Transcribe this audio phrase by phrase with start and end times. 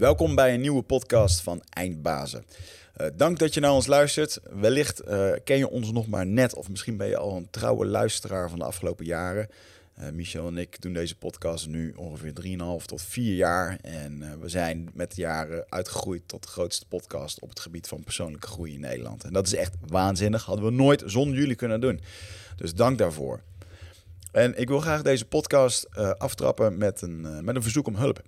[0.00, 2.44] Welkom bij een nieuwe podcast van Eindbazen.
[3.00, 4.40] Uh, dank dat je naar ons luistert.
[4.50, 7.86] Wellicht uh, ken je ons nog maar net, of misschien ben je al een trouwe
[7.86, 9.48] luisteraar van de afgelopen jaren.
[9.98, 12.32] Uh, Michel en ik doen deze podcast nu ongeveer
[12.80, 13.78] 3,5 tot 4 jaar.
[13.82, 18.04] En we zijn met de jaren uitgegroeid tot de grootste podcast op het gebied van
[18.04, 19.24] persoonlijke groei in Nederland.
[19.24, 20.44] En dat is echt waanzinnig.
[20.44, 22.00] Hadden we nooit zonder jullie kunnen doen.
[22.56, 23.40] Dus dank daarvoor.
[24.32, 28.22] En ik wil graag deze podcast aftrappen met een, met een verzoek om hulp.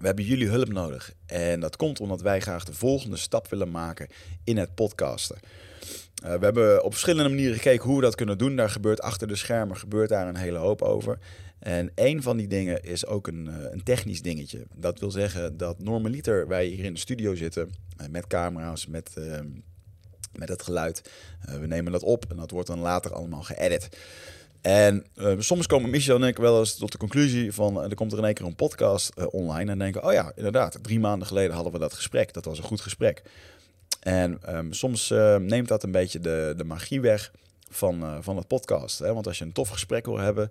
[0.00, 1.12] We hebben jullie hulp nodig.
[1.26, 4.08] En dat komt omdat wij graag de volgende stap willen maken
[4.44, 5.38] in het podcasten.
[6.24, 8.56] Uh, we hebben op verschillende manieren gekeken hoe we dat kunnen doen.
[8.56, 11.18] Daar gebeurt achter de schermen gebeurt daar een hele hoop over.
[11.58, 14.66] En een van die dingen is ook een, uh, een technisch dingetje.
[14.74, 19.10] Dat wil zeggen dat normaliter wij hier in de studio zitten uh, met camera's, met,
[19.14, 19.48] ehm,
[20.32, 21.10] met het geluid.
[21.60, 23.88] we nemen dat op en dat wordt dan later allemaal geëdit.
[24.60, 27.76] En uh, soms komen Michel en ik wel eens tot de conclusie van...
[27.78, 30.04] Uh, er komt er in één keer een podcast uh, online en denken...
[30.04, 32.32] oh ja, inderdaad, drie maanden geleden hadden we dat gesprek.
[32.32, 33.22] Dat was een goed gesprek.
[34.00, 37.32] En um, soms neemt dat een beetje de, de magie weg
[37.68, 38.98] van, van het podcast.
[38.98, 39.14] Hè?
[39.14, 40.50] Want als je een tof gesprek wil hebben...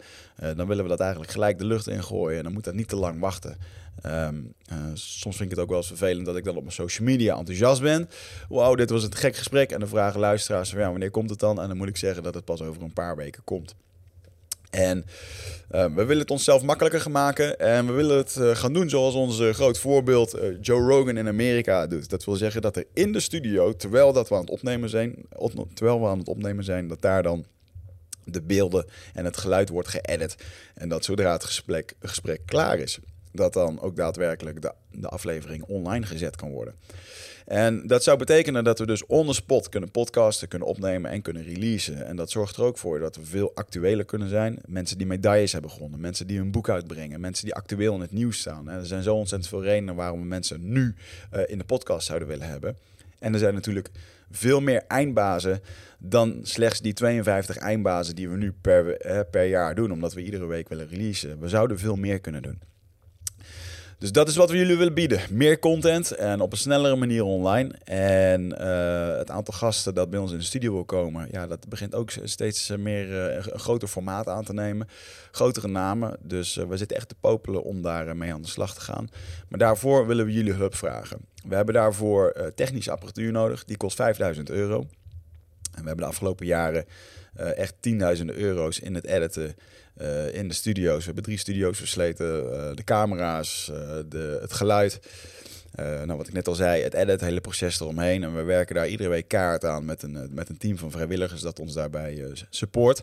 [0.56, 2.38] dan willen we dat eigenlijk gelijk de lucht ingooien.
[2.38, 3.58] En dan moet dat niet te lang wachten.
[4.06, 4.54] Um,
[4.94, 7.38] soms vind ik het ook wel eens vervelend dat ik dan op mijn social media
[7.38, 8.10] enthousiast ben.
[8.50, 9.72] Wauw, dit was een gek gesprek.
[9.72, 11.62] En dan vragen luisteraars ja, wanneer komt het dan?
[11.62, 13.76] En dan moet ik zeggen dat het pas over een paar weken komt.
[14.70, 15.06] En
[15.72, 17.60] uh, we willen het onszelf makkelijker maken.
[17.60, 21.28] En we willen het uh, gaan doen zoals onze groot voorbeeld uh, Joe Rogan in
[21.28, 22.10] Amerika doet.
[22.10, 25.16] Dat wil zeggen dat er in de studio, terwijl, dat we aan het opnemen zijn,
[25.74, 27.46] terwijl we aan het opnemen zijn, dat daar dan
[28.24, 30.36] de beelden en het geluid wordt geëdit.
[30.76, 33.00] En dat zodra het gesprek, gesprek klaar is,
[33.32, 36.76] dat dan ook daadwerkelijk de, de aflevering online gezet kan worden.
[37.50, 41.22] En dat zou betekenen dat we dus on the spot kunnen podcasten, kunnen opnemen en
[41.22, 42.06] kunnen releasen.
[42.06, 44.60] En dat zorgt er ook voor dat we veel actueler kunnen zijn.
[44.66, 48.12] Mensen die medailles hebben gewonnen, mensen die hun boek uitbrengen, mensen die actueel in het
[48.12, 48.70] nieuws staan.
[48.70, 50.96] er zijn zo ontzettend veel redenen waarom we mensen nu
[51.34, 52.78] uh, in de podcast zouden willen hebben.
[53.20, 53.90] En er zijn natuurlijk
[54.32, 55.62] veel meer eindbazen
[56.00, 60.24] dan slechts die 52 eindbazen die we nu per, eh, per jaar doen, omdat we
[60.24, 61.40] iedere week willen releasen.
[61.40, 62.62] We zouden veel meer kunnen doen.
[64.00, 65.22] Dus dat is wat we jullie willen bieden.
[65.30, 67.74] Meer content en op een snellere manier online.
[67.84, 71.68] En uh, het aantal gasten dat bij ons in de studio wil komen, ja, dat
[71.68, 74.88] begint ook steeds meer uh, een groter formaat aan te nemen.
[75.32, 76.18] Grotere namen.
[76.22, 79.10] Dus we zitten echt te popelen om daar mee aan de slag te gaan.
[79.50, 81.20] Maar daarvoor willen we jullie hulp vragen.
[81.48, 83.66] We hebben daarvoor technische apparatuur nodig.
[83.66, 84.80] Die kost 5000 euro.
[85.74, 86.86] En we hebben de afgelopen jaren
[87.34, 89.56] echt tienduizenden euro's in het editen
[90.02, 90.98] uh, in de studio's.
[90.98, 92.44] We hebben drie studio's versleten.
[92.44, 93.78] Uh, de camera's, uh,
[94.08, 95.00] de, het geluid.
[95.76, 98.24] nou, wat ik net al zei, het edit, het hele proces eromheen.
[98.24, 101.42] En we werken daar iedere week kaart aan met een, met een team van vrijwilligers
[101.42, 103.02] dat ons daarbij support.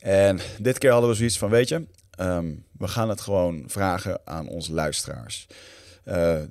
[0.00, 1.86] En dit keer hadden we zoiets van, weet je,
[2.20, 5.46] um, we gaan het gewoon vragen aan onze luisteraars.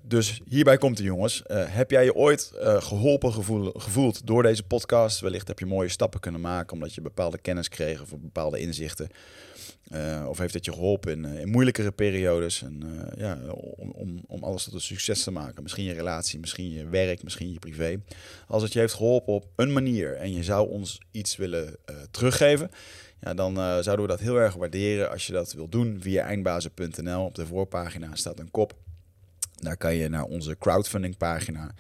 [0.01, 1.43] Dus hierbij komt de jongens.
[1.53, 5.19] Heb jij je ooit geholpen gevoel, gevoeld door deze podcast?
[5.19, 9.09] Wellicht heb je mooie stappen kunnen maken omdat je bepaalde kennis kreeg of bepaalde inzichten.
[9.89, 12.61] Uh, of heeft het je geholpen in, in moeilijkere periodes?
[12.61, 15.63] En, uh, ja, om, om, om alles tot een succes te maken.
[15.63, 18.01] Misschien je relatie, misschien je werk, misschien je privé.
[18.47, 21.75] Als het je heeft geholpen op een manier en je zou ons iets willen
[22.11, 22.71] teruggeven,
[23.21, 27.25] ja, dan zouden we dat heel erg waarderen als je dat wilt doen via eindbazen.nl.
[27.25, 28.73] Op de voorpagina staat een kop.
[29.55, 31.71] Daar kan je naar onze crowdfunding pagina.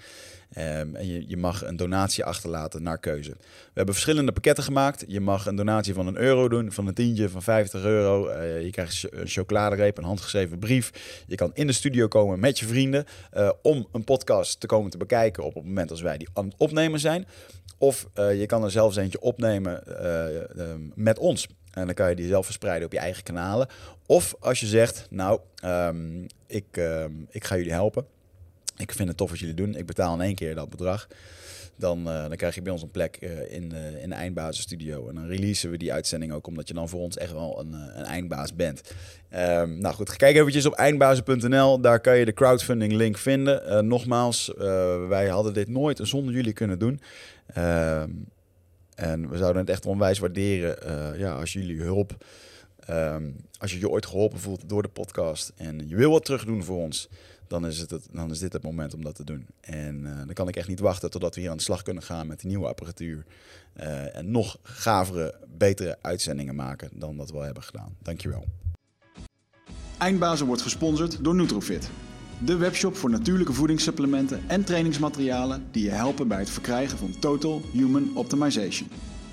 [0.57, 3.29] Um, en je, mag een donatie achterlaten naar keuze.
[3.29, 3.37] We
[3.73, 5.03] hebben verschillende pakketten gemaakt.
[5.07, 8.29] Je mag een donatie van een euro doen, van een tientje, van 50 euro.
[8.29, 11.23] Uh, je krijgt een chocoladereep, een handgeschreven brief.
[11.27, 13.05] Je kan in de studio komen met je vrienden
[13.37, 16.45] uh, om een podcast te komen te bekijken op het moment als wij die aan
[16.45, 17.25] het opnemen zijn.
[17.77, 19.83] Of uh, je kan er zelfs eentje opnemen
[20.95, 21.47] met ons.
[21.71, 23.67] En dan kan je die zelf verspreiden op je eigen kanalen.
[24.05, 26.81] Of als je zegt, nou, um, ik,
[27.29, 28.05] ik ga jullie helpen
[28.77, 29.75] ik vind het tof wat jullie doen.
[29.75, 31.07] Ik betaal in één keer dat bedrag.
[31.75, 35.09] Dan, uh, dan krijg je bij ons een plek uh, in, uh, in de eindbasisstudio.
[35.09, 37.73] En dan releasen we die uitzending ook, omdat je dan voor ons echt wel een,
[37.73, 38.81] een eindbaas bent.
[39.35, 41.81] Um, nou goed, kijk eventjes op eindbazen.nl.
[41.81, 43.87] Daar kan je de crowdfunding link vinden.
[43.87, 44.51] nogmaals,
[45.07, 47.01] wij hadden dit nooit zonder jullie kunnen doen.
[47.57, 48.01] Uh,
[48.95, 50.77] en we zouden het echt onwijs waarderen
[51.19, 52.25] ja, als jullie hulp...
[52.89, 56.45] Um, als je je ooit geholpen voelt door de podcast en je wil wat terug
[56.45, 57.09] doen voor ons
[57.51, 59.47] dan is, het, dan is dit het moment om dat te doen.
[59.61, 62.03] En uh, dan kan ik echt niet wachten totdat we hier aan de slag kunnen
[62.03, 63.25] gaan met die nieuwe apparatuur.
[63.79, 67.95] Uh, en nog gavere, betere uitzendingen maken dan dat we al hebben gedaan.
[68.01, 68.45] Dankjewel.
[69.97, 71.89] Eindbazen wordt gesponsord door Nutrofit.
[72.45, 77.61] De webshop voor natuurlijke voedingssupplementen en trainingsmaterialen die je helpen bij het verkrijgen van Total
[77.71, 78.89] Human Optimization.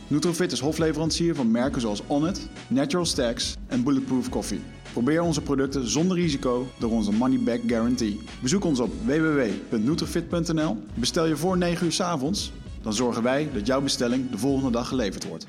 [0.06, 4.60] Nutrofit is hofleverancier van merken zoals Onnit, Natural Stacks en Bulletproof Coffee.
[5.02, 8.20] Probeer onze producten zonder risico door onze money back guarantee.
[8.42, 10.76] Bezoek ons op www.nutrifit.nl.
[10.94, 12.52] Bestel je voor 9 uur 's avonds,
[12.82, 15.46] dan zorgen wij dat jouw bestelling de volgende dag geleverd wordt.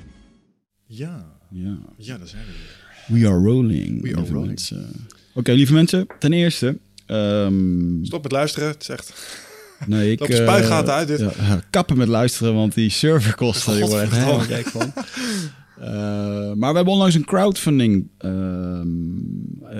[0.86, 1.78] Ja, Ja.
[1.96, 2.52] ja, daar zijn we
[3.08, 3.20] weer.
[3.22, 4.02] We are rolling.
[4.02, 4.46] We are lieve rolling.
[4.46, 5.06] mensen.
[5.34, 6.06] Oké, lieve mensen.
[6.18, 6.78] Ten eerste...
[7.06, 8.68] ehm, Stop met luisteren.
[8.68, 9.12] Het is echt...
[9.86, 10.20] nee, ik...
[10.20, 11.20] Loop de spuigaten eh, uit, dit.
[11.20, 13.72] ja, kappen met luisteren, want die serverkosten...
[13.72, 14.92] die worden echt helemaal gek van.
[15.80, 18.08] Eh, maar we hebben onlangs een crowdfunding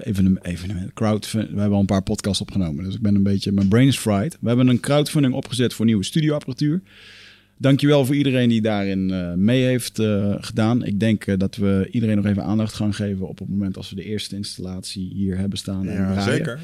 [0.02, 3.52] evenement, evenement crowdfund, we hebben al een paar podcasts opgenomen, dus ik ben een beetje,
[3.52, 4.36] mijn brain is fried.
[4.40, 6.82] We hebben een crowdfunding opgezet voor nieuwe studioapparatuur.
[7.56, 10.84] Dankjewel voor iedereen die daarin eh, mee heeft eh, gedaan.
[10.84, 13.96] Ik denk dat we iedereen nog even aandacht gaan geven op het moment als we
[13.96, 15.88] de eerste installatie hier hebben staan.
[15.88, 16.36] en Ja, draaien.
[16.36, 16.60] zeker.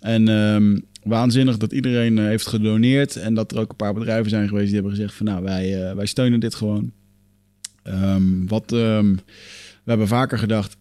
[0.00, 3.16] En ehm, waanzinnig dat iedereen heeft gedoneerd.
[3.16, 5.94] En dat er ook een paar bedrijven zijn geweest die hebben gezegd van nou, wij,
[5.94, 6.92] wij steunen dit gewoon.
[7.82, 9.14] Ehm, wat, ehm,
[9.84, 10.76] we hebben vaker gedacht,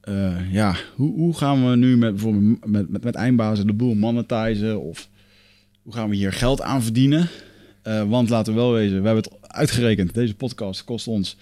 [0.00, 3.94] eh, ja, hoe, hoe gaan we nu met bijvoorbeeld met, met, met eindbazen de boel
[3.94, 4.80] monetizen?
[4.80, 5.08] Of
[5.82, 7.28] hoe gaan we hier geld aan verdienen?
[7.82, 10.14] Eh, want laten we wel wezen, we hebben het uitgerekend.
[10.14, 11.36] Deze podcast kost ons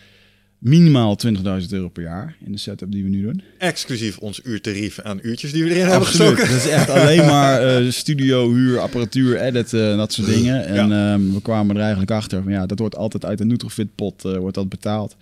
[0.59, 3.43] minimaal 20.000 euro per jaar in de setup die we nu doen.
[3.59, 6.49] Exclusief ons uurtarief aan uurtjes die we erin hebben gestoken.
[6.49, 10.67] Dat is echt alleen maar eh, studio, huur, apparatuur, editen, dat soort dingen.
[10.67, 13.95] En ehm, we kwamen er eigenlijk achter van ja, dat wordt altijd uit de Nutrofit
[13.95, 15.17] pot eh, wordt dat betaald.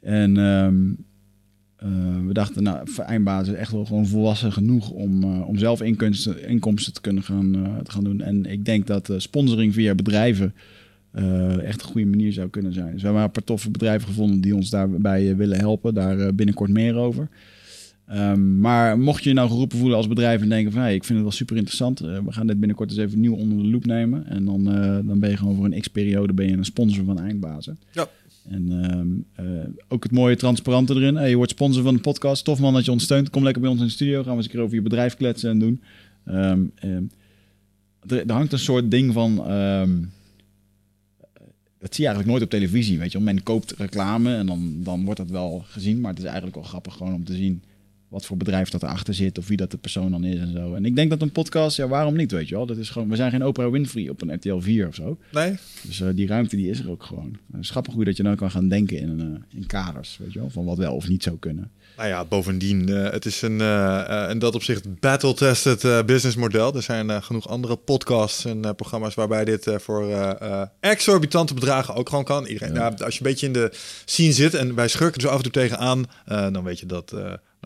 [0.00, 0.76] En ehm,
[1.76, 3.04] eh, we dachten, nou, voor
[3.42, 7.54] is echt wel gewoon volwassen genoeg om, eh, om zelf inkomsten, inkomsten te kunnen gaan,
[7.54, 8.20] eh, te gaan doen.
[8.20, 10.54] En ik denk dat eh, sponsoring via bedrijven
[11.16, 12.92] eh, echt een goede manier zou kunnen zijn.
[12.92, 15.94] Dus we hebben een paar toffe bedrijven gevonden die ons daarbij eh, willen helpen.
[15.94, 17.28] Daar eh, binnenkort meer over.
[18.06, 21.04] Ehm, maar mocht je je nou geroepen voelen als bedrijf en denken van hey, ik
[21.04, 23.86] vind het wel super interessant, we gaan dit binnenkort eens even nieuw onder de loep
[23.86, 24.26] nemen.
[24.26, 24.64] En dan,
[25.06, 27.78] dan ben je gewoon voor een x-periode ben je een sponsor van Eindbazen.
[27.92, 28.08] Ja.
[28.48, 31.16] En ehm, eh, ook het mooie transparante erin.
[31.16, 32.44] Hey, je wordt sponsor van de podcast.
[32.44, 33.30] Tof man dat je ons steunt.
[33.30, 34.22] Kom lekker bij ons in de studio.
[34.22, 35.82] Gaan we eens een keer over je bedrijf kletsen en doen.
[36.24, 36.64] Ehm,
[38.06, 39.44] er, er hangt een soort ding van.
[41.86, 42.98] Dat zie je eigenlijk nooit op televisie.
[42.98, 43.26] Weet je, wel.
[43.26, 46.00] men koopt reclame en dan, dan wordt dat wel gezien.
[46.00, 47.62] Maar het is eigenlijk wel grappig gewoon om te zien
[48.08, 50.74] wat voor bedrijf dat erachter zit of wie dat de persoon dan is en zo.
[50.74, 52.66] En ik denk dat een podcast, ja, waarom niet, weet je wel?
[52.66, 55.18] Dat is gewoon, we zijn geen Oprah Winfrey op een RTL 4 of zo.
[55.32, 55.54] Nee?
[55.82, 57.36] Dus eh, die ruimte die is er ook gewoon.
[57.52, 60.32] Het is grappig hoe dat je nou kan gaan denken in, eh, in kaders, weet
[60.32, 61.70] je wel, van wat wel of niet zou kunnen.
[61.96, 66.74] Nou ja, bovendien, eh, het is een eh, in dat opzicht battle-tested eh, businessmodel.
[66.74, 70.36] Er zijn genoeg andere podcasts en programma's waarbij dit voor
[70.80, 72.46] exorbitante bedragen ook gewoon kan.
[72.46, 72.78] Iedereen, Ja.
[72.88, 73.70] nou, als je een beetje in de
[74.04, 77.14] scene zit en wij schurken er zo af en toe tegenaan, dan weet je dat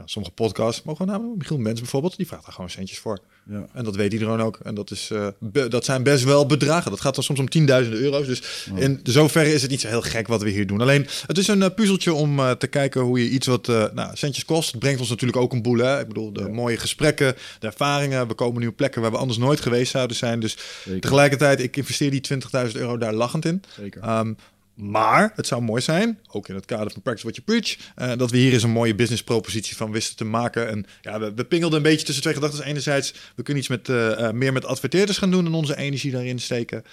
[0.01, 3.19] nou, sommige podcasts, mogen we namen, Michiel Mens bijvoorbeeld, die vraagt daar gewoon centjes voor.
[3.51, 3.67] Ja.
[3.73, 4.59] En dat weet iedereen ook.
[4.63, 6.91] En dat, is, eh, be- dat zijn best wel bedragen.
[6.91, 8.27] Dat gaat dan soms om tienduizenden euro's.
[8.27, 10.81] Dus in zoverre is het niet zo heel gek wat we hier doen.
[10.81, 14.17] Alleen, het is een eh, puzzeltje om eh, te kijken hoe je iets wat nou,
[14.17, 14.71] centjes kost.
[14.71, 15.79] Het brengt ons natuurlijk ook een boel.
[15.79, 16.01] Hè?
[16.01, 18.29] Ik bedoel, de mooie gesprekken, de ervaringen.
[18.29, 20.41] We komen nu op plekken waar we anders nooit geweest zouden zijn.
[20.41, 21.01] Dus Zeker.
[21.01, 22.21] tegelijkertijd, ik investeer die
[22.67, 23.63] 20.000 euro daar lachend in.
[23.77, 24.03] Zeker.
[24.03, 24.33] Ehm,
[24.81, 28.19] maar het zou mooi zijn, ook in het kader van Practice What You Preach, eh,
[28.19, 30.69] dat we hier eens een mooie businesspropositie van wisten te maken.
[30.69, 32.65] En ja, we, pingelden een beetje tussen twee gedachten.
[32.65, 36.13] Enerzijds, we kunnen iets met, eh, eh, meer met adverteerders gaan doen en onze energie
[36.13, 36.85] daarin steken.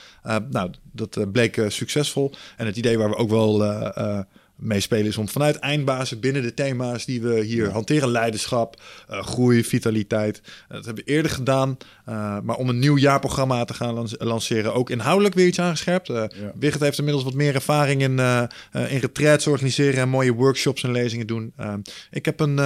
[0.50, 2.34] Nou, dat bleek succesvol.
[2.58, 3.60] En het idee waar we ook wel
[4.58, 8.10] eh, eh, mee spelen is om vanuit eindbazen binnen de thema's die we hier hanteren,
[8.10, 10.42] leiderschap, eh, groei, vitaliteit.
[10.44, 11.78] Eh, dat hebben we eerder gedaan.
[12.06, 16.08] Eh, maar om een nieuw jaarprogramma te gaan lance- lanceren, ook inhoudelijk weer iets aangescherpt.
[16.08, 16.28] Ja.
[16.60, 18.20] Wigert heeft inmiddels wat meer ervaring in,
[18.90, 21.54] in retraites organiseren en mooie workshops en lezingen doen.
[22.12, 22.58] Ik heb een,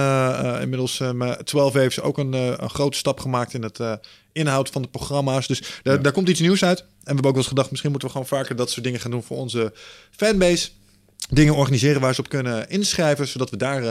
[0.60, 3.78] inmiddels eh, mijn 12 waves ook een, een grote stap gemaakt in het
[4.32, 5.46] inhoud van de programma's.
[5.46, 6.00] Dus daar, Ja.
[6.02, 6.78] daar komt iets nieuws uit.
[6.80, 9.00] En we hebben ook wel eens gedacht, misschien moeten we gewoon vaker dat soort dingen
[9.00, 9.72] gaan doen voor onze
[10.10, 10.68] fanbase.
[11.30, 13.82] Dingen organiseren waar ze op kunnen inschrijven, zodat we daar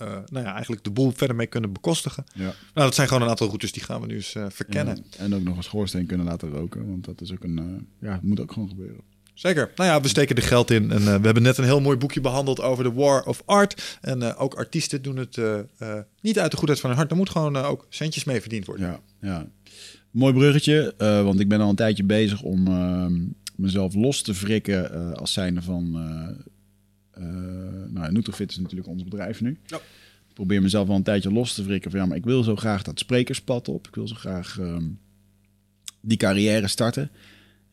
[0.00, 2.24] eh, nou ja, eigenlijk de boel verder mee kunnen bekostigen.
[2.34, 2.42] Ja.
[2.44, 5.04] Nou, dat zijn gewoon een aantal routes die gaan we nu eens verkennen.
[5.10, 8.12] Ja, en ook nog een schoorsteen kunnen laten roken, want dat is ook een, ja,
[8.12, 9.00] het moet ook gewoon gebeuren.
[9.34, 9.70] Zeker.
[9.76, 10.90] Nou ja, we steken er geld in.
[10.90, 13.98] En we hebben net een heel mooi boekje behandeld over de War of Art.
[14.00, 15.38] En ook artiesten doen het
[16.20, 17.10] niet uit de goedheid van hun hart.
[17.10, 18.86] Er moet gewoon ook centjes mee verdiend worden.
[18.86, 19.46] Ja, ja.
[20.10, 23.12] Mooi bruggetje, want ik ben al een tijdje bezig om ehm,
[23.60, 25.96] mezelf los te wrikken eh, als zijnde van...
[27.12, 27.24] eh
[27.88, 29.58] nou, Nutrofit is natuurlijk ons bedrijf nu.
[29.66, 29.76] Ja.
[30.28, 32.56] Ik probeer mezelf al een tijdje los te wrikken van ja, maar ik wil zo
[32.56, 33.86] graag dat sprekerspad op.
[33.86, 34.84] Ik wil zo graag ehm,
[36.00, 37.10] die carrière starten.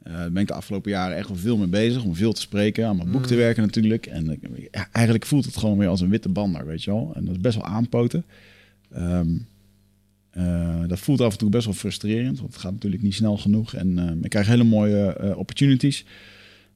[0.04, 2.88] Daar ben ik de afgelopen jaren echt wel veel mee bezig om veel te spreken,
[2.88, 4.06] aan mijn boek te werken natuurlijk.
[4.06, 4.40] En
[4.72, 7.12] ja, eigenlijk voelt het gewoon weer als een witte bander, weet je wel.
[7.16, 8.26] En dat is best wel aanpoten.
[8.92, 9.36] Ehm, eh,
[10.88, 13.74] dat voelt af en toe best wel frustrerend, want het gaat natuurlijk niet snel genoeg.
[13.74, 16.06] En ehm, ik krijg hele mooie eh, opportunities.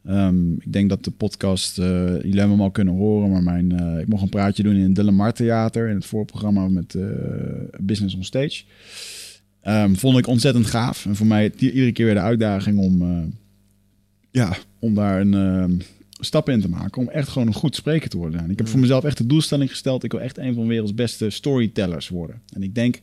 [0.06, 3.80] Ehm, ik denk dat de podcast, eh, jullie hebben hem al kunnen horen, maar mijn,
[3.80, 7.04] eh, ik mocht een praatje doen in het Delamar Theater in het voorprogramma met eh,
[7.80, 8.64] Business on Stage.
[9.62, 11.06] Ehm, vond ik ontzettend gaaf.
[11.06, 13.24] En voor mij iedere keer weer de uitdaging om, eh,
[14.32, 15.82] ja, om daar een
[16.20, 17.02] stap in te maken.
[17.02, 18.40] Om echt gewoon een goed spreker te worden.
[18.40, 20.04] En ik heb voor mezelf echt de doelstelling gesteld.
[20.04, 22.42] Ik wil echt een van de werelds beste storytellers worden.
[22.54, 23.02] En ik denk,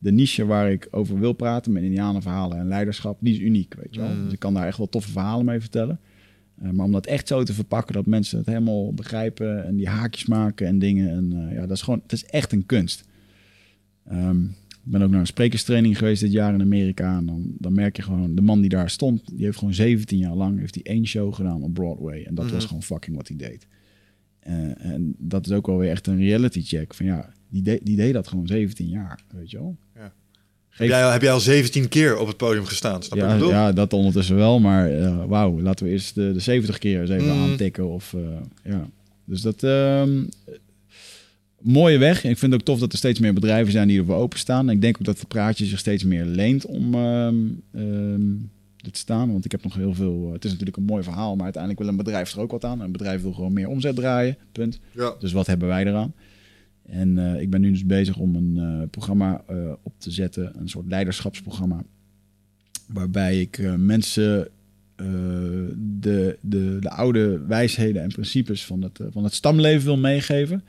[0.00, 3.94] de niche waar ik over wil praten, met indianenverhalen en leiderschap, die is uniek, weet
[3.94, 4.14] je wel.
[4.14, 4.24] Mm.
[4.24, 6.00] Dus ik kan daar echt wel toffe verhalen mee vertellen.
[6.62, 9.88] Eh, maar om dat echt zo te verpakken dat mensen het helemaal begrijpen en die
[9.88, 11.10] haakjes maken en dingen.
[11.10, 13.04] En eh, ja, dat is gewoon, het is echt een kunst.
[14.06, 14.44] Ehm,
[14.84, 17.16] ik ben ook naar een sprekerstraining geweest dit jaar in Amerika.
[17.16, 20.18] En dan, dan merk je gewoon, de man die daar stond, die heeft gewoon 17
[20.18, 22.22] jaar lang heeft hij één show gedaan op Broadway.
[22.24, 22.54] En dat Mhm.
[22.54, 23.66] was gewoon fucking wat hij deed.
[24.40, 26.94] Eh, en dat is ook wel weer echt een reality check.
[26.94, 29.76] Van ja, die, de- die deed dat gewoon 17 jaar, weet je wel.
[29.94, 30.12] Ja.
[30.68, 33.02] Heb jij, al- heb jij al 17 keer op het podium gestaan?
[33.02, 34.60] Snap ja, ik ja, dat ondertussen wel.
[34.60, 37.50] Maar eh, wauw, laten we eerst de, de 70 keer eens even Mm.
[37.50, 37.88] aantikken.
[37.88, 38.20] Of, eh,
[38.72, 38.88] ja.
[39.24, 39.62] Dus dat...
[39.62, 40.22] ehm,
[41.60, 42.24] mooie weg.
[42.24, 44.70] Ik vind het ook tof dat er steeds meer bedrijven zijn die ervoor openstaan.
[44.70, 47.34] Ik denk ook dat het praatje zich steeds meer leent om ehm
[47.74, 48.20] ehm,
[48.76, 49.32] dit te staan.
[49.32, 50.24] Want ik heb nog heel veel...
[50.26, 52.64] eh, het is natuurlijk een mooi verhaal, maar uiteindelijk wil een bedrijf er ook wat
[52.64, 52.80] aan.
[52.80, 54.80] Een bedrijf wil gewoon meer omzet draaien, punt.
[54.94, 55.14] Ja.
[55.18, 56.12] Dus wat hebben wij eraan?
[56.90, 60.52] En eh, ik ben nu dus bezig om een eh, programma eh, op te zetten,
[60.58, 61.84] een soort leiderschapsprogramma,
[62.86, 64.48] waarbij ik mensen
[66.00, 70.64] de, de, de oude wijsheden en principes van het, van het stamleven wil meegeven,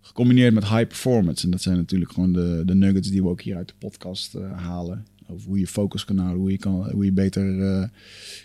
[0.00, 1.44] gecombineerd met high performance.
[1.44, 4.38] En dat zijn natuurlijk gewoon de, de nuggets die we ook hier uit de podcast
[4.54, 5.06] halen.
[5.30, 7.88] Over hoe je focus kan houden, hoe je, kan, hoe je beter eh,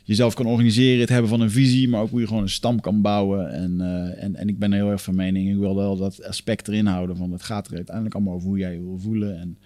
[0.03, 2.79] jezelf kan organiseren, het hebben van een visie, maar ook hoe je gewoon een stam
[2.79, 3.51] kan bouwen.
[3.51, 6.67] En, eh, en, en ik ben heel erg van mening, ik wil wel dat aspect
[6.67, 9.57] erin houden van het gaat er uiteindelijk allemaal over hoe jij je wil voelen en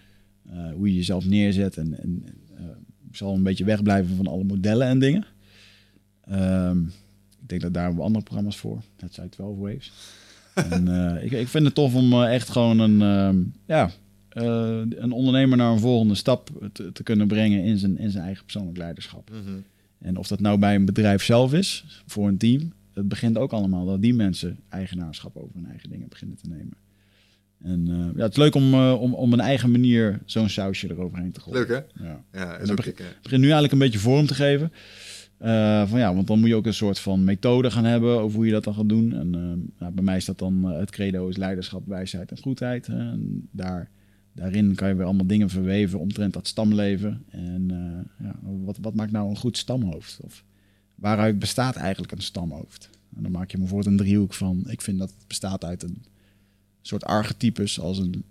[0.50, 1.78] eh, hoe je jezelf neerzet.
[1.78, 2.24] En, en
[3.10, 5.26] ik zal een beetje wegblijven van alle modellen en dingen.
[6.22, 6.80] Ehm,
[7.42, 8.82] ik denk dat daar hebben we andere programma's voor.
[8.96, 9.92] Dat zijn 12 Waves.
[10.70, 10.88] en
[11.24, 13.92] ik, ik vind het tof om echt gewoon een, ehm, ja,
[14.43, 18.43] een ondernemer naar een volgende stap te, te kunnen brengen in zijn, in zijn eigen
[18.43, 19.29] persoonlijk leiderschap.
[19.29, 19.58] Mhm.
[20.00, 23.51] En of dat nou bij een bedrijf zelf is, voor een team, het begint ook
[23.51, 26.74] allemaal dat die mensen eigenaarschap over hun eigen dingen beginnen te nemen.
[27.63, 30.89] En eh, ja, het is leuk om, eh, om, om een eigen manier zo'n sausje
[30.89, 31.60] eroverheen te gooien.
[31.60, 32.03] Leuk hè?
[32.05, 32.24] Ja.
[32.34, 33.03] Ja, En is dan ook begin- ik, hè.
[33.05, 34.72] Ik begin nu eigenlijk een beetje vorm te geven.
[35.38, 38.36] Eh, van ja, want dan moet je ook een soort van methode gaan hebben over
[38.38, 39.13] hoe je dat dan gaat doen.
[39.13, 42.38] En eh, nou, bij mij is dat dan eh, het credo is leiderschap, wijsheid en
[42.41, 42.88] goedheid.
[42.88, 43.89] En daar,
[44.39, 47.24] daarin kan je weer allemaal dingen verweven omtrent dat stamleven.
[47.29, 50.19] En eh, ja, wat, wat maakt nou een goed stamhoofd?
[50.22, 50.43] Of
[50.96, 52.89] waaruit bestaat eigenlijk een stamhoofd?
[53.15, 56.03] En dan maak je bijvoorbeeld een driehoek van, ik vind dat het bestaat uit een
[56.81, 58.24] soort archetypes als een,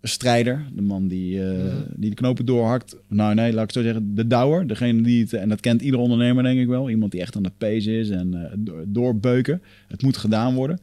[0.00, 0.64] een strijder.
[0.74, 1.82] De man die, eh, Mhm.
[1.96, 2.96] die de knopen doorhakt.
[3.08, 4.66] Nou nee, laat ik zo zeggen, de douwer.
[4.66, 6.90] Degene die het, en dat kent ieder ondernemer denk ik wel.
[6.90, 9.62] Iemand die echt aan het pace is en eh, do- doorbeuken.
[9.88, 10.78] Het moet gedaan worden.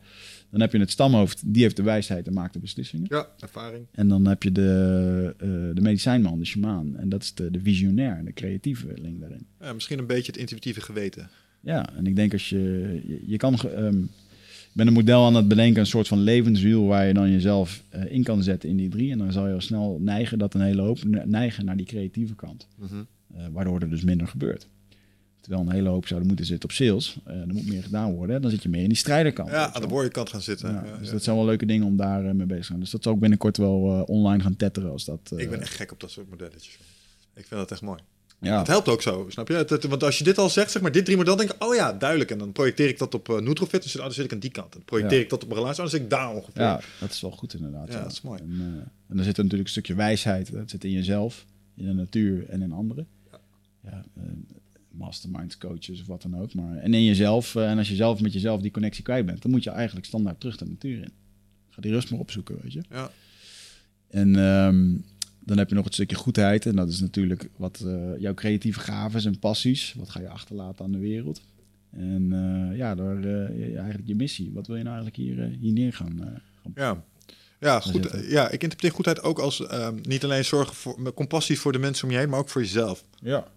[0.54, 3.06] Dan heb je het stamhoofd, die heeft de wijsheid en maakt de beslissingen.
[3.10, 3.86] Ja, ervaring.
[3.92, 6.98] En dan heb je de, eh, de medicijnman, de shamaan.
[6.98, 9.46] En dat is de, de visionair, de creatieve link daarin.
[9.62, 11.30] Ja, misschien een beetje het intuïtieve geweten.
[11.60, 12.60] Ja, en ik denk als je...
[13.08, 13.54] Je, je kan...
[13.54, 16.86] ehm, ik ben een model aan het bedenken, een soort van levenswiel...
[16.86, 19.12] waar je dan jezelf eh, in kan zetten in die drie.
[19.12, 21.86] En dan zal je al snel neigen, dat een hele hoop ne- neigen naar die
[21.86, 22.68] creatieve kant.
[22.78, 23.04] Mhm.
[23.36, 24.68] Eh, waardoor er dus minder gebeurt.
[25.44, 27.18] Terwijl een hele hoop zouden moeten zitten op sales.
[27.26, 28.42] eh er moet meer gedaan worden.
[28.42, 29.50] Dan zit je meer in die strijderkant.
[29.50, 30.74] Ja, aan de kant gaan zitten.
[30.74, 31.14] Ja, Ja, dus ja.
[31.14, 32.80] dat zijn wel leuke dingen om daar eh, mee bezig te zijn.
[32.80, 35.34] Dus dat zal ook binnenkort wel eh, online gaan tetteren als dat...
[35.36, 36.78] Ik ben echt gek op dat soort modelletjes.
[37.34, 38.00] Ik vind dat echt mooi.
[38.40, 38.58] ja.
[38.58, 39.80] Het helpt ook zo, snap je?
[39.90, 41.94] Want als je dit al zegt, zeg maar, dit drie model, denk ik, oh ja,
[41.94, 42.32] duidelijk.
[42.32, 44.40] En dan projecteer ik dat op eh Nutrofit, dan zit, oh, dan zit ik aan
[44.40, 44.66] die kant.
[44.68, 45.24] En dan projecteer Ja.
[45.24, 46.62] ik dat op een relatie, dan zit ik daar ongeveer.
[46.62, 47.92] Ja, dat is wel goed inderdaad.
[47.94, 48.40] Ja, dat is mooi.
[48.42, 50.52] En, en er zit er natuurlijk een stukje wijsheid.
[50.52, 51.46] Dat zit in jezelf,
[51.76, 53.08] in de natuur en in anderen.
[53.84, 54.04] Ja,
[54.94, 56.54] masterminds, coaches of wat dan ook.
[56.54, 57.56] Maar, en in jezelf.
[57.56, 60.06] eh, en als je zelf met jezelf die connectie kwijt bent, dan moet je eigenlijk
[60.06, 61.12] standaard terug de natuur in.
[61.70, 62.82] Ga die rust maar opzoeken, weet je.
[62.90, 63.12] Ja.
[64.10, 64.96] En ehm,
[65.40, 66.66] dan heb je nog het stukje goedheid.
[66.66, 69.94] En dat is natuurlijk wat eh, jouw creatieve gaven en passies.
[69.98, 71.42] Wat ga je achterlaten aan de wereld?
[71.92, 74.52] En eh, ja, door je- eigenlijk je missie.
[74.54, 76.42] Wat wil je nou eigenlijk hier, hier neer gaan?
[76.62, 77.04] gaan Ja.
[77.60, 81.72] Ja, goed, ja, ik interpreteer goedheid ook als ehm, niet alleen zorgen voor compassie voor
[81.72, 83.04] de mensen om je heen, maar ook voor jezelf.
[83.20, 83.48] Ja.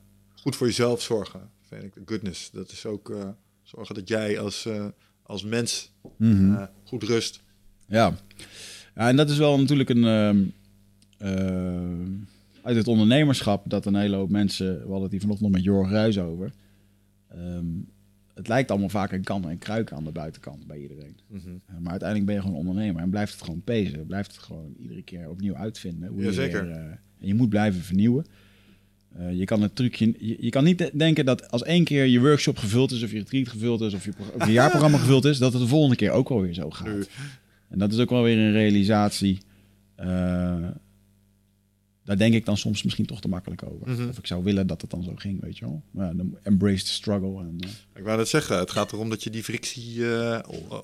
[0.47, 1.93] Goed voor jezelf zorgen, vind ik.
[2.05, 3.29] Goodness, dat is ook eh,
[3.62, 4.87] zorgen dat jij als, eh,
[5.23, 6.55] als mens Mhm.
[6.55, 7.43] eh, goed rust.
[7.88, 8.15] ja.
[8.95, 10.05] Ja, en dat is wel natuurlijk een...
[10.05, 10.45] ehm,
[11.19, 14.75] eh, uit het ondernemerschap dat een hele hoop mensen...
[14.75, 16.53] We hadden het hier vanochtend nog met Jorg Ruijs over.
[17.29, 17.65] Ehm,
[18.35, 21.17] het lijkt allemaal vaak een kan en kruik aan de buitenkant bij iedereen.
[21.26, 21.50] Mhm.
[21.81, 24.07] Maar uiteindelijk ben je gewoon ondernemer en blijft het gewoon pezen.
[24.07, 26.09] Blijft het gewoon iedere keer opnieuw uitvinden.
[26.09, 26.65] Hoe je Jazeker.
[26.67, 26.85] weer, eh,
[27.19, 28.26] en je moet blijven vernieuwen.
[29.18, 32.04] Eh, je kan het trucje, je, je kan niet de- denken dat als één keer
[32.04, 34.99] je workshop gevuld is, of je retreat gevuld is, of je, pro- of je jaarprogramma
[34.99, 37.08] gevuld is, dat het de volgende keer ook wel weer zo gaat.
[37.68, 39.38] En dat is ook wel weer een realisatie.
[39.94, 40.06] eh,
[42.04, 43.90] daar denk ik dan soms misschien toch te makkelijk over.
[43.90, 44.08] Mhm.
[44.08, 45.82] Of ik zou willen dat het dan zo ging, weet je wel.
[45.90, 47.38] Maar dan embrace the struggle.
[47.40, 50.02] En, eh, Ik wou net zeggen, het gaat erom dat je die frictie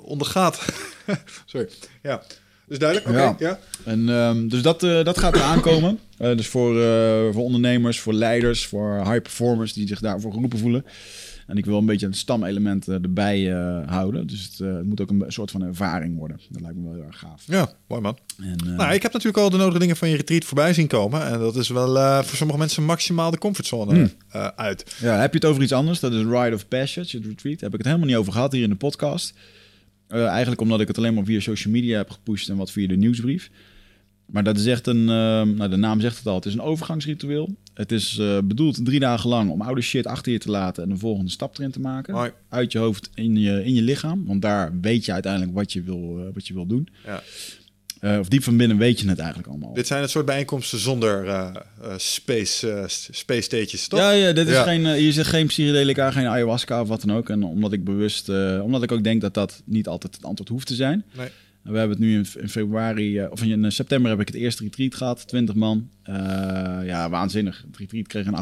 [0.03, 0.65] ondergaat.
[1.47, 1.69] Sorry.
[2.03, 2.23] Ja.
[2.67, 3.09] Dus duidelijk?
[3.11, 3.35] Oké, Ja.
[3.39, 3.59] ja.
[3.85, 5.99] En, ehm, dus dat, eh, dat gaat eraan komen.
[6.23, 10.59] Eh, dus voor, eh, voor ondernemers, voor leiders, voor high performers die zich daarvoor geroepen
[10.59, 10.85] voelen.
[11.47, 14.27] En ik wil een beetje een stamelement erbij eh, houden.
[14.27, 16.41] Dus het, het moet ook een soort van ervaring worden.
[16.49, 17.43] Dat lijkt me wel heel erg gaaf.
[17.47, 18.19] Ja, mooi man.
[18.43, 20.87] En, eh, Nou, ik heb natuurlijk al de nodige dingen van je retreat voorbij zien
[20.87, 21.27] komen.
[21.27, 24.11] En dat is wel eh, voor sommige mensen maximaal de comfortzone Hmm.
[24.31, 24.97] eh, uit.
[25.01, 26.01] Ja, heb je het over iets anders?
[26.01, 27.61] Dat is Ride of Passage, het retreat.
[27.61, 29.35] Daar heb ik het helemaal niet over gehad hier in de podcast.
[30.13, 32.89] Eh, eigenlijk omdat ik het alleen maar via social media heb gepusht en wat via
[32.89, 33.51] de nieuwsbrief.
[34.27, 36.61] Maar dat is echt een, ehm, nou de naam zegt het al, het is een
[36.61, 37.55] overgangsritueel.
[37.75, 40.91] Het is eh, bedoeld drie dagen lang om oude shit achter je te laten en
[40.91, 42.33] een volgende stap erin te maken.
[42.49, 45.83] Uit je hoofd in je, in je lichaam, want daar weet je uiteindelijk wat je
[45.83, 46.89] wil, eh, wat je wil doen.
[47.05, 47.23] Ja.
[48.03, 49.73] Eh, of diep van binnen weet je het eigenlijk allemaal.
[49.75, 51.55] Dit zijn het soort bijeenkomsten zonder eh,
[51.97, 53.99] space, space stages, toch?
[54.01, 54.63] Ja, ja, dit is Ja.
[54.63, 57.29] geen, hier zit geen psychedelica, geen ayahuasca of wat dan ook.
[57.31, 58.29] En omdat ik bewust,
[58.63, 61.05] omdat ik ook denk dat dat niet altijd het antwoord hoeft te zijn.
[61.17, 61.29] Nee.
[61.63, 64.95] We hebben het nu in, in februari, of in september heb ik het eerste retreat
[64.95, 65.89] gehad, 20 man.
[66.85, 67.65] Ja, waanzinnig.
[67.67, 68.35] Het retreat kreeg een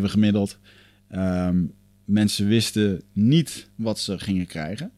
[0.00, 0.58] 8,7 gemiddeld.
[1.10, 1.56] Ehm,
[2.04, 4.90] mensen wisten niet wat ze gingen krijgen.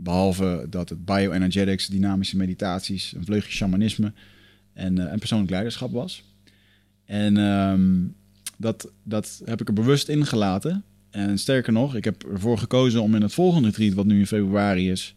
[0.00, 4.12] Behalve dat het bioenergetics, dynamische meditaties, een vleugje shamanisme
[4.72, 6.22] en, eh, en persoonlijk leiderschap was.
[7.04, 7.90] En ehm,
[8.56, 10.82] dat, dat heb ik er bewust in gelaten.
[11.10, 14.26] En sterker nog, ik heb ervoor gekozen om in het volgende retreat, wat nu in
[14.26, 15.14] februari is,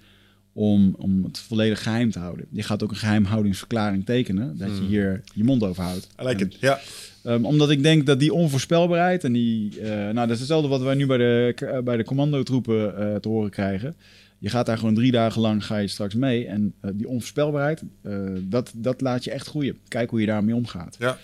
[0.53, 2.45] om, om het volledig geheim te houden.
[2.51, 4.87] Je gaat ook een geheimhoudingsverklaring tekenen, dat je Hmm.
[4.87, 6.07] hier je mond over houdt.
[6.21, 6.57] I like En, it.
[6.59, 6.79] Ja.
[7.23, 9.79] ehm, omdat ik denk dat die onvoorspelbaarheid en die...
[9.81, 13.15] eh, nou, dat is hetzelfde wat wij nu bij de, eh, bij de commandotroepen eh,
[13.15, 13.95] te horen krijgen.
[14.41, 16.47] Je gaat daar gewoon drie dagen lang, ga je straks mee.
[16.47, 19.77] En eh, die onvoorspelbaarheid, eh, dat, dat laat je echt groeien.
[19.87, 20.95] Kijk hoe je daarmee omgaat.
[20.99, 21.17] Ja.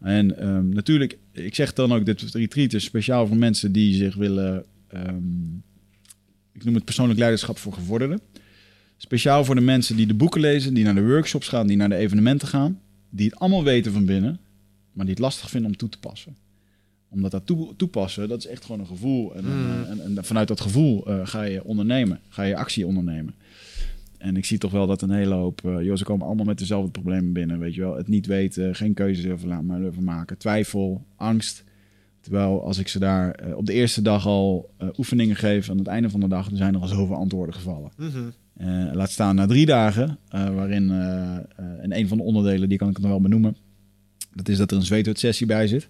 [0.00, 4.14] En ehm, natuurlijk, ik zeg dan ook, dit retreat is speciaal voor mensen die zich
[4.14, 4.64] willen...
[4.88, 5.54] ehm,
[6.52, 8.20] ik noem het persoonlijk leiderschap voor gevorderden.
[8.96, 11.88] Speciaal voor de mensen die de boeken lezen, die naar de workshops gaan, die naar
[11.88, 12.80] de evenementen gaan.
[13.10, 14.38] Die het allemaal weten van binnen,
[14.92, 16.36] maar die het lastig vinden om toe te passen.
[17.14, 19.34] Omdat dat toe- toepassen, dat is echt gewoon een gevoel.
[19.34, 19.84] En, Mm.
[19.84, 23.34] en, en vanuit dat gevoel eh, ga je ondernemen, ga je actie ondernemen.
[24.18, 26.58] En ik zie toch wel dat een hele hoop, eh joh, ze komen allemaal met
[26.58, 27.96] dezelfde problemen binnen, weet je wel.
[27.96, 31.64] Het niet weten, geen keuze durven, durven maken, twijfel, angst.
[32.20, 35.86] Terwijl als ik ze daar eh, op de eerste dag al oefeningen geef, aan het
[35.86, 37.90] einde van de dag, dan zijn er al zoveel antwoorden gevallen.
[37.96, 38.18] Mhm.
[38.92, 40.90] Laat staan na drie dagen, waarin
[41.80, 43.56] en een van de onderdelen, die kan ik nog wel benoemen,
[44.34, 45.88] dat is dat er een zweethut-sessie bij zit.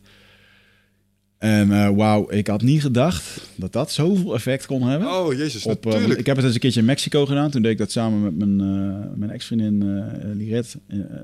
[1.44, 5.08] En eh, wauw, ik had niet gedacht dat dat zoveel effect kon hebben.
[5.08, 6.20] Oh, jezus, Op, eh, natuurlijk.
[6.20, 7.50] ik heb het eens een keertje in Mexico gedaan.
[7.50, 10.02] Toen deed ik dat samen met mijn, eh, mijn ex-vriendin
[10.36, 10.76] Liret.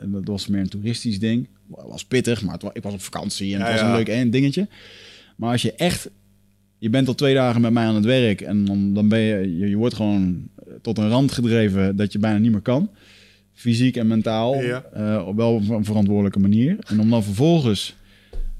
[0.04, 1.46] Dat was meer een toeristisch ding.
[1.76, 3.90] Het was pittig, maar het wa- ik was op vakantie en het Ja, was ja.
[3.90, 4.68] een leuk een dingetje.
[5.36, 6.10] Maar als je echt...
[6.78, 9.56] Je bent al twee dagen met mij aan het werk en dan, dan ben je,
[9.58, 9.68] je...
[9.68, 10.48] Je wordt gewoon
[10.82, 12.90] tot een rand gedreven dat je bijna niet meer kan.
[13.52, 14.62] Fysiek en mentaal.
[14.62, 15.22] Ja.
[15.22, 16.76] op wel een verantwoordelijke manier.
[16.86, 17.94] En om dan vervolgens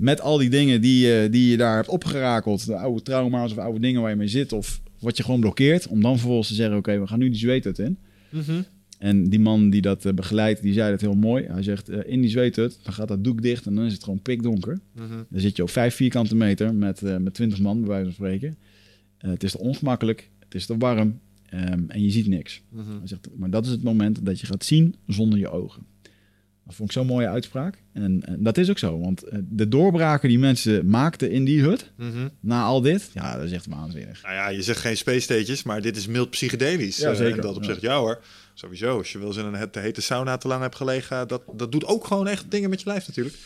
[0.01, 3.59] met al die dingen die, je die je daar hebt opgerakeld, de oude trauma's of
[3.59, 6.55] oude dingen waar je mee zit, of wat je gewoon blokkeert, om dan vervolgens te
[6.55, 7.99] zeggen: Oké, we gaan nu die zweethut in.
[8.29, 8.63] Mhm.
[8.99, 11.45] En die man die dat eh, begeleidt, die zei dat heel mooi.
[11.45, 14.05] Hij zegt: eh, In die zweethut, dan gaat dat doek dicht en dan is het
[14.05, 14.81] gewoon pikdonker.
[14.95, 15.09] Mhm.
[15.29, 18.15] Dan zit je op vijf vierkante meter met, eh met 20 man, bij wijze van
[18.15, 18.57] spreken.
[19.19, 22.63] Eh, het is te ongemakkelijk, het is te warm ehm, en je ziet niks.
[22.69, 22.99] Mhm.
[22.99, 25.83] Hij zegt, maar dat is het moment dat je gaat zien zonder je ogen.
[26.71, 27.83] Dat vond ik zo'n mooie uitspraak.
[27.93, 31.61] En, en dat is ook zo, want eh, de doorbraken die mensen maakten in die
[31.63, 32.29] hut, Mhm.
[32.41, 34.23] na al dit, ja, dat is echt waanzinnig.
[34.23, 36.97] Nou ja, je zegt geen space stages, maar dit is mild psychedelisch.
[36.99, 37.35] Ja, Eh, zeker.
[37.35, 38.23] en dat op zich, ja hoor.
[38.55, 41.29] Sowieso, als je wel eens in een he- te hete sauna te lang hebt gelegen,
[41.29, 43.37] dat, dat doet ook gewoon echt dingen met je lijf natuurlijk.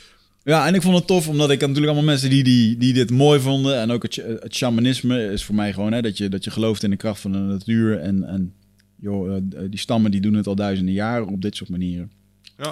[0.42, 3.10] Ja, en ik vond het tof, omdat ik natuurlijk allemaal mensen die, die, die dit
[3.10, 3.78] mooi vonden.
[3.80, 6.82] En ook het, het shamanisme is voor mij gewoon hè, dat, je, dat je gelooft
[6.82, 7.98] in de kracht van de natuur.
[7.98, 8.52] En, en
[9.00, 12.10] joh, eh, die stammen die doen het al duizenden jaren op dit soort manieren.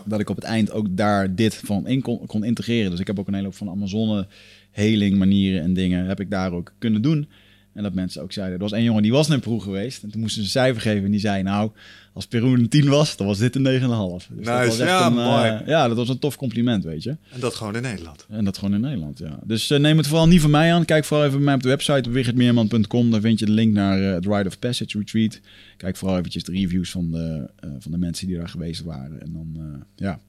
[0.05, 2.91] Dat ik op het eind ook daar dit van in kon, kon integreren.
[2.91, 4.27] Dus ik heb ook een hele hoop van Amazone
[4.71, 7.29] heling manieren en dingen heb ik daar ook kunnen doen.
[7.75, 10.03] En dat mensen ook zeiden, er was één jongen die was naar Peru geweest.
[10.03, 11.71] En toen moesten ze een cijfer geven en die zei, nou,
[12.13, 13.67] als Peru een 10 was, dan was dit een 9,5.
[13.69, 15.63] Dus dat Nice, was echt ja, een, eh, mooi.
[15.67, 17.17] ja, dat was een tof compliment, weet je.
[17.31, 18.27] En dat gewoon in Nederland.
[18.29, 19.39] En dat gewoon in Nederland, ja.
[19.45, 20.85] Dus eh, neem het vooral niet van mij aan.
[20.85, 23.11] Kijk vooral even bij mij op de website op wichertmeerman.com.
[23.11, 25.41] Daar vind je de link naar eh, het Rite of Passage Retreat.
[25.77, 29.21] Kijk vooral eventjes de reviews van de, eh, van de mensen die daar geweest waren.
[29.21, 30.21] En dan, eh, ja.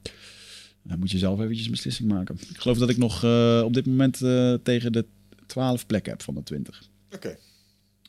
[0.82, 2.34] Dan moet je zelf eventjes een beslissing maken.
[2.34, 5.04] Ik geloof dat ik nog eh, op dit moment eh, tegen de
[5.46, 6.88] 12 plekken heb van de 20.
[7.14, 7.36] Oké.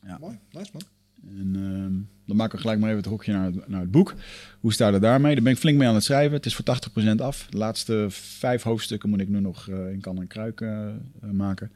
[0.06, 0.18] Ja.
[0.20, 0.82] Mooi, nice man.
[1.28, 1.94] En ehm,
[2.26, 4.14] dan maken we gelijk maar even het hokje naar het, naar het boek.
[4.60, 5.34] Hoe staat het daarmee?
[5.34, 6.36] Daar ben ik flink mee aan het schrijven.
[6.36, 6.64] Het is voor
[7.16, 7.46] 80% af.
[7.50, 10.94] De laatste vijf hoofdstukken moet ik nu nog eh, in kan en kruik eh, eh,
[11.32, 11.72] maken.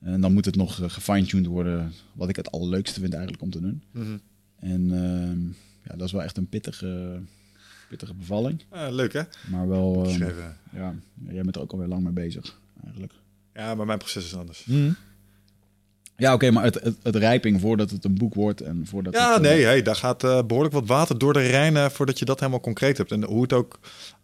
[0.00, 1.92] En dan moet het nog gefine-tuned worden.
[2.12, 3.82] Wat ik het allerleukste vind eigenlijk om te doen.
[3.90, 4.16] Mhm.
[4.58, 5.46] En ehm,
[5.88, 7.20] ja, dat is wel echt een pittige,
[7.88, 8.62] pittige bevalling.
[8.68, 9.22] Ah, leuk hè?
[9.50, 10.56] Maar wel, ehm, Geschreven.
[10.72, 10.94] ja,
[11.28, 13.12] jij bent er ook alweer lang mee bezig eigenlijk.
[13.54, 14.66] Ja, maar mijn proces is anders.
[16.16, 19.28] Ja, oké, maar het, het, het rijping voordat het een boek wordt en voordat Ja,
[19.34, 22.18] het, eh, nee, hey, daar gaat eh, behoorlijk wat water door de Rijn eh, voordat
[22.18, 23.12] je dat helemaal concreet hebt.
[23.12, 23.78] En hoe het ook,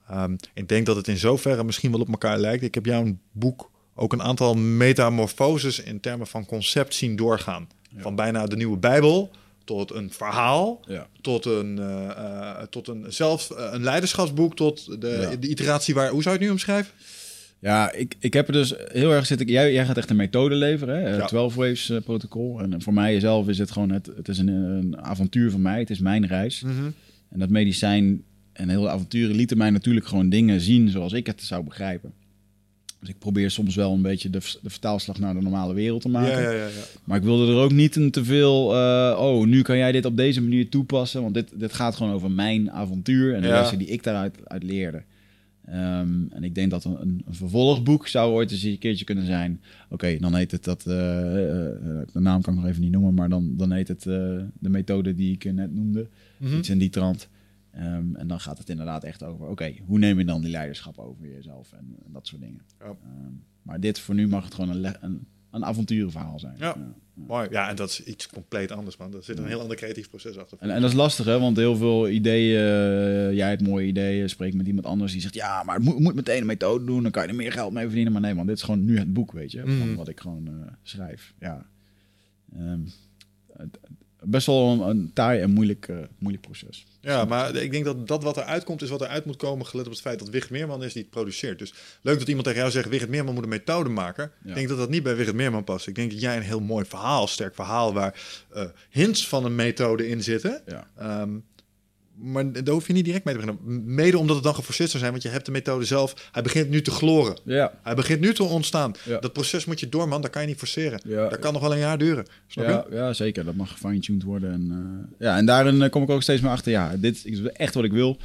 [0.09, 2.63] ehm, ik denk dat het in zoverre misschien wel op elkaar lijkt.
[2.63, 7.69] Ik heb jouw boek ook een aantal metamorfoses in termen van concept zien doorgaan.
[7.97, 9.31] Van bijna de nieuwe Bijbel
[9.65, 11.07] tot een verhaal, Ja.
[11.21, 11.81] tot een,
[12.71, 15.37] tot een zelfs eh, een leiderschapsboek, tot de, Ja.
[15.37, 16.09] de iteratie waar.
[16.11, 16.93] Hoe zou je het nu omschrijven?
[17.62, 19.46] Ja, ik, ik heb er dus heel erg zitten.
[19.46, 21.16] Jij, jij gaat echt een methode leveren, hè?
[21.16, 21.27] Ja.
[21.27, 22.61] 12 Waves eh, protocol.
[22.61, 25.79] En voor mij zelf is het gewoon het, het is een, een avontuur van mij.
[25.79, 26.62] Het is mijn reis.
[27.31, 28.22] En dat medicijn
[28.53, 32.12] en hele avonturen lieten mij natuurlijk gewoon dingen zien zoals ik het zou begrijpen.
[33.01, 36.09] Dus ik probeer soms wel een beetje de, de vertaalslag naar de normale wereld te
[36.09, 36.33] maken.
[36.33, 36.68] Ja, ja, ja, ja.
[37.05, 38.75] Maar ik wilde er ook niet een te veel.
[38.75, 41.22] eh, oh, nu kan jij dit op deze manier toepassen.
[41.22, 44.62] Want dit, dit gaat gewoon over mijn avontuur en de lessen die ik daaruit uit
[44.62, 45.03] leerde.
[45.64, 49.61] Ehm, en ik denk dat een, een, vervolgboek zou ooit eens een keertje kunnen zijn.
[49.88, 50.87] Oké, dan heet het dat.
[50.87, 53.88] eh, eh, eh, de naam kan ik nog even niet noemen, maar dan, dan heet
[53.88, 56.09] het de methode die ik net noemde.
[56.38, 56.57] Mhm.
[56.57, 57.29] Iets in die trant.
[57.70, 59.46] Ehm, en dan gaat het inderdaad echt over.
[59.46, 62.61] Oké, hoe neem je dan die leiderschap over jezelf en, en dat soort dingen.
[62.79, 62.85] Ja.
[62.85, 66.57] Ehm, maar dit voor nu mag het gewoon een, een, een avonturenverhaal zijn.
[66.59, 66.77] Ja.
[67.27, 67.49] Mooi.
[67.51, 69.15] Ja, en dat is iets compleet anders, man.
[69.15, 70.59] Er zit een heel ander creatief proces achter.
[70.61, 71.39] En, en dat is lastig, hè?
[71.41, 75.35] Want heel veel ideeën, eh, jij hebt mooie ideeën, spreek met iemand anders die zegt,
[75.35, 77.73] ja, maar het moet, moet meteen een methode doen, dan kan je er meer geld
[77.73, 78.13] mee verdienen.
[78.13, 79.95] Maar nee, man, dit is gewoon nu het boek, weet je, van Mhm.
[79.95, 81.35] wat ik gewoon eh, schrijf.
[81.41, 81.67] Ja.
[82.57, 82.81] Ehm,
[83.57, 83.79] het-
[84.23, 86.85] best wel een, een taai en moeilijk, eh, moeilijk proces.
[87.01, 89.87] Ja, maar ik denk dat dat wat eruit komt, is wat eruit moet komen, gelet
[89.87, 91.59] op het feit dat Wigert Meerman is die het produceert.
[91.59, 94.31] Dus leuk dat iemand tegen jou zegt, Wigert Meerman moet een methode maken.
[94.43, 94.49] Ja.
[94.49, 95.87] Ik denk dat dat niet bij Wigert Meerman past.
[95.87, 99.55] Ik denk dat jij een heel mooi verhaal, sterk verhaal, waar eh, hints van een
[99.55, 100.63] methode in zitten.
[100.67, 100.87] Ja.
[100.97, 101.31] Ehm,
[102.23, 103.95] maar daar hoef je niet direct mee te beginnen.
[103.95, 106.29] Mede omdat het dan geforceerd zou zijn, want je hebt de methode zelf.
[106.33, 107.37] Hij begint nu te gloren.
[107.45, 108.93] Ja, Hij begint nu te ontstaan.
[109.05, 109.19] Ja.
[109.19, 110.23] Dat proces moet je door, man.
[110.23, 111.01] Dat kan je niet forceren.
[111.05, 111.29] Ja.
[111.29, 112.27] Dat kan nog wel een jaar duren.
[112.47, 112.95] Snap ja, je?
[112.97, 113.45] ja, zeker.
[113.45, 114.53] Dat mag gefine-tuned worden.
[114.53, 114.71] En,
[115.19, 117.75] eh, ja, en daarin eh, kom ik ook steeds meer achter, ja, dit is echt
[117.75, 118.17] wat ik wil.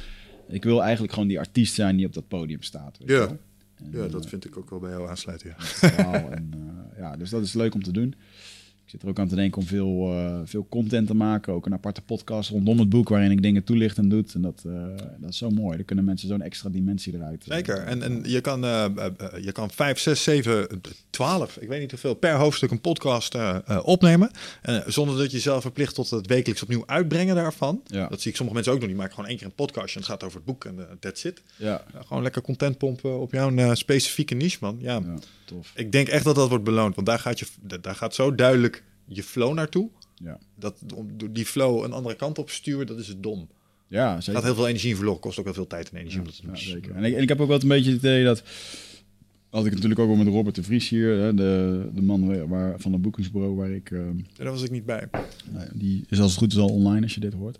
[0.48, 2.96] Ik wil eigenlijk gewoon die artiest zijn die op dat podium staat.
[2.98, 3.14] Weet Ja.
[3.14, 3.38] je wel?
[3.74, 5.54] En, Ja, dat eh, vind ik ook wel bij jou aansluiten.
[5.80, 6.30] Ja.
[6.30, 6.50] en,
[6.98, 8.14] ja, dus dat is leuk om te doen.
[8.88, 11.52] Ik zit er ook aan te denken om veel, eh, veel content te maken.
[11.52, 14.34] Ook een aparte podcast rondom het boek waarin ik dingen toelicht en doet.
[14.34, 14.72] En dat, eh,
[15.18, 15.76] dat is zo mooi.
[15.76, 17.44] Dan kunnen mensen zo'n extra dimensie eruit.
[17.48, 17.76] eh, Zeker.
[17.78, 18.60] En, en je, kan,
[19.40, 23.36] je kan 5, 6, 7, 12, ik weet niet hoeveel, per hoofdstuk een podcast
[23.82, 24.30] opnemen.
[24.86, 27.80] Zonder dat je jezelf verplicht tot het wekelijks opnieuw uitbrengen daarvan.
[27.86, 28.06] Ja.
[28.08, 28.88] Dat zie ik sommige mensen ook doen.
[28.88, 30.84] Die maken gewoon één keer een podcast en het gaat over het boek en eh,
[31.00, 31.42] that's it.
[31.56, 34.76] Ja, gewoon lekker content pompen op jouw specifieke niche, man.
[34.80, 35.14] Ja, ja,
[35.48, 35.72] tof.
[35.76, 36.94] ik denk echt dat dat wordt beloond.
[36.94, 37.46] Want daar gaat, je,
[37.80, 39.88] daar gaat zo duidelijk je flow naartoe.
[40.14, 40.82] Ja, Dat
[41.30, 43.48] die flow een andere kant op sturen, dat is het dom.
[43.86, 44.34] ja Er zeker.
[44.40, 45.20] gaat heel veel energie in verloren.
[45.20, 46.50] Kost ook wel veel tijd en energie om dat te doen.
[46.54, 46.94] Ja, zeker.
[46.94, 48.42] En ik, en ik heb ook wel een beetje het idee dat...
[49.50, 52.80] Had ik natuurlijk ook wel met Robert de Vries hier, hè, de, de man waar,
[52.80, 53.90] van het boekingsbureau waar ik...
[53.90, 54.00] eh,
[54.36, 55.08] Daar was ik niet bij.
[55.52, 57.58] Nou die is als het goed is al online als je dit hoort.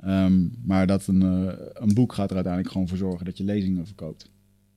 [0.00, 3.44] Ehm, maar dat een, eh, een boek gaat er uiteindelijk gewoon voor zorgen dat je
[3.44, 4.30] lezingen verkoopt.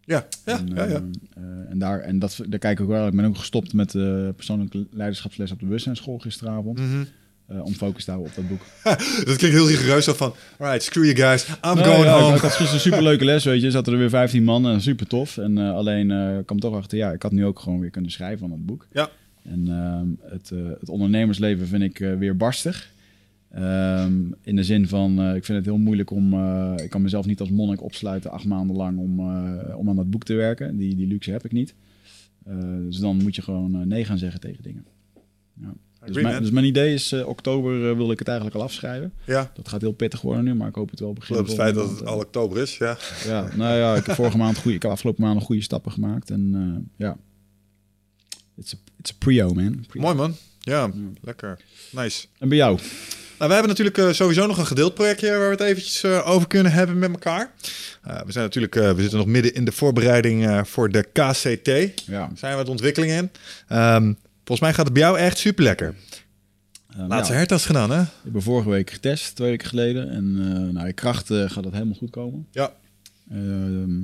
[0.05, 0.83] Ja, ja, en, ja.
[0.83, 0.95] ja.
[0.95, 3.07] ehm, eh, en, daar, en dat, daar kijk ik ook wel.
[3.07, 6.79] Ik ben ook gestopt met eh persoonlijke leiderschapsles op de bewustzijnsschool gisteravond.
[7.47, 8.65] Eh, om focus te houden op dat boek.
[9.25, 12.35] Dat klinkt heel rigoureus van, alright, screw you guys, I'm Nou going ja, home.
[12.35, 13.71] Ik had gisteren een superleuke les, weet je.
[13.71, 15.37] Zaten er weer 15 man en super tof.
[15.37, 18.39] En alleen ik kwam toch achter, ja, ik had nu ook gewoon weer kunnen schrijven
[18.39, 18.87] van het boek.
[18.91, 19.09] Ja.
[19.43, 22.91] En ehm, het, het ondernemersleven vind ik weer barstig.
[23.53, 26.33] Ehm, in de zin van, eh, ik vind het heel moeilijk om...
[26.33, 29.95] eh, ik kan mezelf niet als monnik opsluiten acht maanden lang om, eh, om aan
[29.95, 30.77] dat boek te werken.
[30.77, 31.73] Die, die luxe heb ik niet.
[32.85, 34.85] Dus dan moet je gewoon nee gaan zeggen tegen dingen.
[35.61, 35.73] Ja.
[36.05, 39.13] Dus, mijn, dus mijn idee is, oktober wil ik het eigenlijk al afschrijven.
[39.25, 41.35] Ja, Dat gaat heel pittig worden nu, maar ik hoop het wel begin.
[41.35, 42.97] het feit dat het al oktober is, ja.
[43.25, 46.31] Ja, nou ja, ik heb vorige maand goede, ik heb afgelopen maand goede stappen gemaakt.
[46.31, 47.17] En ja,
[48.57, 49.85] it's a, it's a prio, man.
[49.93, 50.35] Mooi man.
[50.59, 51.59] Ja, lekker.
[51.91, 52.27] Nice.
[52.39, 52.79] En bij jou?
[53.43, 56.27] Nou, we hebben natuurlijk eh, sowieso nog een gedeeld projectje waar we het eventjes eh,
[56.29, 57.51] over kunnen hebben met elkaar.
[58.03, 62.01] Eh, we zijn natuurlijk, we zitten nog midden in de voorbereiding voor de KCT.
[62.05, 63.29] Ja, Zijn we de ontwikkeling in.
[63.67, 65.95] Ehm, volgens mij gaat het bij jou echt super lekker.
[66.97, 68.01] eh, Laatste ja, hertas gedaan, hè?
[68.01, 70.09] ik ben vorige week getest, twee weken geleden.
[70.09, 72.47] En eh nou, kracht eh, gaat het helemaal goed komen.
[72.51, 72.73] Ja.
[73.31, 74.01] Ehm,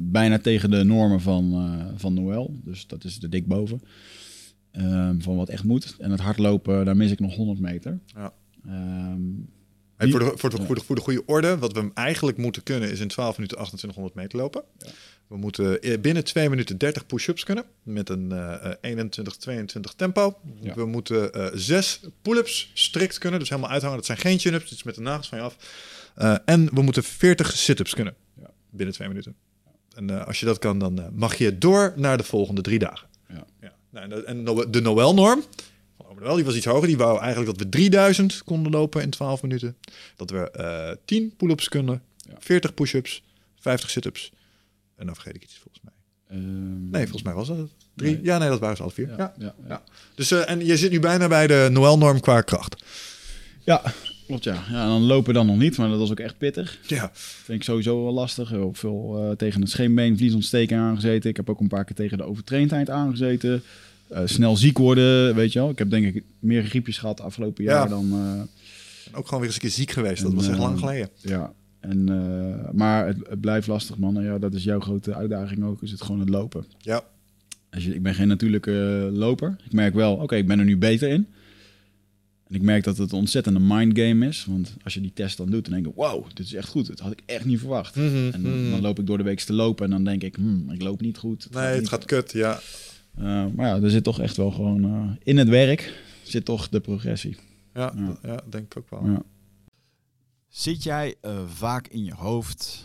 [0.00, 2.54] bijna tegen de normen van, van Noël.
[2.64, 3.80] Dus dat is er dik boven.
[4.76, 5.96] Ehm, van wat echt moet.
[5.98, 7.98] En het hardlopen, daar mis ik nog 100 meter.
[8.06, 8.32] Ja.
[8.66, 9.20] Ehm,
[9.96, 10.64] Hey, Die- voor, de, voor, de, Ja.
[10.66, 13.56] voor, de, voor de goede orde, wat we eigenlijk moeten kunnen is in 12 minuten
[13.56, 14.62] 2800 meter lopen.
[15.26, 19.94] We moeten eh, binnen 2 minuten 30 push-ups kunnen met een eh, eh, 21, 22
[19.94, 20.38] tempo.
[20.60, 20.74] Ja.
[20.74, 23.96] We moeten eh 6 pull-ups strikt kunnen, dus helemaal uithangen.
[23.96, 25.56] Dat zijn geen chin-ups, is met de nagels van je af.
[26.14, 28.50] Eh, en we moeten 40 sit-ups kunnen Ja.
[28.70, 29.34] binnen 2 minuten.
[29.94, 32.78] En eh, als je dat kan, dan eh, mag je door naar de volgende drie
[32.78, 33.08] dagen.
[34.08, 35.42] Nou, en de- Noël-norm
[36.34, 36.86] die was iets hoger.
[36.86, 39.76] Die wou eigenlijk dat we 3000 konden lopen in 12 minuten.
[40.16, 42.34] Dat we eh 10 pull-ups kunnen, Ja.
[42.38, 43.22] 40 push-ups,
[43.60, 44.32] 50 sit-ups.
[44.96, 45.92] En dan vergeet ik iets volgens mij.
[46.38, 47.70] ehm, Nee, volgens mij was dat het.
[47.94, 48.12] Drie?
[48.14, 48.24] Nee.
[48.24, 49.14] Ja, nee, dat waren ze alle vier.
[49.16, 49.34] Ja.
[49.68, 49.82] Ja.
[50.14, 52.82] Dus, eh, en je zit nu bijna bij de Noël-norm qua kracht.
[53.64, 53.82] Ja,
[54.26, 54.54] klopt ja.
[54.54, 54.82] ja.
[54.82, 56.78] En dan lopen dan nog niet, maar dat was ook echt pittig.
[56.86, 58.48] Ja, Vind ik sowieso wel lastig.
[58.48, 61.30] Heel veel eh, tegen het scheenbeen, vliesontsteking aangezeten.
[61.30, 63.62] Ik heb ook een paar keer tegen de overtraindheid aangezeten.
[64.08, 65.70] Eh, snel ziek worden, weet je wel.
[65.70, 67.70] Ik heb denk ik meer griepjes gehad afgelopen Ja.
[67.70, 68.12] jaar dan...
[68.12, 70.22] eh, ook gewoon weer eens een keer ziek geweest.
[70.22, 71.08] Dat was echt eh, lang geleden.
[71.20, 72.04] Ja, en,
[72.74, 74.16] maar het, het blijft lastig, man.
[74.16, 76.64] En ja, dat is jouw grote uitdaging ook, is het gewoon het lopen.
[76.78, 77.02] Ja.
[77.70, 79.56] Als je, ik ben geen natuurlijke loper.
[79.64, 81.26] Ik merk wel, oké, ik ben er nu beter in.
[82.48, 84.44] En ik merk dat het een ontzettende mindgame is.
[84.48, 86.86] Want als je die test dan doet, dan denk ik, wow, dit is echt goed.
[86.86, 87.96] Dat had ik echt niet verwacht.
[87.96, 88.70] Mhm, En dan, mhm.
[88.70, 91.00] dan loop ik door de week te lopen en dan denk ik, hmm, ik loop
[91.00, 91.48] niet goed.
[91.50, 92.60] Nee, het niet gaat kut, ja.
[93.16, 96.68] Eh, maar ja, er zit toch echt wel gewoon eh, in het werk zit toch
[96.68, 97.36] de progressie.
[97.74, 98.40] Ja, Ja.
[98.50, 99.10] denk ik ook wel.
[99.10, 99.22] Ja.
[100.48, 102.84] Zit jij eh, vaak in je hoofd?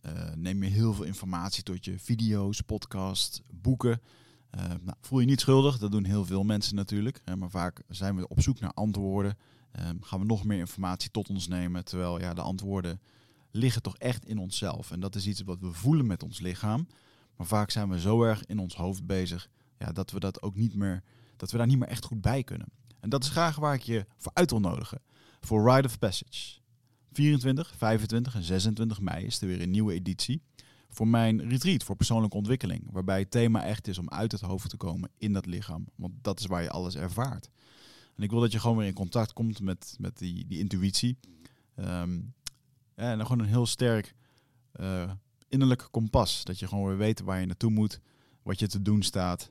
[0.00, 4.00] Eh, neem je heel veel informatie tot je video's, podcast, boeken?
[4.50, 7.20] Eh, nou, voel je niet schuldig, dat doen heel veel mensen natuurlijk.
[7.24, 9.36] Hè, maar vaak zijn we op zoek naar antwoorden.
[9.72, 11.84] Ehm, gaan we nog meer informatie tot ons nemen.
[11.84, 13.00] Terwijl ja, de antwoorden
[13.50, 14.90] liggen toch echt in onszelf.
[14.90, 16.86] En dat is iets wat we voelen met ons lichaam.
[17.36, 20.56] Maar vaak zijn we zo erg in ons hoofd bezig ja, dat we dat ook
[20.56, 21.02] niet meer,
[21.36, 22.68] dat we daar niet meer echt goed bij kunnen.
[23.00, 25.00] En dat is graag waar ik je voor uit wil nodigen.
[25.40, 26.58] Voor Rite of Passage.
[27.12, 30.42] 24, 25 en 26 mei is er weer een nieuwe editie.
[30.88, 32.88] Voor mijn retreat voor persoonlijke ontwikkeling.
[32.90, 35.86] Waarbij het thema echt is om uit het hoofd te komen in dat lichaam.
[35.94, 37.50] Want dat is waar je alles ervaart.
[38.16, 41.18] En ik wil dat je gewoon weer in contact komt met, met die, die intuïtie.
[41.74, 42.20] Ehm,
[42.94, 44.14] en dan gewoon een heel sterk
[44.72, 45.10] eh,
[45.48, 46.44] innerlijk kompas.
[46.44, 48.00] Dat je gewoon weer weet waar je naartoe moet.
[48.42, 49.50] Wat je te doen staat.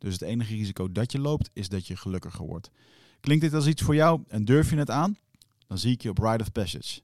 [0.00, 2.70] Dus het enige risico dat je loopt, is dat je gelukkiger wordt.
[3.20, 5.16] Klinkt dit als iets voor jou en durf je het aan?
[5.66, 7.00] Dan zie ik je op Ride of Passage.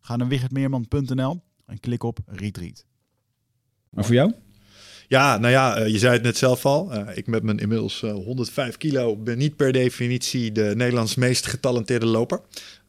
[0.00, 2.84] Ga naar wichertmeerman.nl en klik op Retreat.
[3.90, 4.32] Maar voor jou?
[5.08, 6.92] Ja, nou ja, eh, je zei het net zelf al.
[6.92, 11.46] Eh, ik met mijn inmiddels eh, 105 kilo ben niet per definitie de Nederlands meest
[11.46, 12.40] getalenteerde loper.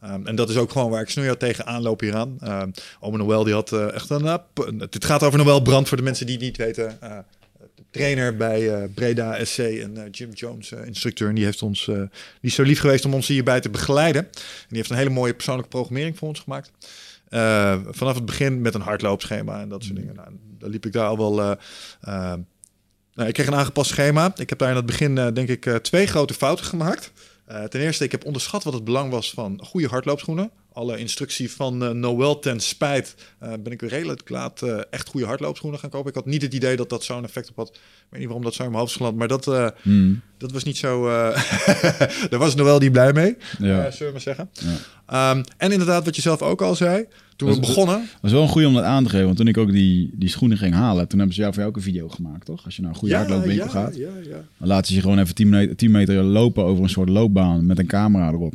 [0.04, 2.38] Um, en dat is ook gewoon waar ik snoeihard tegen aanloop hieraan.
[2.44, 4.24] Um, Ome Noël die had eh, echt een...
[4.24, 4.36] Uh,
[4.78, 6.98] het gaat over Noël Brand voor de mensen die het niet weten.
[7.02, 7.18] Uh,
[7.90, 11.28] trainer bij uh, Breda SC en uh, Jim Jones, uh, instructeur.
[11.28, 12.08] En die, heeft ons, die
[12.40, 14.22] is zo lief geweest om ons hierbij te begeleiden.
[14.22, 14.30] En
[14.68, 16.70] die heeft een hele mooie persoonlijke programmering voor ons gemaakt.
[17.90, 20.14] Vanaf het begin met een hardloopschema en dat soort dingen.
[20.14, 21.56] Nou, dan liep ik daar al wel.
[23.14, 24.32] Nou, ik kreeg een aangepast schema.
[24.36, 27.12] Ik heb daar in het begin, denk ik, twee grote fouten gemaakt.
[27.50, 30.50] Uh, ten eerste, ik heb onderschat wat het belang was van goede hardloopschoenen.
[30.78, 35.80] Alle instructie van uh, Noël ten spijt uh, ben ik redelijk laat echt goede hardloopschoenen
[35.80, 36.08] gaan kopen.
[36.08, 37.68] Ik had niet het idee dat dat zo'n effect op had.
[37.68, 37.74] Ik
[38.08, 40.20] weet niet waarom dat zo in mijn hoofd is geland, maar dat, mm.
[40.38, 41.06] dat was niet zo...
[42.30, 43.90] Daar was Noël die blij mee, ja.
[43.90, 44.50] zullen we maar zeggen.
[44.52, 45.30] Ja.
[45.30, 48.08] Um, en inderdaad, wat je zelf ook al zei, toen we begonnen...
[48.20, 50.28] Was wel een goede om dat aan te geven, want toen ik ook die, die
[50.28, 52.64] schoenen ging halen, toen hebben ze jou voor jou ook een video gemaakt, toch?
[52.64, 54.44] Als je naar een goede ja, hardloopwinkel ja, gaat, ja, ja.
[54.58, 57.66] dan laten ze je gewoon even 10 meter, 10 meter lopen over een soort loopbaan
[57.66, 58.54] met een camera erop.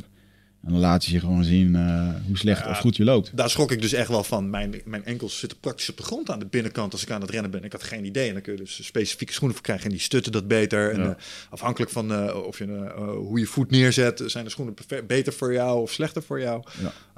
[0.63, 3.38] En dan laten ze je gewoon zien uh, hoe slecht ja, of goed je loopt.
[3.38, 4.49] Daar schrok ik dus echt wel van.
[4.49, 7.30] Mijn, mijn enkels zitten praktisch op de grond aan de binnenkant als ik aan het
[7.30, 7.63] rennen ben.
[7.63, 8.28] Ik had geen idee.
[8.28, 9.86] En dan kun je dus specifieke schoenen voor krijgen.
[9.86, 10.91] En die stutten dat beter.
[10.91, 11.08] En, Ja.
[11.08, 11.13] uh,
[11.49, 14.76] afhankelijk van uh, of je, hoe je voet neerzet, zijn de schoenen
[15.08, 16.63] beter voor jou of slechter voor jou.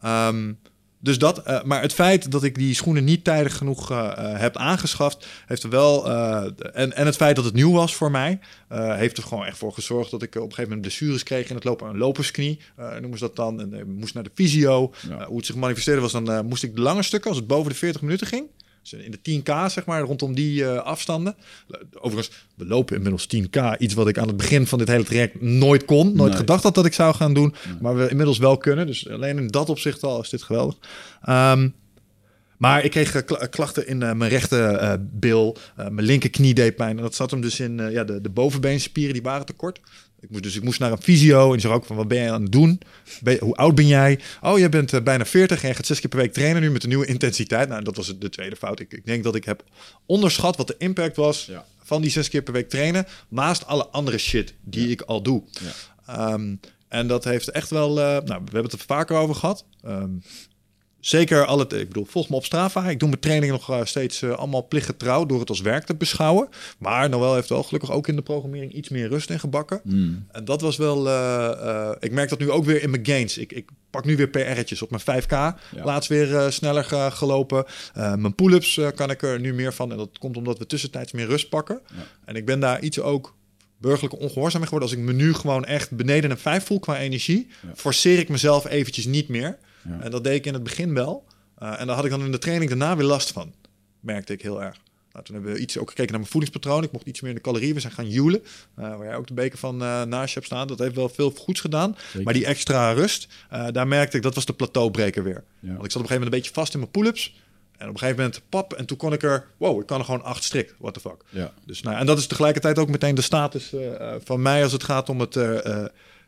[0.02, 0.28] Ja.
[0.28, 0.58] Um,
[1.06, 4.40] dus dat, uh, maar het feit dat ik die schoenen niet tijdig genoeg uh, uh,
[4.40, 6.10] heb aangeschaft, heeft er wel.
[6.74, 8.40] en, en het feit dat het nieuw was voor mij,
[8.70, 11.56] heeft er gewoon echt voor gezorgd dat ik op een gegeven moment blessures kreeg in
[11.56, 11.90] het lopen.
[11.90, 12.60] Een lopersknie
[13.00, 13.62] noemen ze dat dan.
[13.62, 14.94] En ik moest naar de fysio.
[15.10, 15.26] Ja.
[15.26, 17.78] hoe het zich manifesteerde was, dan moest ik de lange stukken, als het boven de
[17.78, 18.48] 40 minuten ging,
[18.94, 21.36] in de 10k, zeg maar, rondom die eh, afstanden.
[21.94, 23.78] Overigens, we lopen inmiddels 10k.
[23.78, 26.16] Iets wat ik aan het begin van dit hele traject nooit kon.
[26.16, 26.40] Nooit Nee.
[26.40, 27.54] gedacht had dat ik zou gaan doen.
[27.82, 28.86] Maar we inmiddels wel kunnen.
[28.88, 30.76] Dus alleen in dat opzicht al is dit geweldig.
[31.22, 31.70] Ehm,
[32.58, 35.58] maar ik kreeg eh, kla- klachten in eh, mijn rechte eh, bil.
[35.76, 36.98] Eh, mijn linkerknie deed pijn.
[36.98, 39.80] En dat zat hem dus in eh, ja, de, de bovenbeenspieren, die waren tekort.
[40.26, 42.22] Ik moest, dus ik moest naar een fysio en die zei ook van, wat ben
[42.22, 42.82] je aan het doen?
[43.24, 44.20] Je- hoe oud ben jij?
[44.42, 46.72] Oh, jij bent eh, bijna 40 en je gaat zes keer per week trainen nu
[46.72, 47.70] met een nieuwe intensiteit.
[47.70, 48.80] Nou, dat was de tweede fout.
[48.80, 49.64] Ik, ik denk dat ik heb
[50.06, 51.66] onderschat wat de impact was Ja.
[51.84, 53.06] van die zes keer per week trainen.
[53.30, 55.44] Naast alle andere shit die ik al doe.
[56.06, 56.56] Ehm,
[56.88, 59.66] en dat heeft echt wel, eh, nou, we hebben het er vaker over gehad.
[59.84, 60.10] Ehm,
[61.06, 62.90] Zeker al het, ik bedoel, volg me op Strava.
[62.90, 65.96] Ik doe mijn training nog eh, steeds eh, allemaal plichtgetrouw door het als werk te
[65.96, 66.48] beschouwen.
[66.78, 69.82] Maar Noël heeft wel gelukkig ook in de programmering iets meer rust in gebakken.
[69.84, 70.26] Mm.
[70.32, 73.38] En dat was wel, eh, ik merk dat nu ook weer in mijn gains.
[73.38, 75.32] Ik, ik pak nu weer PR'tjes op mijn 5K.
[75.84, 77.66] Laatst weer sneller ge- gelopen.
[77.94, 79.92] Mijn pull-ups kan ik er nu meer van.
[79.92, 81.82] En dat komt omdat we tussentijds meer rust pakken.
[82.26, 83.36] En ik ben daar iets ook
[83.78, 84.90] burgerlijke ongehoorzaam mee geworden.
[84.90, 88.68] Als ik me nu gewoon echt beneden een 5 voel qua energie, forceer ik mezelf
[88.68, 89.58] eventjes niet meer.
[89.90, 90.00] Ja.
[90.00, 91.26] En dat deed ik in het begin wel.
[91.58, 93.54] Eh, en daar had ik dan in de training daarna weer last van.
[94.00, 94.78] Merkte ik heel erg.
[95.12, 96.84] Nou, toen hebben we iets ook gekeken naar mijn voedingspatroon.
[96.84, 97.74] Ik mocht iets meer in de calorieën.
[97.74, 98.44] We zijn gaan joelen.
[98.76, 100.68] eh, waar jij ook de beker van eh naast je hebt staan.
[100.68, 101.96] Dat heeft wel veel goeds gedaan.
[102.24, 103.28] Maar die extra rust,
[103.72, 105.44] daar merkte ik, dat was de plateaubreker weer.
[105.60, 105.68] Ja.
[105.72, 107.44] Want ik zat op een gegeven moment een beetje vast in mijn pull-ups.
[107.78, 109.46] En op een gegeven moment, pap, en toen kon ik er...
[109.58, 110.76] Wow, ik kan er gewoon acht strik.
[110.80, 111.24] What the fuck.
[111.30, 111.54] Ja.
[111.66, 113.74] Dus, nou, en dat is tegelijkertijd ook meteen de status
[114.24, 115.36] van mij als het gaat om het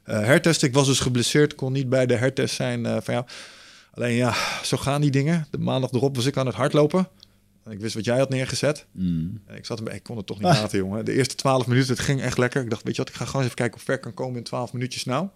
[0.08, 0.68] eh hertesten.
[0.68, 3.26] Ik was dus geblesseerd, kon niet bij de hertest zijn eh, van jou.
[3.94, 5.48] Alleen ja, zo gaan die dingen.
[5.50, 7.08] De maandag erop was ik aan het hardlopen.
[7.64, 8.86] En ik wist wat jij had neergezet.
[8.92, 9.42] Mm.
[9.46, 11.06] En ik, zat erbij, ik kon het toch niet laten, jongen.
[11.06, 12.64] De eerste 12 minuten, het ging echt lekker.
[12.64, 14.14] Ik dacht, weet je wat, ik ga gewoon eens even kijken hoe ver ik kan
[14.14, 15.28] komen in 12 minuutjes nou.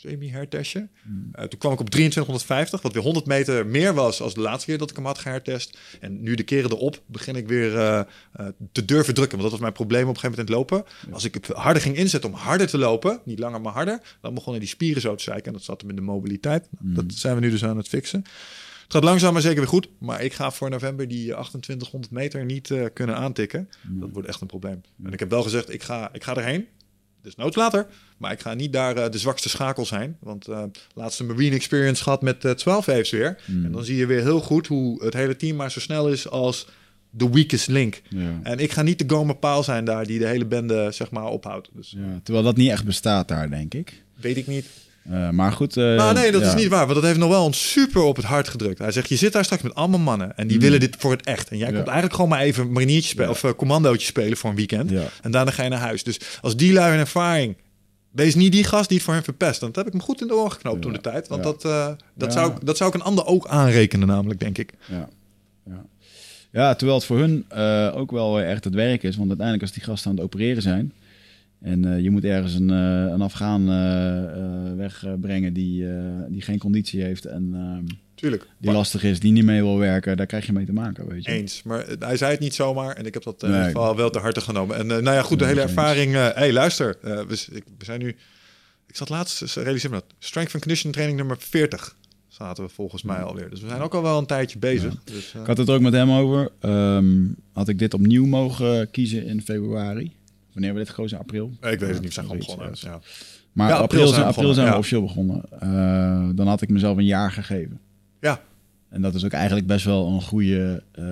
[0.00, 0.88] Semi-hertestje.
[1.32, 4.66] Eh, toen kwam ik op 2350, wat weer 100 meter meer was als de laatste
[4.66, 5.78] keer dat ik hem had gehertest.
[6.00, 9.38] En nu de keren erop begin ik weer eh, eh, te durven drukken.
[9.38, 11.12] Want dat was mijn probleem op een gegeven moment in het lopen.
[11.14, 14.34] Als ik het harder ging inzetten om harder te lopen, niet langer maar harder, dan
[14.34, 15.46] begonnen die spieren zo te zeiken.
[15.46, 16.68] En dat zat hem in de mobiliteit.
[16.70, 18.24] Dat zijn we nu dus aan het fixen.
[18.82, 19.88] Het gaat langzaam maar zeker weer goed.
[19.98, 23.68] Maar ik ga voor november die 2800 meter niet kunnen aantikken.
[23.88, 24.80] Dat wordt echt een probleem.
[25.04, 26.66] En ik heb wel gezegd, ik ga, ik ga erheen.
[27.22, 27.86] Dus noods later.
[28.16, 30.16] Maar ik ga niet daar eh, de zwakste schakel zijn.
[30.20, 30.62] Want eh
[30.94, 33.40] laatste Marine Experience gehad met eh 12 waves weer.
[33.46, 36.28] En dan zie je weer heel goed hoe het hele team maar zo snel is
[36.28, 36.66] als
[37.10, 38.02] de weakest link.
[38.08, 38.40] Ja.
[38.42, 41.24] En ik ga niet de Goma Paal zijn daar die de hele bende zeg maar
[41.26, 41.68] ophoudt.
[41.72, 44.02] Dus Ja, terwijl dat niet echt bestaat daar, denk ik.
[44.14, 44.66] weet ik niet.
[45.10, 45.76] Eh, maar goed.
[45.76, 46.46] eh, Nou, nee, dat ja.
[46.48, 46.82] is niet waar.
[46.86, 48.78] Want dat heeft nog wel ons super op het hart gedrukt.
[48.78, 50.36] Hij zegt, je zit daar straks met allemaal mannen.
[50.36, 51.48] En die willen dit voor het echt.
[51.48, 51.72] En jij Mm.
[51.72, 51.78] Ja.
[51.78, 53.26] komt eigenlijk gewoon maar even mariniertje spelen.
[53.28, 53.32] Ja.
[53.34, 54.92] Of uh, commandootje spelen voor een weekend.
[55.22, 56.02] En daarna ga je naar huis.
[56.02, 57.56] Dus als die lui een ervaring...
[58.10, 59.60] Wees niet die gast die het voor hen verpest.
[59.60, 61.28] Want dat heb ik me goed in de oren geknoopt toen de tijd.
[61.28, 61.62] Want dat,
[62.14, 64.72] dat, zou, ik- dat zou ik een ander ook aanrekenen namelijk, denk ik.
[64.86, 65.08] Ja.
[65.66, 65.84] Ja.
[66.52, 67.46] ja, terwijl het voor hun
[67.94, 69.16] ook wel echt het werk is.
[69.16, 70.92] Want uiteindelijk als die gasten aan het opereren zijn...
[71.60, 75.86] en eh, je moet ergens een, eh, een Afghaan eh, wegbrengen die,
[76.28, 77.24] die geen conditie heeft...
[77.24, 78.46] en ehm, Tuurlijk.
[78.58, 80.16] die lastig is, die niet mee wil werken...
[80.16, 81.30] daar krijg je mee te maken, weet je.
[81.30, 81.62] Eens.
[81.62, 82.96] Maar hij zei het niet zomaar.
[82.96, 84.76] En ik heb dat in ieder geval wel te harte genomen.
[84.76, 86.12] En nou ja, goed, de Nee, hele ervaring.
[86.12, 86.96] Hé, hey, luister.
[87.00, 88.16] we, ik- we zijn nu...
[88.86, 90.14] Ik zat laatst, realiseer me dat.
[90.18, 91.96] Strength and Condition training nummer 40
[92.28, 93.50] zaten we volgens mij alweer.
[93.50, 94.94] Dus we zijn ook al wel een tijdje bezig.
[95.04, 96.50] Dus, Ik had het er ook met hem over.
[96.60, 97.16] Ehm,
[97.52, 100.12] had ik dit opnieuw mogen kiezen in februari?
[100.52, 101.18] Wanneer we dit gekozen?
[101.18, 101.50] April?
[101.60, 102.72] ik weet het niet, we zijn gewoon begonnen.
[102.74, 103.00] ja.
[103.52, 105.44] Maar Ja, april, april zijn we april zijn we begonnen, officieel begonnen.
[106.30, 107.80] Eh, dan had ik mezelf een jaar gegeven.
[108.20, 108.40] Ja.
[108.88, 110.82] En dat is ook eigenlijk best wel een goede...
[110.92, 111.04] eh,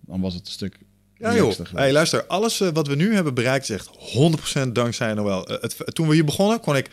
[0.00, 0.78] dan was het een stuk...
[1.18, 3.90] Ja joh, hey, luister, alles eh, wat we nu hebben bereikt is echt
[4.66, 5.46] 100% dankzij Noël.
[5.48, 6.90] Eh, het, toen we hier begonnen kon ik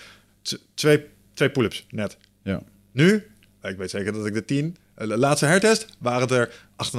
[0.73, 2.17] twee, twee pull-ups net.
[2.43, 2.61] Ja.
[2.91, 3.23] Nu,
[3.63, 6.91] ik weet zeker dat ik de 10, de laatste hertest, waren het er 8,5.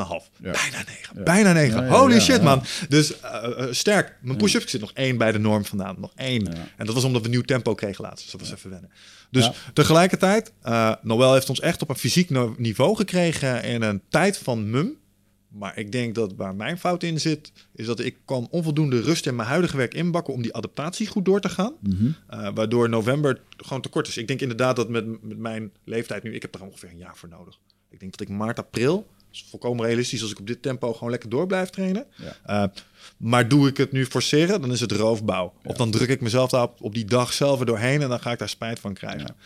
[0.43, 0.51] Ja.
[0.51, 1.81] Bijna 9, bijna 9.
[1.81, 2.63] Ja, ja, Holy shit man.
[2.89, 6.13] Dus eh, eh, sterk, mijn push-ups, ik zit nog één bij de norm vandaan, nog
[6.17, 6.47] één.
[6.77, 8.91] En dat was omdat we nieuw tempo kregen laatst, dus dat was even wennen.
[9.31, 14.39] Dus tegelijkertijd, eh Noël heeft ons echt op een fysiek niveau gekregen in een tijd
[14.39, 15.01] van mum.
[15.49, 19.27] Maar ik denk dat waar mijn fout in zit, is dat ik kan onvoldoende rust
[19.27, 21.73] in mijn huidige werk inbakken om die adaptatie goed door te gaan.
[21.81, 22.55] Mhm.
[22.55, 24.17] Waardoor november gewoon te kort is.
[24.17, 27.17] Ik denk inderdaad dat met, met mijn leeftijd nu, ik heb er ongeveer een jaar
[27.17, 27.59] voor nodig.
[27.91, 31.11] Ik denk dat ik maart, april, is volkomen realistisch als ik op dit tempo gewoon
[31.11, 32.07] lekker door blijf trainen.
[32.17, 32.63] Ja.
[32.65, 32.69] Eh,
[33.17, 35.53] Maar doe ik het nu forceren, dan is het roofbouw.
[35.65, 38.21] Of dan druk ik mezelf daar op, op die dag zelf er doorheen en dan
[38.21, 39.37] ga ik daar spijt van krijgen.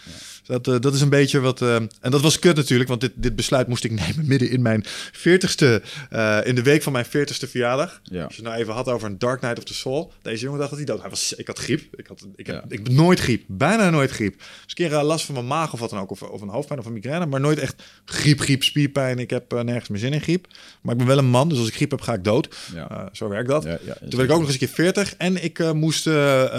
[0.46, 1.62] Dat, eh, dat is een beetje wat.
[1.62, 4.62] eh, en dat was kut natuurlijk, want dit, dit besluit moest ik nemen midden in
[4.62, 8.00] mijn 40ste, eh, in de week van mijn 40ste verjaardag.
[8.02, 8.24] Ja.
[8.24, 10.12] Als je het nou even had over een Dark Knight of the Soul.
[10.22, 11.00] Deze jongen dacht dat hij dood.
[11.00, 11.82] Hij was, ik had griep.
[11.96, 14.38] Ik had, ik, heb, ik heb nooit griep, bijna nooit griep.
[14.38, 16.78] Dus een keer last van mijn maag of wat dan ook, of, of een hoofdpijn
[16.78, 19.18] of een migraine, maar nooit echt griep, griep, spierpijn.
[19.18, 20.46] Ik heb nergens meer zin in griep.
[20.80, 22.56] Maar ik ben wel een man, dus als ik griep heb, ga ik dood.
[22.74, 23.08] Ja.
[23.12, 23.62] Zo werkt dat.
[23.62, 26.04] Toen werd ik ook nog eens een keer 40 en ik moest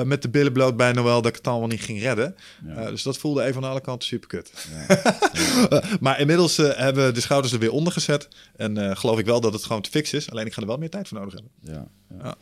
[0.04, 2.36] met de billen bloot bij Noël dat ik het allemaal niet ging redden.
[2.90, 4.52] Dus dat voelde even aan kanten super kut.
[6.00, 8.28] maar inmiddels eh, hebben we de schouders er weer onder gezet.
[8.56, 10.32] En eh, geloof ik wel dat het gewoon te fix is.
[10.32, 11.52] Alleen ik ga er wel meer tijd voor nodig hebben.
[11.62, 12.24] Ja, ja.
[12.24, 12.36] Ja.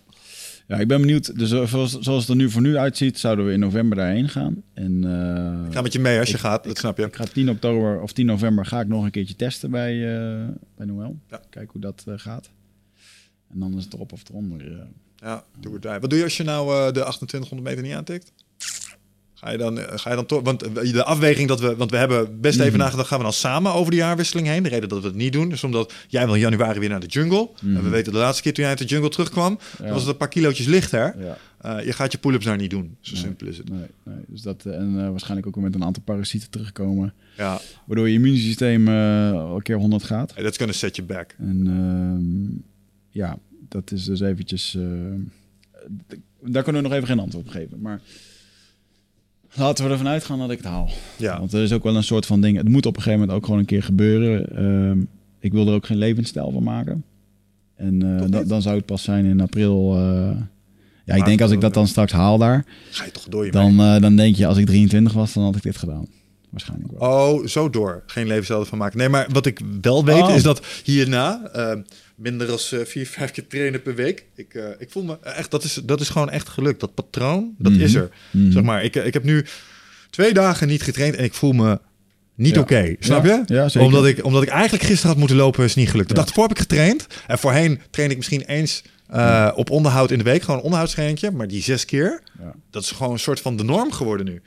[0.68, 1.38] ja, ik ben benieuwd.
[1.40, 4.30] Dus eh, zoals, zoals het er nu voor nu uitziet, zouden we in november daarheen
[4.30, 4.64] gaan.
[4.74, 7.04] En, eh, Ik ga met je mee als je Ik- gaat, dat snap je.
[7.06, 9.94] Ik ga 10 oktober of 10 november ga ik nog een keertje testen bij,
[10.76, 11.20] bij Noël.
[11.30, 12.50] Kijken hoe dat gaat.
[13.54, 14.88] En dan is het erop of eronder.
[15.16, 16.00] Ja, doe het daar.
[16.00, 18.32] Wat doe je als je nou de 2800 meter niet aantikt?
[19.46, 20.42] Ga je dan, ga je dan toch?
[20.44, 22.82] Want eh, de afweging dat we, want we hebben best even Mhm.
[22.82, 24.64] nagedacht, gaan we dan samen over de jaarwisseling heen?
[24.64, 27.00] De reden dat we het niet doen is omdat jij wil in januari weer naar
[27.00, 27.50] de jungle.
[27.62, 29.84] En we weten de laatste keer toen jij uit de jungle terugkwam, Mhm.
[29.86, 29.90] Ja.
[29.92, 31.16] was het een paar kilootjes lichter.
[31.20, 31.38] ja.
[31.62, 32.98] Eh, je gaat je pull-ups daar niet doen.
[33.02, 33.22] Zo Nee.
[33.22, 33.70] simpel is het.
[33.70, 34.16] Nee, nee.
[34.28, 37.14] Dus dat, eh, en waarschijnlijk ook weer met een aantal parasieten terugkomen.
[37.38, 40.34] Ja, Waardoor je immuunsysteem eh al een keer 100 gaat.
[40.36, 41.36] hey, that's gonna set you back.
[41.40, 42.62] En ehm,
[43.10, 43.38] ja,
[43.70, 44.78] dat is dus eventjes...
[46.48, 47.82] daar kunnen we nog even geen antwoord op geven.
[47.82, 48.02] Maar
[49.56, 50.90] laten we ervan uitgaan dat ik het haal.
[51.18, 52.58] Ja, Want er is ook wel een soort van ding...
[52.58, 54.56] Het moet op een gegeven moment ook gewoon een keer gebeuren.
[54.58, 55.00] Ehm,
[55.40, 57.04] ik wil er ook geen levensstijl van maken.
[57.76, 59.96] En eh, da- dan zou het pas zijn in april...
[59.96, 60.38] eh,
[61.06, 62.66] ja, ik denk als ik dat dan straks haal daar...
[62.90, 65.44] ga je toch door je Dan, eh, dan denk je, als ik 23 was, dan
[65.44, 66.08] had ik dit gedaan.
[66.56, 67.10] Waarschijnlijk wel.
[67.10, 68.04] Oh, zo door.
[68.06, 68.98] Geen levensstijl van maken.
[68.98, 70.36] Nee, maar wat ik wel weet Oh.
[70.36, 71.74] is dat hierna eh,
[72.16, 74.26] minder dan vier, vijf keer trainen per week.
[74.36, 76.80] Ik, eh, ik voel me echt, dat is, dat is gewoon echt gelukt.
[76.80, 77.82] Dat patroon, dat Mhm.
[77.82, 78.10] is er.
[78.32, 78.52] Mhm.
[78.52, 79.46] Zeg maar, ik, ik heb nu
[80.10, 81.80] twee dagen niet getraind en ik voel me
[82.36, 82.62] niet Ja.
[82.62, 82.96] oké.
[83.00, 83.54] Snap Ja, je?
[83.54, 83.88] ja, zeker.
[83.88, 86.08] omdat, ik, omdat ik eigenlijk gisteren had moeten lopen, is niet gelukt.
[86.10, 87.08] De dag ervoor heb ik getraind.
[87.28, 90.42] En voorheen train ik misschien eens eh, op onderhoud in de week.
[90.44, 91.36] Gewoon een.
[91.36, 92.54] Maar die zes keer, Ja.
[92.70, 94.42] dat is gewoon een soort van de norm geworden nu.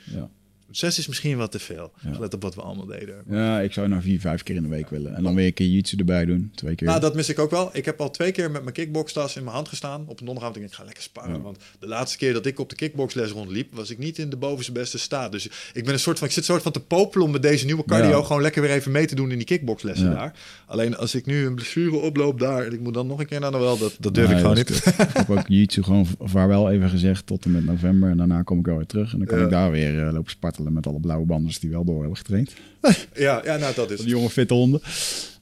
[0.71, 1.93] Zes is misschien wat te veel.
[2.01, 2.13] Ja.
[2.13, 3.15] Gelet op wat we allemaal deden.
[3.29, 5.15] ja, ik zou nou vier, vijf keer in de week willen.
[5.15, 6.51] En dan weer een keer jiu-jitsu erbij doen.
[6.55, 6.87] Twee keer.
[6.87, 7.71] Nou, dat mis ik ook wel.
[7.73, 10.05] Ik heb al twee keer met mijn kickboxtas in mijn hand gestaan.
[10.07, 11.35] Op een donderdag denk ik, ga lekker sparren.
[11.35, 11.41] Ja.
[11.41, 14.37] Want de laatste keer dat ik op de kickboxles rondliep, was ik niet in de
[14.37, 15.33] bovenste beste staat.
[15.33, 17.43] Dus ik ben een soort van, ik zit een soort van te popelen om met
[17.43, 18.25] deze nieuwe cardio Ja.
[18.25, 20.33] gewoon lekker weer even mee te doen in die kickboxlessen daar.
[20.67, 23.41] Alleen als ik nu een blessure oploop daar en ik moet dan nog een keer
[23.41, 24.69] naar de wel, dat, dat durf ik gewoon niet.
[24.71, 28.11] ik heb ook jiu-jitsu gewoon vaarwel even gezegd tot en met november.
[28.11, 29.13] En daarna kom ik wel weer terug.
[29.13, 30.31] En dan kan ik daar weer eh, lopen
[30.65, 32.53] met alle blauwe banders die wel door hebben getraind.
[33.15, 34.01] ja, ja, nou dat is.
[34.01, 34.81] Die jonge fitte honden.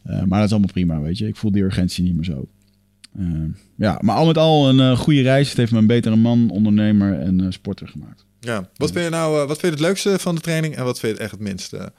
[0.02, 1.26] Eh, maar dat is allemaal prima, weet je.
[1.26, 2.48] Ik voel die urgentie niet meer zo.
[3.18, 3.26] Eh,
[3.76, 5.48] ja, maar al met al een eh, goede reis.
[5.48, 8.24] Het heeft me een betere man, ondernemer en sporter gemaakt.
[8.40, 8.68] Ja.
[8.76, 11.12] Wat vind je nou, wat vind je het leukste van de training en wat vind
[11.16, 11.92] je het echt het minste?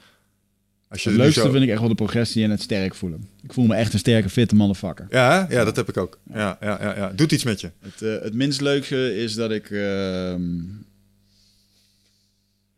[0.89, 3.27] Als je Het leukste zo- vind ik echt wel de progressie en het sterk voelen.
[3.43, 5.05] Ik voel me echt een sterke, fitte motherfucker.
[5.09, 6.19] Ja, ja, dat heb ik ook.
[6.33, 7.11] Ja, ja, ja, ja.
[7.15, 7.71] Doet iets met je.
[7.79, 10.41] Het, het minst leuke is dat ik ehm,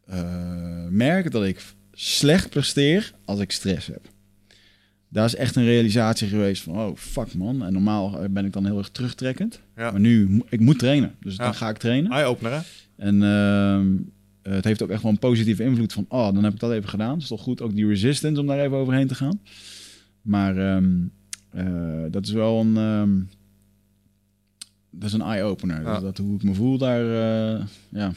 [0.09, 4.07] eh, merk dat ik slecht presteer als ik stress heb.
[5.11, 7.63] Daar is echt een realisatie geweest van, oh fuck man.
[7.65, 9.61] En normaal eh, ben ik dan heel erg terugtrekkend.
[9.75, 9.91] Ja.
[9.91, 11.15] Maar nu, ik moet trainen.
[11.19, 11.43] Dus Ja.
[11.43, 12.11] dan ga ik trainen.
[12.11, 12.59] Eye-opener, hè?
[12.95, 13.87] En ehm,
[14.53, 16.89] het heeft ook echt wel een positieve invloed van, oh, dan heb ik dat even
[16.89, 17.13] gedaan.
[17.13, 19.41] Dat is toch goed, ook die resistance om daar even overheen te gaan.
[20.21, 20.91] Maar ehm,
[21.49, 23.19] eh, dat is wel een, ehm,
[24.91, 25.81] dat is een eye-opener.
[25.81, 25.93] Ja.
[25.93, 28.11] Dus dat hoe ik me voel, daar uh, ja,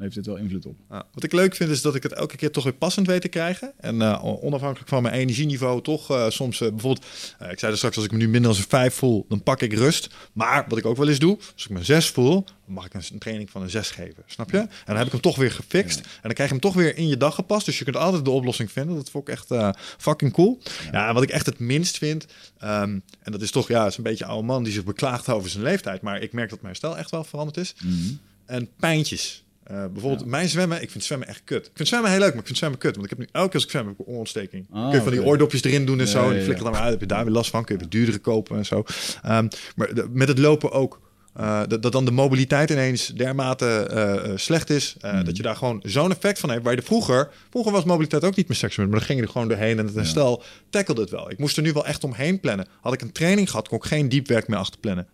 [0.00, 0.76] heeft dit wel invloed op.
[0.90, 3.20] Ja, wat ik leuk vind is dat ik het elke keer toch weer passend weet
[3.20, 3.72] te krijgen.
[3.76, 7.06] En uh, onafhankelijk van mijn energieniveau toch uh, soms uh, bijvoorbeeld...
[7.50, 9.60] ik zei er straks, als ik me nu minder dan een vijf voel, dan pak
[9.62, 10.08] ik rust.
[10.32, 12.94] Maar wat ik ook wel eens doe, als ik me zes voel, dan mag ik
[12.94, 14.22] een, training van een zes geven.
[14.26, 14.58] Snap je?
[14.58, 15.98] En dan heb ik hem toch weer gefixt.
[15.98, 16.04] Ja.
[16.04, 17.66] En dan krijg je hem toch weer in je dag gepast.
[17.66, 18.96] Dus je kunt altijd de oplossing vinden.
[18.96, 20.60] Dat vond ik echt fucking cool.
[20.92, 21.12] Ja.
[21.12, 22.26] wat ik echt het minst vind...
[22.64, 25.28] Um, en dat is toch, ja, is een beetje een oude man die zich beklaagt
[25.28, 26.02] over zijn leeftijd.
[26.02, 27.74] Maar ik merk dat mijn stijl echt wel veranderd is.
[27.76, 27.86] Mhm.
[27.86, 28.20] Mm -hmm.
[28.46, 29.44] En pijntjes.
[29.70, 30.26] Uh, bijvoorbeeld, ja.
[30.26, 31.66] mijn zwemmen, ik vind zwemmen echt kut.
[31.66, 32.96] Ik vind zwemmen heel leuk, maar ik vind zwemmen kut.
[32.96, 34.66] Want ik heb nu elke keer als ik zwem, heb ik een oorontsteking.
[34.70, 36.30] Ah, kun je van die oordopjes erin doen en Ja, zo.
[36.30, 36.54] En die ja.
[36.54, 36.90] dan weer uit.
[36.90, 37.64] Heb je daar weer last van.
[37.64, 38.84] Kun je weer duurdere kopen en zo.
[39.26, 41.00] Um, maar de, met het lopen ook.
[41.40, 43.90] Uh, dat, dat, dan de mobiliteit ineens dermate
[44.28, 44.96] uh, slecht is.
[45.04, 45.24] Uh, mm.
[45.24, 46.62] Dat je daar gewoon zo'n effect van hebt.
[46.62, 47.30] Waar je de vroeger...
[47.50, 48.88] Vroeger was mobiliteit ook niet meer seksueel.
[48.88, 49.78] Maar dan ging je er gewoon doorheen.
[49.78, 50.46] En het herstel ja.
[50.70, 51.30] tackelde het wel.
[51.30, 52.66] Ik moest er nu wel echt omheen plannen.
[52.80, 55.06] Had ik een training gehad, kon ik geen diepwerk meer achterplannen.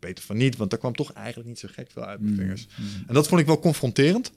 [0.00, 2.38] Beter van niet, want daar kwam toch eigenlijk niet zo gek veel uit mijn Mm.
[2.38, 2.66] vingers.
[3.06, 4.32] En dat vond ik wel confronterend.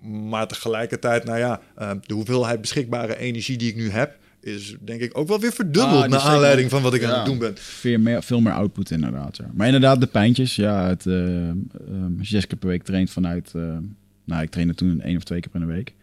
[0.00, 5.00] Maar tegelijkertijd, nou ja, uh, de hoeveelheid beschikbare energie die ik nu heb, is denk
[5.00, 7.38] ik ook wel weer verdubbeld Ah, die naar aanleiding van wat ik aan het doen
[7.38, 7.52] ben.
[7.56, 9.38] Veel meer, veel meer output inderdaad.
[9.52, 10.56] Maar inderdaad, de pijntjes.
[10.56, 11.56] Ja, het, eh, ehm,
[12.18, 13.52] je zes keer per week traint vanuit...
[14.24, 15.94] nou, ik trainde toen één of twee keer per week.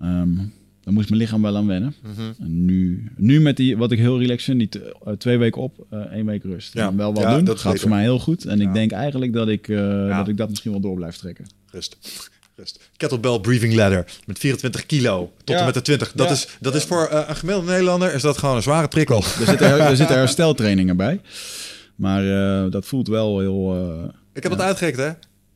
[0.00, 0.38] Ehm,
[0.84, 1.94] dan moest mijn lichaam wel aan wennen.
[2.02, 2.20] Mhm.
[2.38, 5.62] En nu, nu met die, wat ik heel relaxed vind, die t- eh, twee weken
[5.62, 6.72] op, eh, één week rust.
[6.74, 6.88] Ja.
[6.88, 8.44] En wel wat Ja, doen, dat gaat voor mij heel goed.
[8.44, 8.68] En Ja.
[8.68, 11.46] ik denk eigenlijk dat ik, eh, dat ik dat misschien wel door blijf trekken.
[11.70, 11.96] Rust.
[12.56, 12.90] Rust.
[12.96, 16.12] Kettlebell breathing ladder met 24 kilo tot en met de 20.
[16.12, 19.16] Dat, is, dat is voor een gemiddelde Nederlander is dat gewoon een zware prikkel.
[19.40, 21.20] Er zitten, her- er zitten hersteltrainingen bij.
[21.96, 22.22] Maar
[22.70, 23.76] dat voelt wel heel...
[24.32, 25.10] Ik heb het uitgerekend, hè?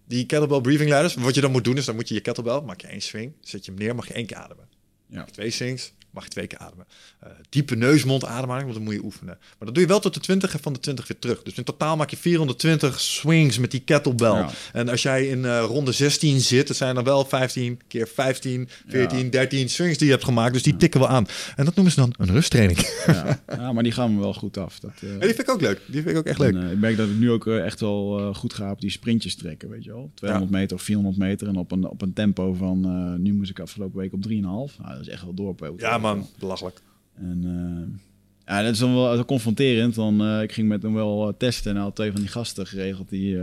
[0.08, 1.14] Die kettlebell breathing ladders.
[1.14, 3.32] Wat je dan moet doen is, dan moet je je kettlebell, maak je één swing,
[3.40, 4.64] zet je hem neer, mag je één keer ademen.
[5.08, 5.24] Ja.
[5.24, 6.86] Twee swings, mag je twee keer ademen.
[7.20, 9.36] Eh, diepe neus-mond ademhaling, want dan moet je oefenen.
[9.38, 11.42] Maar dat doe je wel tot de 20 en van de 20 weer terug.
[11.42, 14.32] Dus in totaal maak je 420 swings met die kettlebell.
[14.32, 14.50] Ja.
[14.72, 18.68] En als jij in eh, ronde 16 zit, dat zijn dan wel 15 keer 15,
[18.88, 20.52] 14, 13 swings die je hebt gemaakt.
[20.52, 21.26] Dus die tikken wel aan.
[21.56, 22.78] En dat noemen ze dan een rusttraining.
[23.06, 23.40] ja.
[23.48, 24.78] ja, maar die gaan me wel goed af.
[24.78, 25.80] Dat, eh, En die vind ik ook leuk.
[25.86, 26.54] Die vind ik ook echt leuk.
[26.54, 29.68] En, ik merk dat ik nu ook echt wel goed ga op die sprintjes trekken,
[29.68, 30.10] weet je wel.
[30.14, 33.22] 200 meter of 400 meter en op een, op een tempo van...
[33.22, 34.32] nu moest ik afgelopen week op 3,5.
[34.32, 35.86] Nou, dat is echt wel doorpoten.
[35.86, 36.80] Ja man, belachelijk.
[37.20, 39.94] En eh, ja, dat is dan wel eh, confronterend.
[39.94, 43.08] Dan, eh, ik ging met hem wel testen en had twee van die gasten geregeld.
[43.08, 43.38] Die,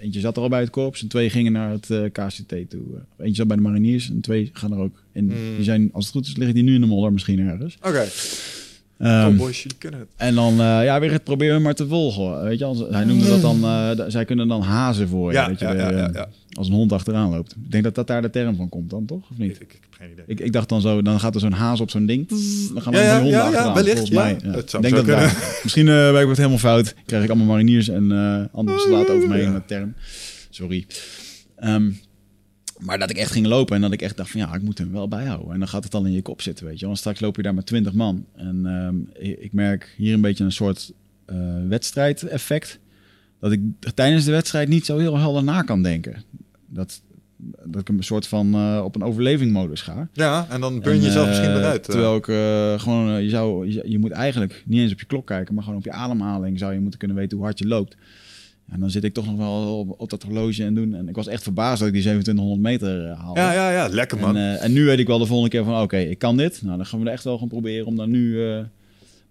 [0.00, 2.82] eentje zat er al bij het korps en twee gingen naar het KCT toe.
[3.18, 5.30] Eentje zat bij de mariniers en twee gaan er ook in.
[5.30, 5.54] Hmm.
[5.54, 7.76] Die zijn, als het goed is, liggen die nu in de modder misschien ergens.
[7.82, 8.06] Oké,
[8.98, 10.08] Ehm, cowboys, jullie kunnen het.
[10.16, 12.42] en dan, ja, weer het proberen maar te volgen.
[12.42, 15.36] Weet je, als, hij noemde dat dan, zij kunnen dan hazen voor je.
[15.36, 16.28] Ja, dat je ja, ja, ja, ja.
[16.52, 17.56] Als een hond achteraan loopt.
[17.64, 19.30] Ik denk dat dat daar de term van komt dan, toch?
[19.30, 19.60] Of niet?
[19.60, 20.24] Ik, geen idee.
[20.26, 22.28] Ik, ik dacht dan zo, dan gaat er zo'n haas op zo'n ding.
[22.72, 24.14] Dan gaan Ja, er ja, honden ja, ja, wellicht, ja.
[24.22, 24.38] mij.
[24.42, 26.94] Het zou denk dat daar- Misschien uh, ben ik het helemaal fout.
[27.06, 29.50] Krijg ik allemaal mariniers en eh andere soldaten over me heen Ja.
[29.50, 29.94] met term.
[30.50, 30.86] Sorry.
[31.56, 31.90] Ehm,
[32.78, 34.78] maar dat ik echt ging lopen en dat ik echt dacht van ja, ik moet
[34.78, 35.52] hem wel bijhouden.
[35.52, 36.86] En dan gaat het al in je kop zitten, weet je.
[36.86, 38.24] Want straks loop je daar met 20 man.
[38.36, 40.92] En ehm, ik, merk hier een beetje een soort
[41.26, 41.36] eh
[41.68, 42.78] wedstrijdeffect.
[43.40, 43.60] Dat ik
[43.94, 46.22] tijdens de wedstrijd niet zo heel helder na kan denken.
[46.68, 47.00] Dat,
[47.64, 50.08] dat ik een soort van eh, op een overlevingmodus ga.
[50.12, 51.86] Ja, en dan burn je jezelf eh, misschien eruit.
[51.86, 51.92] eh.
[51.92, 55.06] Terwijl ik eh, gewoon, eh, je, zou, je, je moet eigenlijk niet eens op je
[55.06, 57.66] klok kijken, maar gewoon op je ademhaling zou je moeten kunnen weten hoe hard je
[57.66, 57.96] loopt.
[58.70, 60.94] En dan zit ik toch nog wel op, op dat horloge en doen.
[60.94, 63.40] En ik was echt verbaasd dat ik die 2700 meter uh, haalde.
[63.40, 64.36] ja, ja, ja, lekker man.
[64.36, 66.62] En, uh, en nu weet ik wel de volgende keer van, oké, ik kan dit.
[66.62, 68.32] Nou, dan gaan we er echt wel gaan proberen om dan nu...
[68.32, 68.58] Uh...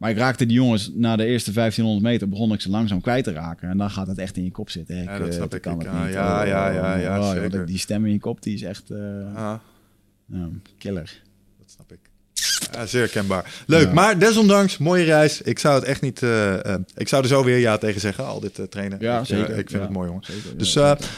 [0.05, 3.23] Maar ik raakte die jongens na de eerste 1500 meter begon ik ze langzaam kwijt
[3.23, 3.69] te raken.
[3.69, 4.97] En dan gaat het echt in je kop zitten.
[4.97, 5.61] Ik, Ja, dat snap uh, ik.
[5.61, 6.13] Kan Ik, het niet.
[6.13, 7.49] ja, Oh, ja, ja, ja, oh, zeker.
[7.49, 8.97] dat- Die stem in je kop, die is echt uh,
[9.35, 9.59] Ah,
[10.25, 11.21] ja, killer.
[11.59, 11.99] dat snap ik.
[12.73, 13.53] Ja, zeer herkenbaar.
[13.67, 13.93] Leuk, Ja.
[13.93, 15.41] maar desondanks, mooie reis.
[15.41, 16.23] Ik zou het echt niet...
[16.23, 18.97] eh, eh, ik zou er zo weer ja tegen zeggen, al dit eh, trainen.
[19.01, 19.57] Ja, ik, zeker.
[19.57, 20.23] ik vind het mooi, jongen.
[20.25, 20.77] Zeker, Dus,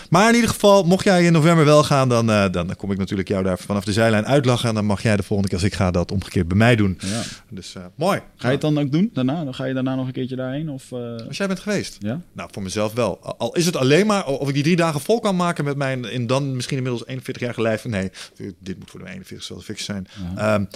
[0.09, 3.27] maar in ieder geval, mocht jij in november wel gaan, dan, dan kom ik natuurlijk
[3.27, 4.69] jou daar vanaf de zijlijn uitlachen.
[4.69, 6.97] En dan mag jij de volgende keer als ik ga dat omgekeerd bij mij doen.
[7.01, 7.21] ja.
[7.49, 8.21] Dus mooi.
[8.35, 9.43] Ga je het dan ook doen daarna?
[9.43, 10.69] Dan ga je daarna nog een keertje daarheen?
[10.69, 10.91] Of.
[11.27, 11.95] Als jij bent geweest?
[11.99, 12.21] Ja?
[12.33, 13.35] Nou, voor mezelf wel.
[13.37, 16.11] Al is het alleen maar of ik die drie dagen vol kan maken met mijn
[16.11, 17.85] in dan misschien inmiddels 41-jarige lijf.
[17.85, 18.11] Nee,
[18.59, 20.07] dit moet voor de 41 wel fix zijn.
[20.35, 20.53] Ja.
[20.53, 20.67] Um,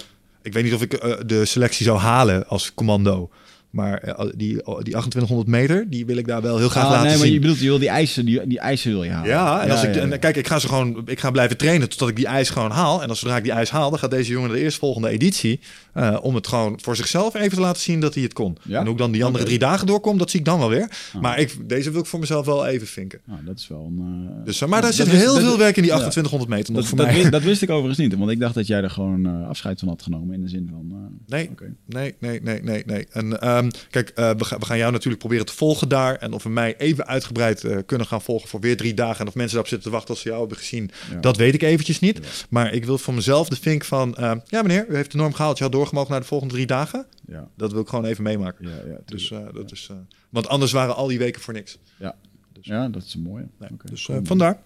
[0.42, 3.30] ik weet niet of ik uh, de selectie zou halen als commando.
[3.72, 7.02] Maar uh, die, die 2800 meter, die wil ik daar wel heel graag ah, laten
[7.06, 7.20] nee, zien.
[7.24, 9.28] maar je bedoelt, je wil die eisen, die, die eisen wil je halen.
[9.30, 11.88] Ja, en als ja, ik, en kijk, ik ga ze gewoon, ik ga blijven trainen
[11.88, 13.02] totdat ik die ijs gewoon haal.
[13.02, 15.60] En als zodra ik die ijs haal, dan gaat deze jongen de eerstvolgende editie
[15.96, 18.56] uh, om het gewoon voor zichzelf even te laten zien dat hij het kon.
[18.62, 18.78] Ja?
[18.78, 20.88] En hoe ik dan die andere drie dagen doorkom, dat zie ik dan wel weer.
[21.14, 21.20] Ah.
[21.20, 23.20] Maar ik, deze wil ik voor mezelf wel even vinken.
[23.24, 24.26] Nou, dat is wel een...
[24.38, 25.96] uh, Dus, maar daar zit wist- heel dat- veel werk in die ja.
[25.98, 27.16] 2800 meter nog Dat, voor dat, mij.
[27.16, 29.88] wist, dat wist ik overigens niet, want ik dacht dat jij er gewoon afscheid van
[29.88, 31.10] had genomen in de zin van...
[31.26, 31.50] Nee,
[31.86, 33.06] nee, nee, nee, nee, nee.
[33.12, 36.16] En um, kijk, uh, we, ga, we, gaan jou natuurlijk proberen te volgen daar.
[36.16, 39.20] En of we mij even uitgebreid uh, kunnen gaan volgen voor weer drie dagen.
[39.20, 40.90] En of mensen daarop zitten te wachten als ze jou hebben gezien.
[41.10, 41.20] Ja.
[41.20, 42.18] Dat weet ik eventjes niet.
[42.22, 42.28] Ja.
[42.48, 44.16] Maar ik wil voor mezelf de vink van...
[44.20, 45.58] Uh, ja meneer, u heeft de norm gehaald.
[45.58, 47.06] Je had doorgemogen naar de volgende drie dagen.
[47.26, 48.68] Ja, Dat wil ik gewoon even meemaken.
[48.68, 48.98] ja, ja.
[49.04, 49.90] Dus uh, dat is...
[50.28, 51.78] Want anders waren al die weken voor niks.
[51.98, 52.14] ja.
[52.60, 53.48] ja, dat is een mooie.
[53.58, 54.58] Nee, dus vandaar.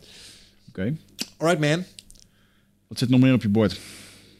[0.69, 0.97] Oké.
[1.37, 1.85] Alright man.
[2.87, 3.81] Wat zit nog meer op je bord?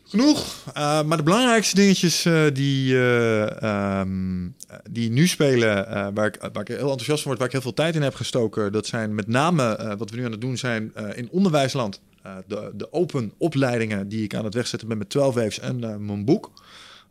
[0.09, 0.65] Genoeg.
[0.69, 4.55] Uh, maar de belangrijkste dingetjes uh, die, uh, um,
[4.91, 5.75] die nu spelen,
[6.15, 8.15] waar, ik, waar ik heel enthousiast van word, waar ik heel veel tijd in heb
[8.15, 12.01] gestoken, dat zijn met name wat we nu aan het doen zijn in onderwijsland.
[12.47, 16.25] De, de open opleidingen die ik aan het wegzetten ben met 12 waves en mijn
[16.25, 16.51] boek.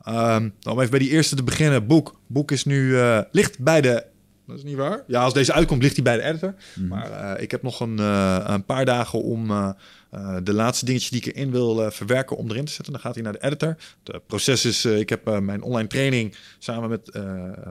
[0.07, 1.87] Um, om even bij die eerste te beginnen.
[1.87, 2.19] Boek.
[2.27, 2.97] Boek is nu
[3.31, 4.05] ligt bij de.
[4.47, 5.03] Dat is niet waar.
[5.07, 6.55] Ja, als deze uitkomt, ligt hij bij de editor.
[6.75, 6.87] Mhm.
[6.87, 9.69] Maar uh, ik heb nog een, uh, een paar dagen om uh,
[10.15, 12.93] eh, de laatste dingetjes die ik erin wil eh, verwerken om erin te zetten.
[12.93, 13.75] Dan gaat hij naar de editor.
[14.03, 17.19] Het proces is, eh, ik heb mijn online training samen met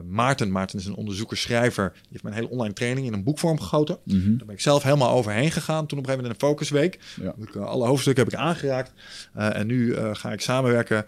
[0.09, 0.51] Maarten.
[0.51, 1.91] Maarten is een onderzoeker-schrijver.
[1.93, 3.97] Die heeft mijn hele online training in een boekvorm gegoten.
[4.03, 4.37] Mhm.
[4.37, 5.85] Daar ben ik zelf helemaal overheen gegaan.
[5.85, 6.99] Toen op een gegeven moment in een focusweek.
[7.21, 7.33] Ja.
[7.37, 8.93] Heb ik, alle hoofdstukken heb ik aangeraakt.
[9.33, 11.05] En nu ga ik samenwerken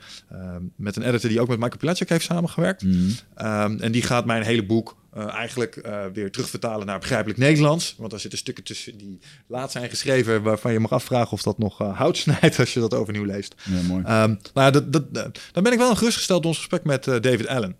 [0.75, 2.83] met een editor die ook met Michael Pilacic heeft samengewerkt.
[2.83, 3.09] Mhm.
[3.35, 7.95] Ehm, en die gaat mijn hele boek eigenlijk weer terugvertalen naar begrijpelijk Nederlands.
[7.97, 10.41] Want daar zitten stukken tussen die laat zijn geschreven...
[10.41, 13.55] waarvan je mag afvragen of dat nog eh, hout snijdt als je dat overnieuw leest.
[13.63, 14.01] Ja, mooi.
[14.03, 17.21] Nou ja, dat, dat, eh, dan ben ik wel gerustgesteld door ons gesprek met eh,
[17.21, 17.75] David Allen.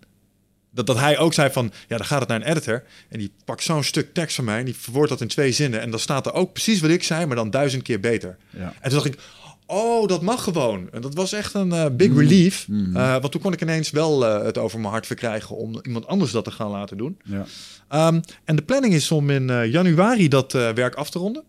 [0.70, 2.84] Dat, dat hij ook zei van, ja, dan gaat het naar een editor.
[3.08, 5.80] En die pakt zo'n stuk tekst van mij en die verwoordt dat in twee zinnen.
[5.80, 8.36] En dan staat er ook precies wat ik zei, maar dan duizend keer beter.
[8.50, 8.74] Ja.
[8.80, 9.18] En toen dacht ik,
[9.66, 10.88] oh, dat mag gewoon.
[10.92, 12.68] En dat was echt een big relief.
[12.94, 16.30] Eh, want toen kon ik ineens wel het over mijn hart verkrijgen om iemand anders
[16.30, 17.18] dat te gaan laten doen.
[17.24, 17.44] Ja.
[17.88, 21.44] Ehm, en de planning is om in januari dat werk af te ronden.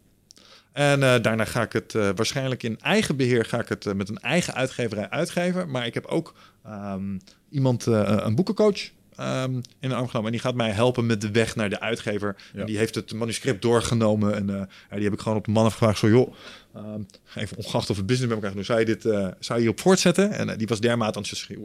[0.71, 3.93] En eh, daarna ga ik het eh, waarschijnlijk in eigen beheer ga ik het eh,
[3.93, 5.69] met een eigen uitgeverij uitgeven.
[5.69, 7.17] Maar ik heb ook ehm,
[7.49, 10.25] iemand, een boekencoach, ehm, in de arm genomen.
[10.25, 12.35] En die gaat mij helpen met de weg naar de uitgever.
[12.53, 12.59] Ja.
[12.59, 14.35] En die heeft het manuscript doorgenomen.
[14.35, 14.47] En
[14.89, 15.99] ja, die heb ik gewoon op de man gevraagd.
[15.99, 16.33] Zo joh,
[16.73, 17.01] ehm,
[17.35, 18.65] even ongeacht of het business met elkaar doen.
[18.65, 20.31] Zou je dit zou je hierop voortzetten?
[20.31, 21.61] En die was dermate enthousiast.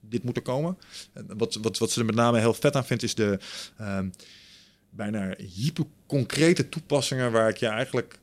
[0.00, 0.78] Dit moet er komen.
[1.12, 3.38] En wat, wat, wat ze er met name heel vet aan vindt is de
[3.80, 4.12] um,
[4.90, 8.18] bijna hyperconcrete toepassingen waar ik je eigenlijk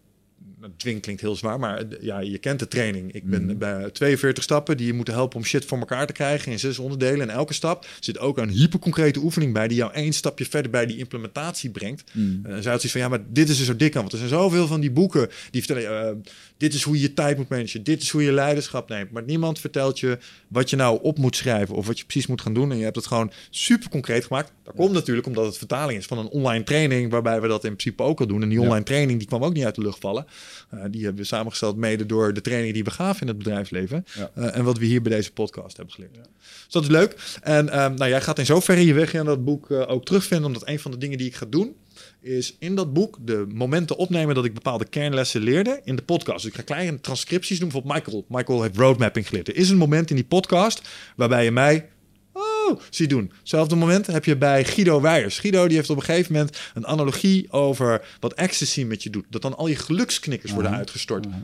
[0.78, 3.12] dwing klinkt heel zwaar, maar ja, je kent de training.
[3.12, 3.58] Ik ben mm.
[3.58, 6.80] bij 42 stappen die je moeten helpen om shit voor elkaar te krijgen in zes
[6.80, 7.30] onderdelen.
[7.30, 10.86] En elke stap zit ook een hyperconcrete oefening bij die jou één stapje verder bij
[10.86, 12.04] die implementatie brengt.
[12.14, 12.42] Mm.
[12.46, 14.02] Uh, had zoiets van, ja, maar dit is er zo dik aan.
[14.02, 16.22] Want er zijn zoveel van die boeken die vertellen, uh,
[16.58, 19.12] dit is hoe je je tijd moet managen, dit is hoe je leiderschap neemt.
[19.12, 22.42] Maar niemand vertelt je wat je nou op moet schrijven of wat je precies moet
[22.42, 22.72] gaan doen.
[22.72, 24.52] En je hebt het gewoon super concreet gemaakt.
[24.64, 27.76] Dat komt natuurlijk omdat het vertaling is van een online training, waarbij we dat in
[27.76, 28.42] principe ook al doen.
[28.42, 28.84] En die online ja.
[28.84, 30.26] training die kwam ook niet uit de lucht vallen.
[30.74, 34.06] Uh, die hebben we samengesteld mede door de training die we gaven in het bedrijfsleven.
[34.16, 34.32] Ja.
[34.38, 36.16] Uh, en wat we hier bij deze podcast hebben geleerd.
[36.16, 36.22] Ja.
[36.22, 37.40] Dus dat is leuk.
[37.42, 40.48] En um, nou, jij gaat in zoverre je weg in dat boek uh, ook terugvinden.
[40.48, 41.76] Omdat een van de dingen die ik ga doen,
[42.22, 46.42] is in dat boek de momenten opnemen dat ik bepaalde kernlessen leerde in de podcast.
[46.42, 47.70] Dus ik ga kleine transcripties doen.
[47.70, 48.26] Bijvoorbeeld Michael.
[48.28, 49.48] Michael heeft roadmapping geleerd.
[49.48, 50.82] Er is een moment in die podcast
[51.16, 51.90] waarbij je mij
[52.72, 53.32] Oh, zie doen.
[53.40, 55.40] Hetzelfde moment heb je bij Guido Weijers.
[55.40, 59.26] Guido die heeft op een gegeven moment een analogie over wat ecstasy met je doet.
[59.30, 61.26] Dat dan al je geluksknikkers worden uitgestort.
[61.26, 61.42] Uh -huh.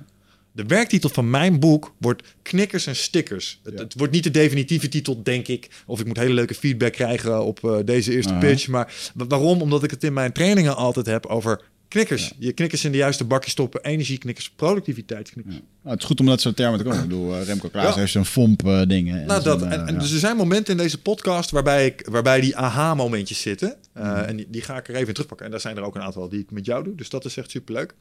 [0.51, 3.59] De werktitel van mijn boek wordt knikkers en stickers.
[3.63, 3.69] Ja.
[3.69, 5.69] Het, het, wordt niet de definitieve titel, denk ik.
[5.85, 8.49] Of ik moet hele leuke feedback krijgen op uh, deze eerste uh -huh.
[8.49, 8.67] pitch.
[8.67, 9.61] Maar waarom?
[9.61, 12.31] Omdat ik het in mijn trainingen altijd heb over knikkers.
[12.39, 13.83] Je knikkers in de juiste bakje stoppen.
[13.83, 15.55] Energieknikkers, productiviteitsknikkers.
[15.55, 15.65] Nou,
[15.95, 16.99] het is goed om dat soort termen te komen.
[16.99, 19.25] Ik bedoel, uh, Remco Klaas heeft zo'n fomp uh, dingen.
[19.25, 22.41] Nou, dat, en, en, en dus er zijn momenten in deze podcast waarbij, ik, waarbij
[22.41, 23.75] die aha-momentjes zitten.
[23.97, 24.09] Uh, mm.
[24.09, 25.45] En die, die, ga ik er even in terugpakken.
[25.45, 26.95] En daar zijn er ook een aantal die ik met jou doe.
[26.95, 27.93] Dus dat is echt superleuk.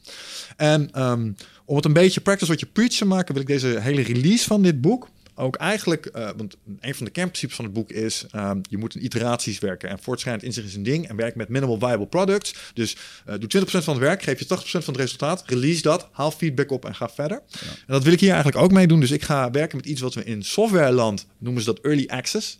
[0.56, 3.32] En um, om het een beetje practice what you preach te maken...
[3.32, 5.08] wil ik deze hele release van dit boek
[5.38, 8.94] ook eigenlijk, uh, want een van de kernprincipes van het boek is, um, je moet
[8.94, 9.88] in iteraties werken.
[9.88, 11.08] En voortschrijdend inzicht is een ding.
[11.08, 12.54] En werk met minimal viable products.
[12.74, 12.96] Dus
[13.28, 15.42] uh, doe 20% van het werk, geef je 80% van het resultaat.
[15.46, 17.42] Release dat, haal feedback op en ga verder.
[17.48, 17.58] Ja.
[17.60, 19.00] En dat wil ik hier eigenlijk ook mee doen.
[19.00, 22.58] Dus ik ga werken met iets wat we in softwareland noemen ze dat early access.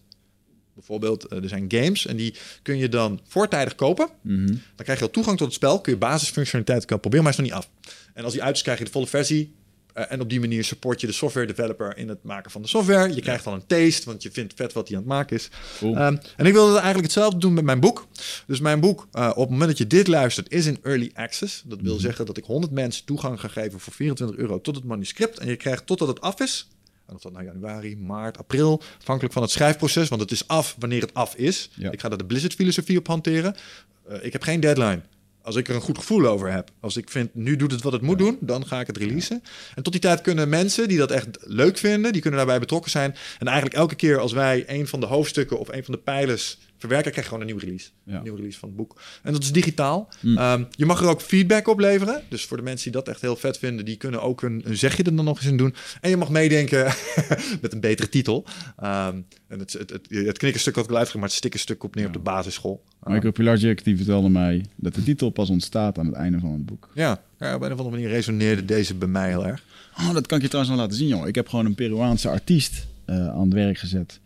[0.74, 4.08] Bijvoorbeeld, uh, er zijn games en die kun je dan voortijdig kopen.
[4.22, 4.46] -hmm.
[4.46, 5.80] Dan krijg je al toegang tot het spel.
[5.80, 7.70] Kun je basisfunctionaliteit kan proberen, maar is nog niet af.
[8.14, 9.54] En als die uit is, krijg je de volle versie.
[9.96, 12.68] Uh, en op die manier support je de software developer in het maken van de
[12.68, 13.14] software.
[13.14, 15.48] Je krijgt dan een taste, want je vindt vet wat hij aan het maken is.
[15.78, 15.96] Cool.
[15.96, 18.06] Um, en ik wilde eigenlijk hetzelfde doen met mijn boek.
[18.46, 21.62] Dus mijn boek, uh, op het moment dat je dit luistert, is in early access.
[21.64, 22.00] Dat wil mm.
[22.00, 25.38] zeggen dat ik 100 mensen toegang ga geven voor 24 euro tot het manuscript.
[25.38, 26.68] En je krijgt totdat het af is.
[27.06, 30.08] En of dat nou januari, maart, april, afhankelijk van het schrijfproces.
[30.08, 31.70] Want het is af wanneer het af is.
[31.74, 31.90] Ja.
[31.90, 33.56] Ik ga daar de Blizzard-filosofie op hanteren.
[34.08, 35.02] Uh, ik heb geen deadline.
[35.46, 36.70] Als ik er een goed gevoel over heb.
[36.80, 39.42] Als ik vind, nu doet het wat het moet doen, dan ga ik het releasen.
[39.74, 42.90] En tot die tijd kunnen mensen die dat echt leuk vinden, die kunnen daarbij betrokken
[42.90, 43.14] zijn.
[43.38, 46.58] En eigenlijk elke keer als wij een van de hoofdstukken of een van de pijlers
[46.78, 47.88] verwerken, krijg je gewoon een nieuwe release.
[48.04, 48.16] Ja.
[48.16, 49.00] Een nieuwe release van het boek.
[49.22, 50.08] En dat is digitaal.
[50.20, 50.38] Mm.
[50.38, 52.22] Um, je mag er ook feedback op leveren.
[52.28, 54.76] Dus voor de mensen die dat echt heel vet vinden, die kunnen ook een, een
[54.76, 55.74] zegje er dan nog eens in doen.
[56.00, 56.84] En je mag meedenken
[57.62, 58.44] met een betere titel.
[58.82, 62.04] Um, en het, het, het, het knikkenstuk had ik al uitgemaakt, het stikkenstuk op neer
[62.04, 62.10] ja.
[62.10, 62.82] op de basisschool.
[63.02, 66.66] Michael Pilarczyk die vertelde mij dat de titel pas ontstaat aan het einde van het
[66.66, 66.90] boek.
[66.94, 69.62] Ja, ja op een of andere manier resoneerde deze bij mij heel erg.
[69.98, 71.28] Oh, dat kan ik je trouwens nog laten zien, joh.
[71.28, 74.20] Ik heb gewoon een Peruaanse artiest uh, aan het werk gezet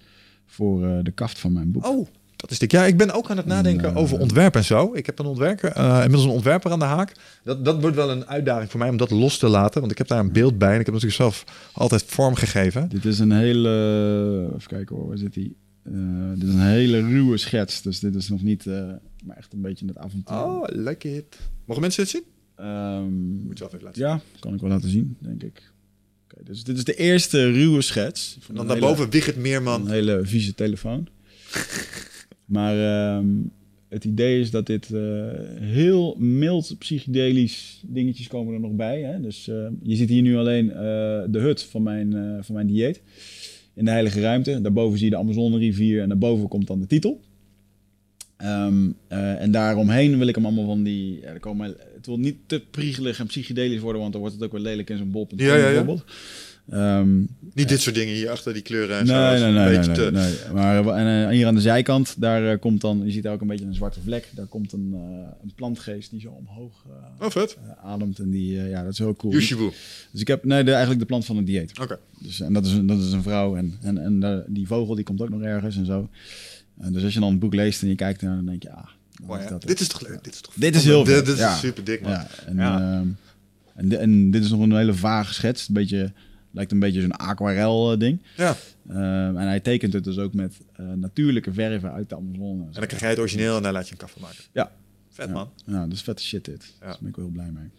[0.46, 1.86] voor uh, de kaft van mijn boek.
[1.86, 2.08] Oh,
[2.40, 2.72] dat is dik.
[2.72, 4.94] Ja, ik ben ook aan het nadenken en, over ontwerp en zo.
[4.94, 7.12] Ik heb een ontwerper, uh, inmiddels een ontwerper aan de haak.
[7.44, 9.80] Dat, dat wordt wel een uitdaging voor mij om dat los te laten.
[9.80, 12.88] Want ik heb daar een beeld bij en ik heb natuurlijk zelf altijd vorm gegeven.
[12.88, 13.68] Dit is een hele...
[14.56, 15.52] Even kijken hoor, waar zit hij?
[15.84, 17.82] Uh, dit is een hele ruwe schets.
[17.82, 18.64] Dus dit is nog niet...
[19.24, 20.36] maar echt een beetje het avontuur.
[20.36, 21.38] Oh, lekker it.
[21.64, 22.24] Mogen mensen dit zien?
[22.56, 25.72] Ehm, Moet je zelf even laten ja, kan ik wel laten zien, denk ik.
[26.44, 28.32] Dus dit is de eerste ruwe schets.
[28.32, 28.42] zien.
[28.42, 29.80] van Dan daarboven Wigert Meerman.
[29.80, 31.08] Een hele vieze telefoon.
[32.50, 33.26] maar ehm,
[33.88, 35.00] het idee is dat dit eh,
[35.60, 39.00] heel mild psychedelisch dingetjes komen er nog bij.
[39.00, 39.20] Hè?
[39.20, 40.76] Dus eh, je ziet hier nu alleen eh,
[41.28, 43.02] de hut van mijn, van mijn dieet.
[43.74, 44.60] In de heilige ruimte.
[44.60, 47.20] Daarboven zie je de Amazonerivier en daarboven komt dan de titel.
[48.40, 51.20] Ehm, eh, en daaromheen wil ik hem allemaal van die...
[51.20, 54.44] Ja, er komen, het wil niet te priegelig en psychedelisch worden, want dan wordt het
[54.44, 55.28] ook weer lelijk in zo'n bol.
[55.36, 55.62] Ja, ja, ja.
[55.62, 56.04] bijvoorbeeld.
[56.70, 57.18] Ehm,
[57.54, 59.12] Niet dit soort dingen hier achter die kleuren en zo.
[59.14, 59.54] Nee, is nee, een
[59.86, 60.34] nee, te- nee.
[60.54, 63.32] Maar eh, en, eh, hier aan de zijkant, daar eh, komt dan, je ziet daar
[63.32, 64.28] ook een beetje een zwarte vlek.
[64.34, 65.00] Daar komt een, eh,
[65.42, 66.84] een plantgeest die zo omhoog
[67.18, 67.56] eh, Oh, vet.
[67.66, 68.18] eh, ademt.
[68.18, 69.32] En die, eh, ja, dat is heel cool.
[69.32, 69.70] Yushibu.
[70.10, 71.78] Dus ik heb, nee, de, eigenlijk de plant van het dieet.
[71.80, 71.98] Oké.
[72.18, 73.56] Dus, en dat is, een- dat is een vrouw.
[73.56, 76.08] En, en, en die vogel die komt ook nog ergens en zo.
[76.80, 78.70] En dus als je dan het boek leest en je kijkt naar, dan denk je,
[78.72, 78.86] ah,
[79.20, 79.66] is dat het.
[79.66, 80.24] Dit is toch leuk?
[80.24, 81.54] Dit is toch Dit is heel Dit, dit is ja.
[81.56, 82.10] super dik, man.
[82.10, 82.78] Ja, en, Ja.
[82.80, 83.06] ehm,
[83.74, 85.68] en, en dit is nog een hele vage schets.
[85.68, 86.12] Een beetje,
[86.50, 88.22] lijkt een beetje zo'n aquarel eh, ding.
[88.36, 88.56] Ja.
[88.88, 92.64] Ehm, en hij tekent het dus ook met eh, natuurlijke verven uit de Amazone.
[92.64, 94.44] En dan krijg jij het origineel en dan laat je een kaffe maken.
[94.52, 94.72] Ja.
[95.08, 95.32] Vet, Ja.
[95.32, 95.50] man.
[95.66, 96.74] Ja, dat is vette shit dit.
[96.80, 96.86] Ja.
[96.86, 97.70] Daar ben ik wel heel blij mee.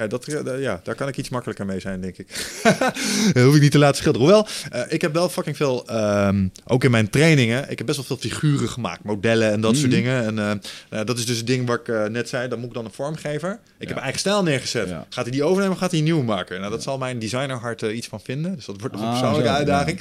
[0.00, 0.26] Ja, dat,
[0.58, 2.28] ja, daar kan ik iets makkelijker mee zijn, denk ik.
[3.32, 4.26] Dat hoef ik niet te laten schilderen.
[4.28, 7.98] Hoewel, eh, ik heb wel fucking veel, ehm, ook in mijn trainingen, ik heb best
[7.98, 9.96] wel veel figuren gemaakt, modellen en dat soort Mhm.
[9.96, 10.24] dingen.
[10.24, 10.52] En eh,
[10.90, 12.84] nou, dat is dus het ding wat ik eh, net zei, dan moet ik dan
[12.84, 13.58] een vormgever.
[13.78, 14.88] Ik heb eigen stijl neergezet.
[14.88, 15.06] Ja.
[15.08, 16.58] Gaat hij die overnemen of gaat hij nieuw maken?
[16.58, 18.54] Nou, dat zal mijn designerhart eh, iets van vinden.
[18.54, 20.00] Dus dat wordt een Ah, persoonlijke zo, uitdaging.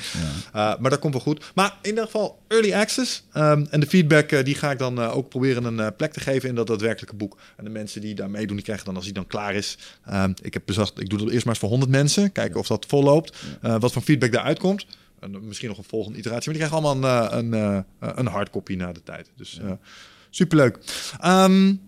[0.53, 0.73] ja, ja.
[0.73, 1.45] Uh, maar dat komt wel goed.
[1.55, 3.23] Maar in ieder geval early access.
[3.37, 6.13] Um, en de feedback uh, die ga ik dan uh, ook proberen een uh, plek
[6.13, 7.37] te geven in dat daadwerkelijke boek.
[7.57, 9.77] En de mensen die daar meedoen, die krijgen dan als die dan klaar is.
[10.13, 12.31] Um, ik heb bedacht, ik doe dat eerst maar eens voor 100 mensen.
[12.31, 13.35] Kijken of dat volloopt.
[13.63, 14.85] Uh, wat voor feedback daaruit komt.
[15.19, 16.51] En misschien nog een volgende iteratie.
[16.51, 19.31] Maar die krijgen allemaal een, een, uh, een hardcopy na de tijd.
[19.35, 19.79] Dus ja.
[20.29, 20.79] superleuk.
[21.25, 21.81] Um,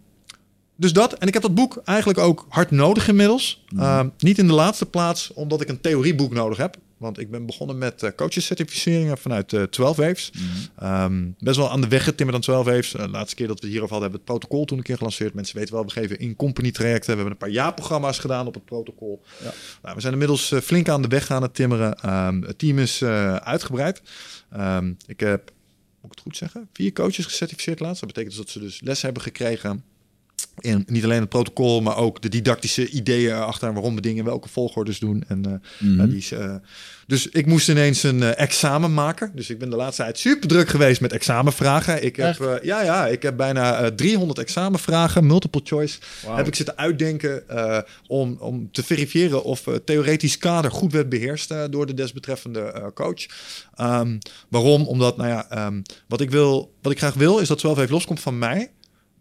[0.75, 1.13] dus dat.
[1.13, 3.63] En ik heb dat boek eigenlijk ook hard nodig inmiddels.
[3.69, 3.87] Mm -hmm.
[3.87, 6.77] uh, niet in de laatste plaats omdat ik een theorieboek nodig heb.
[7.01, 10.31] Want ik ben begonnen met uh, coachescertificeringen vanuit uh, 12 Waves.
[10.33, 10.41] Mm
[10.75, 11.03] -hmm.
[11.03, 12.93] um, best wel aan de weg getimmerd aan 12 Waves.
[12.93, 14.83] Uh, de laatste keer dat we het hierover hadden, hebben we het protocol toen een
[14.83, 15.33] keer gelanceerd.
[15.33, 17.09] Mensen weten wel, we geven in-company trajecten.
[17.09, 19.21] We hebben een paar jaarprogramma's gedaan op het protocol.
[19.43, 19.53] Ja.
[19.81, 22.09] Nou, we zijn inmiddels flink aan de weg aan het timmeren.
[22.27, 24.01] Um, het team is uitgebreid.
[24.57, 25.51] Um, ik heb,
[26.01, 27.99] moet ik het goed zeggen, vier coaches gecertificeerd laatst.
[27.99, 29.83] Dat betekent dus dat ze dus les hebben gekregen
[30.59, 34.25] in niet alleen het protocol, maar ook de didactische ideeën achter waarom we dingen in
[34.25, 35.23] welke volgordes doen.
[35.27, 35.53] En, uh,
[35.89, 36.09] mm -hmm.
[36.09, 36.55] die, uh,
[37.07, 39.31] dus ik moest ineens een uh, examen maken.
[39.35, 42.03] Dus ik ben de laatste tijd super druk geweest met examenvragen.
[42.03, 46.35] Ik heb, ja, ja, ik heb bijna 300 examenvragen, multiple choice, wow.
[46.35, 47.43] heb ik zitten uitdenken
[48.07, 53.25] om, om te verifiëren of theoretisch kader goed werd beheerst door de desbetreffende coach.
[53.81, 54.17] Um,
[54.49, 54.87] waarom?
[54.87, 57.91] Omdat, nou ja, um, wat ik wil, wat ik graag wil, is dat 12 even
[57.91, 58.71] loskomt van mij.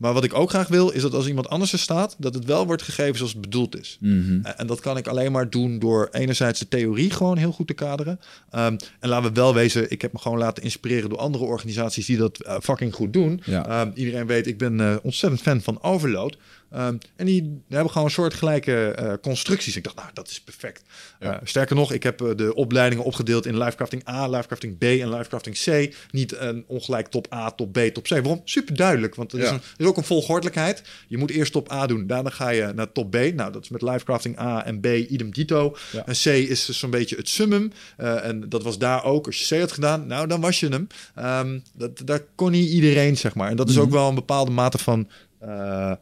[0.01, 2.44] Maar wat ik ook graag wil, is dat als iemand anders er staat, dat het
[2.44, 3.96] wel wordt gegeven zoals het bedoeld is.
[4.01, 4.44] Mm -hmm.
[4.44, 7.72] En dat kan ik alleen maar doen door enerzijds de theorie gewoon heel goed te
[7.72, 8.20] kaderen.
[8.55, 12.07] Um, en laten we wel wezen, ik heb me gewoon laten inspireren door andere organisaties
[12.07, 13.42] die dat uh, fucking goed doen.
[13.44, 13.80] Ja.
[13.80, 16.36] Um, iedereen weet, ik ben uh, ontzettend fan van Overload.
[16.75, 19.77] Um, en die hebben gewoon soortgelijke uh, constructies.
[19.77, 20.83] Ik dacht, nou, dat is perfect.
[21.21, 21.35] Ja.
[21.35, 25.09] Uh, sterker nog, ik heb uh, de opleidingen opgedeeld in Lifecrafting A, Lifecrafting B en
[25.09, 25.95] Lifecrafting C.
[26.11, 28.09] Niet een ongelijk top A, top B, top C.
[28.09, 28.41] Waarom?
[28.45, 29.45] Super duidelijk, want er, ja.
[29.45, 30.83] is, een, er is ook een volgordelijkheid.
[31.09, 33.16] Je moet eerst top A doen, daarna ga je naar top B.
[33.35, 35.77] Nou, dat is met Lifecrafting A en B idem dito.
[35.93, 36.07] Ja.
[36.07, 37.73] En C is zo'n beetje het summum.
[37.99, 39.27] Uh, en dat was daar ook.
[39.27, 40.87] Als je C had gedaan, nou, dan was je hem.
[41.18, 43.51] Um, dat, daar kon niet iedereen, zeg maar.
[43.51, 43.89] En dat is mm -hmm.
[43.89, 45.09] ook wel een bepaalde mate van...
[45.45, 45.93] Uh,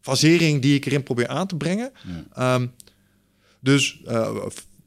[0.00, 1.92] fasering die ik erin probeer aan te brengen.
[2.34, 2.54] Ja.
[2.54, 2.72] Um,
[3.60, 4.36] dus uh,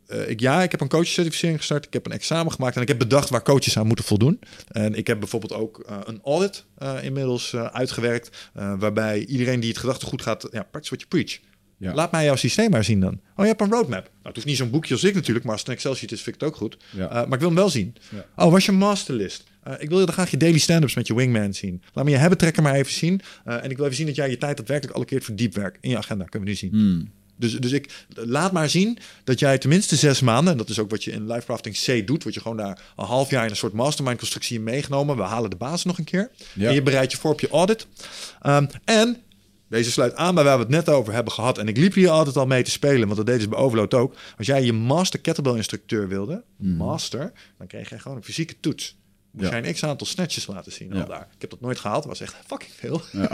[0.07, 1.85] uh, ik, ja, ik heb een coachcertificering gestart.
[1.85, 4.39] Ik heb een examen gemaakt en ik heb bedacht waar coaches aan moeten voldoen.
[4.67, 6.65] En ik heb bijvoorbeeld ook uh, een audit
[7.01, 8.49] inmiddels uitgewerkt.
[8.53, 11.39] waarbij iedereen die het gedachtegoed gaat, ja, practice what you preach.
[11.77, 11.93] Ja.
[11.93, 13.13] Laat mij jouw systeem maar zien dan.
[13.13, 14.03] Oh, je hebt een roadmap.
[14.03, 16.21] Nou, het hoeft niet zo'n boekje als ik natuurlijk, maar als het een Excel-sheet is,
[16.21, 16.77] vind ik het ook goed.
[16.91, 17.07] Ja.
[17.07, 17.95] maar ik wil hem wel zien.
[18.35, 19.43] Oh, was je masterlist?
[19.67, 21.81] Uh, ik wil je dan graag je daily stand-ups met je wingman zien.
[21.93, 23.21] Laat me je hebben trekker maar even zien.
[23.47, 25.77] Uh, en ik wil even zien dat jij je tijd daadwerkelijk allokeert voor diep werk.
[25.81, 26.71] In je agenda kunnen we nu zien.
[26.71, 27.11] Hmm.
[27.37, 30.89] Dus, dus ik laat maar zien dat jij tenminste zes maanden, en dat is ook
[30.89, 33.55] wat je in Lifecrafting C doet, word je gewoon daar een half jaar in een
[33.55, 35.17] soort mastermind constructie in meegenomen.
[35.17, 36.31] We halen de basis nog een keer.
[36.53, 36.67] Ja.
[36.67, 37.87] En je bereidt je voor op je audit.
[38.45, 39.17] Um, en
[39.69, 41.57] deze sluit aan bij waar we het net over hebben gehad.
[41.57, 43.93] En ik liep hier altijd al mee te spelen, want dat deden ze bij Overload
[43.93, 44.15] ook.
[44.37, 46.75] Als jij je master kettlebell instructeur wilde, mm.
[46.75, 48.97] master, dan kreeg je gewoon een fysieke toets.
[49.35, 49.59] Moest ja.
[49.59, 51.01] jij een x-aantal snatches laten zien ja.
[51.01, 51.27] al daar.
[51.35, 52.03] Ik heb dat nooit gehaald.
[52.03, 53.01] Dat was echt fucking veel.
[53.11, 53.31] Ja.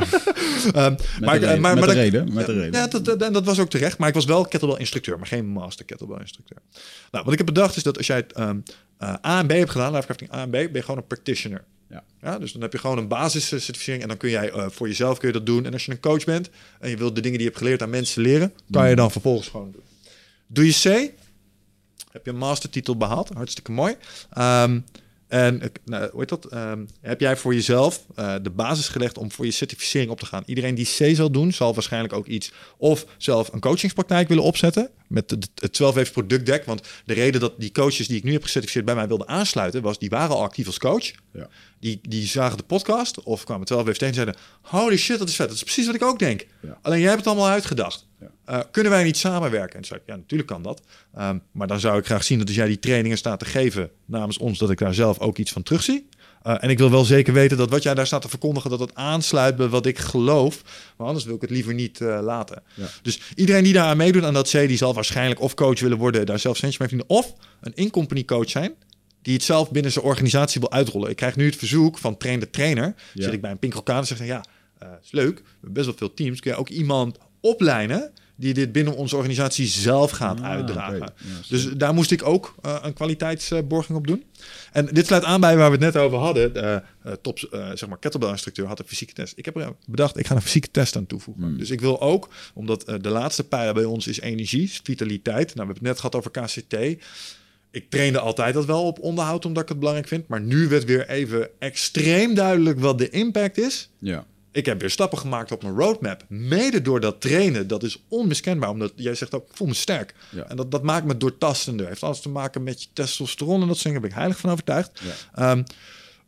[0.87, 0.95] um,
[1.25, 2.79] maar, de reden, maar, met, maar de reden, met de reden.
[2.79, 3.97] Ja, dat, dat, dat, was ook terecht.
[3.97, 6.57] Maar ik was wel kettlebell instructeur, maar geen master kettlebell instructeur.
[7.11, 8.63] Nou, wat ik heb bedacht is dat als jij het um,
[8.99, 11.63] uh, A en B hebt gedaan, Lifecrafting A en B, ben je gewoon een practitioner.
[12.21, 12.37] Ja.
[12.37, 15.27] dus dan heb je gewoon een basiscertificering en dan kun jij eh, voor jezelf kun
[15.27, 15.65] je dat doen.
[15.65, 16.49] En als je een coach bent
[16.79, 19.11] en je wilt de dingen die je hebt geleerd aan mensen leren, kan je dan
[19.11, 19.83] vervolgens gewoon doen.
[20.47, 21.11] Doe je C,
[22.11, 23.95] heb je een mastertitel behaald, hartstikke mooi.
[24.29, 24.79] Ehm,
[25.31, 26.45] en nou, hoe heet dat?
[26.45, 30.25] Ehm, heb jij voor jezelf eh, de basis gelegd om voor je certificering op te
[30.25, 30.43] gaan?
[30.45, 34.89] Iedereen die C zal doen, zal waarschijnlijk ook iets of zelf een coachingspraktijk willen opzetten
[35.11, 36.65] met het, het 12 waves productdeck.
[36.65, 39.81] Want de reden dat die coaches die ik nu heb gecertificeerd bij mij wilden aansluiten,
[39.81, 41.11] was die waren al actief als coach.
[41.33, 41.47] Ja.
[41.79, 45.29] Die, die zagen de podcast of kwamen 12 waves tegen en zeiden: Holy shit, dat
[45.29, 45.47] is vet.
[45.47, 46.45] Dat is precies wat ik ook denk.
[46.61, 46.79] Ja.
[46.81, 48.07] Alleen jij hebt het allemaal uitgedacht.
[48.19, 48.31] Ja.
[48.45, 49.77] Eh, kunnen wij niet samenwerken?
[49.77, 50.81] En zei ik, ja, natuurlijk kan dat.
[51.13, 53.89] Ehm, maar dan zou ik graag zien dat als jij die trainingen staat te geven
[54.05, 56.09] namens ons, dat ik daar zelf ook iets van terugzie.
[56.43, 58.79] Eh, en ik wil wel zeker weten dat wat jij daar staat te verkondigen, dat
[58.79, 60.61] het aansluit bij wat ik geloof.
[60.97, 62.63] Maar anders wil ik het liever niet eh, laten.
[62.73, 62.87] Ja.
[63.01, 65.97] Dus iedereen die daar aan meedoet aan dat C, die zal waarschijnlijk of coach willen
[65.97, 67.17] worden, daar zelf centjes mee verdienen.
[67.17, 68.73] Of een in-company coach zijn,
[69.21, 71.09] die het zelf binnen zijn organisatie wil uitrollen.
[71.09, 72.95] Ik krijg nu het verzoek van train de trainer.
[73.13, 73.23] Ja.
[73.23, 74.43] Zit ik bij een Pinkelkaan en zeg ik, ja,
[74.77, 75.37] eh is leuk.
[75.37, 76.39] We hebben best wel veel teams.
[76.39, 78.11] Kun je ook iemand opleiden
[78.41, 80.99] die dit binnen onze organisatie zelf gaat Ah, uitdragen.
[80.99, 84.23] Ja, dus daar moest ik ook eh, een kwaliteitsborging op doen.
[84.71, 86.53] En dit sluit aan bij waar we het net over hadden.
[86.53, 89.33] De eh, top, eh, zeg maar, kettlebell-instructeur had een fysieke test.
[89.37, 91.43] Ik heb er bedacht, ik ga een fysieke test aan toevoegen.
[91.43, 91.57] Hmm.
[91.57, 95.55] Dus ik wil ook, omdat de laatste pijler bij ons is energie, vitaliteit.
[95.55, 97.03] Nou, we hebben het net gehad over KCT.
[97.71, 100.27] Ik trainde altijd dat wel op onderhoud, omdat ik het belangrijk vind.
[100.27, 103.89] Maar nu werd weer even extreem duidelijk wat de impact is.
[103.99, 104.25] Ja.
[104.51, 106.23] Ik heb weer stappen gemaakt op mijn roadmap.
[106.27, 107.67] Mede door dat trainen.
[107.67, 108.69] Dat is onmiskenbaar.
[108.69, 110.13] Omdat jij zegt ook, ik voel me sterk.
[110.29, 110.43] Ja.
[110.43, 111.87] En dat, dat maakt me doortastender.
[111.87, 114.01] Heeft alles te maken met je testosteron en dat soort dingen.
[114.01, 115.01] Daar ben ik heilig van overtuigd.
[115.03, 115.51] Ja.
[115.51, 115.63] Ehm,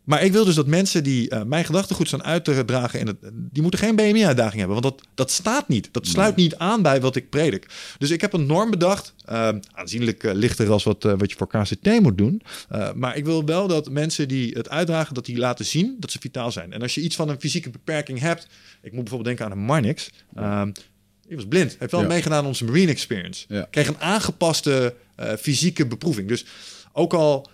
[0.04, 3.00] maar ik wil dus dat mensen die eh, mijn gedachtegoed staan uit te dragen...
[3.00, 4.82] In het, die moeten geen BMI-uitdaging hebben.
[4.82, 5.90] Want dat, dat staat niet.
[5.92, 7.68] Dat sluit niet aan bij wat ik predik.
[7.98, 9.14] Dus ik heb een norm bedacht.
[9.26, 12.42] ehm, aanzienlijk eh, lichter als wat, eh, wat je voor KCT moet doen.
[12.72, 15.14] Uh, maar ik wil wel dat mensen die het uitdragen...
[15.14, 16.74] dat die laten zien dat ze vitaal zijn.
[16.74, 18.48] En als je iets van een fysieke beperking hebt...
[18.82, 20.10] Ik moet bijvoorbeeld denken aan een Marnix...
[20.36, 20.72] Ehm,
[21.28, 21.76] die was blind.
[21.80, 22.08] Heeft wel Ja.
[22.08, 23.46] meegedaan aan onze Marine Experience.
[23.48, 23.68] Ja.
[23.72, 26.28] Kreeg een aangepaste eh, fysieke beproeving.
[26.28, 26.46] Dus
[26.92, 27.48] ook al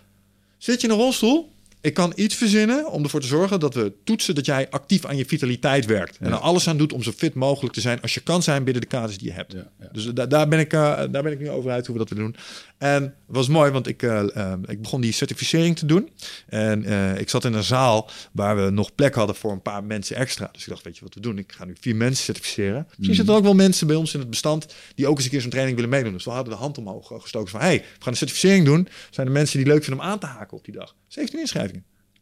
[0.58, 1.52] zit je in een rolstoel...
[1.82, 5.18] Ik kan iets verzinnen om ervoor te zorgen dat we toetsen dat jij actief aan
[5.18, 6.18] je vitaliteit werkt.
[6.18, 6.34] En Ja.
[6.34, 8.82] er alles aan doet om zo fit mogelijk te zijn als je kan zijn binnen
[8.82, 9.54] de kaders die je hebt.
[9.54, 9.90] Ja, ja.
[9.92, 10.80] Dus da- daar, ben ik, eh,
[11.12, 12.42] daar ben ik nu over uit hoe we dat willen doen.
[12.78, 16.10] En het was mooi, want ik, eh, eh, ik begon die certificering te doen.
[16.48, 16.86] En
[17.20, 20.50] ik zat in een zaal waar we nog plek hadden voor een paar mensen extra.
[20.52, 21.38] Dus ik dacht, weet je wat we doen?
[21.38, 22.86] Ik ga nu vier mensen certificeren.
[22.88, 25.32] Misschien zitten er ook wel mensen bij ons in het bestand die ook eens een
[25.32, 26.14] keer zo'n training willen meedoen.
[26.14, 28.88] Dus we hadden de hand omhoog gestoken van, hey, we gaan een certificering doen.
[29.10, 30.96] Zijn er mensen die leuk vinden om aan te haken op die dag?
[31.08, 31.68] 17 inschrijvingen.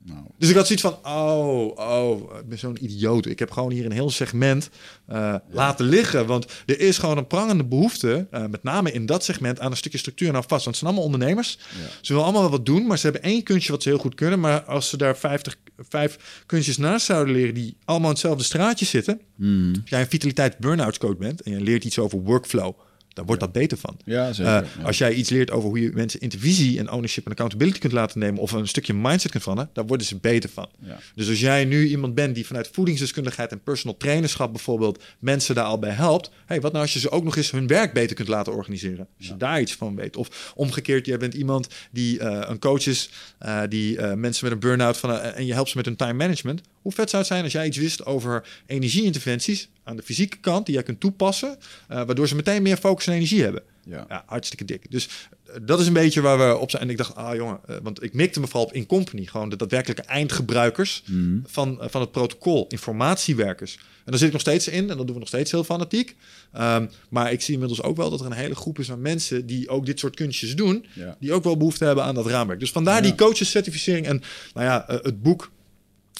[0.03, 3.25] Nou, Dus ik had zoiets van, oh, oh, ik ben zo'n idioot.
[3.25, 4.69] Ik heb gewoon hier een heel segment
[5.05, 6.25] eh, laten liggen.
[6.25, 9.77] Want er is gewoon een prangende behoefte, eh, met name in dat segment, aan een
[9.77, 10.49] stukje structuur en aan vast.
[10.49, 11.57] Want het zijn allemaal ondernemers.
[11.59, 11.87] Ja.
[12.01, 14.15] Ze willen allemaal wel wat doen, maar ze hebben één kunstje wat ze heel goed
[14.15, 14.39] kunnen.
[14.39, 18.85] Maar als ze daar 50, vijf kunstjes naast zouden leren die allemaal in hetzelfde straatje
[18.85, 19.21] zitten.
[19.35, 22.73] mm, Als jij een vitaliteit burn-out coach bent en je leert iets over workflow,
[23.17, 23.97] dan wordt dat beter van.
[24.05, 24.61] ja, zeker.
[24.63, 24.83] Uh, ja.
[24.83, 28.19] Als jij iets leert over hoe je mensen intervisie en ownership en accountability kunt laten
[28.19, 30.69] nemen of een stukje mindset kunt veranderen, daar worden ze beter van.
[31.15, 35.65] Dus als jij nu iemand bent die vanuit voedingsdeskundigheid en personal trainerschap bijvoorbeeld mensen daar
[35.65, 38.15] al bij helpt, hey, wat nou als je ze ook nog eens hun werk beter
[38.15, 39.07] kunt laten organiseren?
[39.17, 40.15] Als je daar iets van weet.
[40.15, 43.09] Of omgekeerd, jij bent iemand die uh, een coach is,
[43.45, 46.61] uh, die mensen met een burn-out van en je helpt ze met hun time management.
[46.87, 50.65] Hoe vet zou het zijn als jij iets wist over energieinterventies aan de fysieke kant
[50.65, 51.57] die jij kunt toepassen, uh,
[51.87, 53.61] waardoor ze meteen meer focus en energie hebben.
[53.85, 54.05] Ja.
[54.09, 54.91] ja hartstikke dik.
[54.91, 55.07] Dus
[55.49, 56.83] uh, dat is een beetje waar we op zijn.
[56.83, 59.49] En ik dacht, ah jongen, uh, want ik mikte me vooral op in company, gewoon
[59.49, 61.37] de daadwerkelijke eindgebruikers Mhm.
[61.45, 63.75] van, van het protocol, informatiewerkers.
[63.75, 66.15] En daar zit ik nog steeds in en dat doen we nog steeds heel fanatiek.
[66.57, 69.45] Um, maar ik zie inmiddels ook wel dat er een hele groep is aan mensen
[69.45, 71.15] die ook dit soort kunstjes doen, Ja.
[71.19, 72.59] die ook wel behoefte hebben aan dat raamwerk.
[72.59, 73.01] Dus vandaar Ja.
[73.01, 74.21] die coachescertificering en
[74.53, 75.51] nou ja, het boek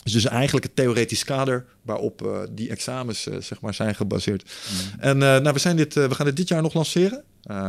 [0.08, 4.44] is dus eigenlijk het theoretisch kader waarop uh, die examens uh, zeg maar zijn gebaseerd.
[4.44, 5.00] Mm.
[5.00, 7.24] En uh, nou, we, zijn dit, we gaan dit dit jaar nog lanceren.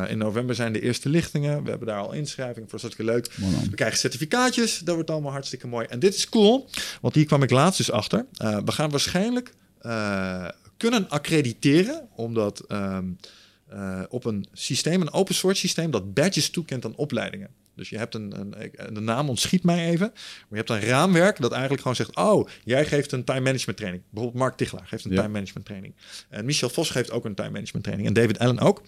[0.09, 1.63] in november zijn de eerste lichtingen.
[1.63, 2.79] We hebben daar al inschrijving voor.
[2.79, 3.53] Dat is hartstikke leuk.
[3.53, 4.79] Mooi, we krijgen certificaatjes.
[4.79, 5.87] Dat wordt allemaal hartstikke mooi.
[5.87, 6.69] En dit is cool,
[7.01, 8.27] want hier kwam ik laatst dus achter.
[8.65, 9.53] we gaan waarschijnlijk
[10.77, 13.17] kunnen accrediteren, omdat um,
[14.09, 17.51] op een systeem, een open source systeem, dat badges toekent aan opleidingen.
[17.79, 21.41] Dus je hebt een, een, de naam ontschiet mij even, maar je hebt een raamwerk
[21.41, 24.03] dat eigenlijk gewoon zegt, oh, jij geeft een time management training.
[24.11, 25.17] Bijvoorbeeld Mark Tichelaar geeft een Ja.
[25.17, 25.95] time management training.
[26.29, 28.09] En Michel Vos geeft ook een time management training.
[28.09, 28.83] En David Allen ook.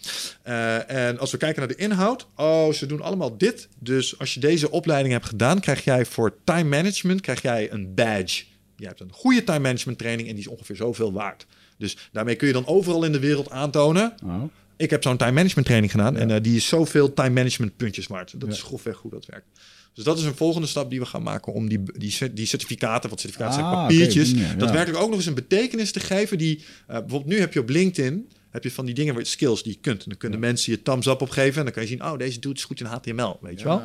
[0.48, 3.68] Uh, en als we kijken naar de inhoud, oh, ze doen allemaal dit.
[3.78, 7.94] Dus als je deze opleiding hebt gedaan, krijg jij voor time management krijg jij een
[7.94, 8.44] badge.
[8.76, 11.46] Je hebt een goede time management training en die is ongeveer zoveel waard.
[11.78, 14.14] Dus daarmee kun je dan overal in de wereld aantonen.
[14.24, 14.42] Oh.
[14.80, 16.16] Ik heb zo'n time management training gedaan.
[16.16, 18.40] En eh, die is zoveel time management puntjes waard.
[18.40, 19.46] Dat is grofweg hoe dat werkt.
[19.94, 23.08] Dus dat is een volgende stap die we gaan maken om die, die, die certificaten,
[23.08, 24.54] want certificaten zijn Ah, papiertjes, dingen, ja.
[24.54, 26.38] daadwerkelijk ook nog eens een betekenis te geven.
[26.38, 26.56] Die,
[26.86, 29.62] eh, bijvoorbeeld nu heb je op LinkedIn, heb je van die dingen, waar je- skills
[29.62, 30.02] die je kunt.
[30.02, 32.38] En dan kunnen mensen je thumbs up opgeven en dan kan je zien, oh deze
[32.40, 33.82] dude is goed in HTML, weet je wel.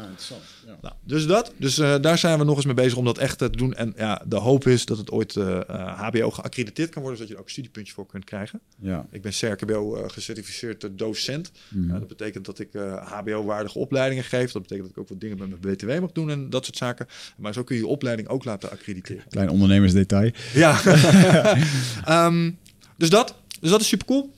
[0.81, 1.53] Nou, dus dat.
[1.57, 3.73] Dus eh, daar zijn we nog eens mee bezig om dat echt te doen.
[3.73, 7.31] En ja, de hoop is dat het ooit eh, eh, HBO geaccrediteerd kan worden, zodat
[7.31, 8.59] je er ook studiepuntjes voor kunt krijgen.
[8.79, 9.05] Ja.
[9.11, 11.51] Ik ben CRKBO eh, gecertificeerd eh, docent.
[11.69, 11.93] Mhm.
[11.93, 14.51] Ja, dat betekent dat ik eh, HBO-waardige opleidingen geef.
[14.51, 16.77] Dat betekent dat ik ook wat dingen met mijn BTW mag doen en dat soort
[16.77, 17.07] zaken.
[17.37, 19.23] Maar zo kun je je opleiding ook laten accrediteren.
[19.29, 20.31] Klein ondernemersdetail.
[20.53, 20.79] Ja.
[22.05, 22.51] Ehm,
[22.97, 23.35] dus dat.
[23.59, 24.33] Dus dat is super cool.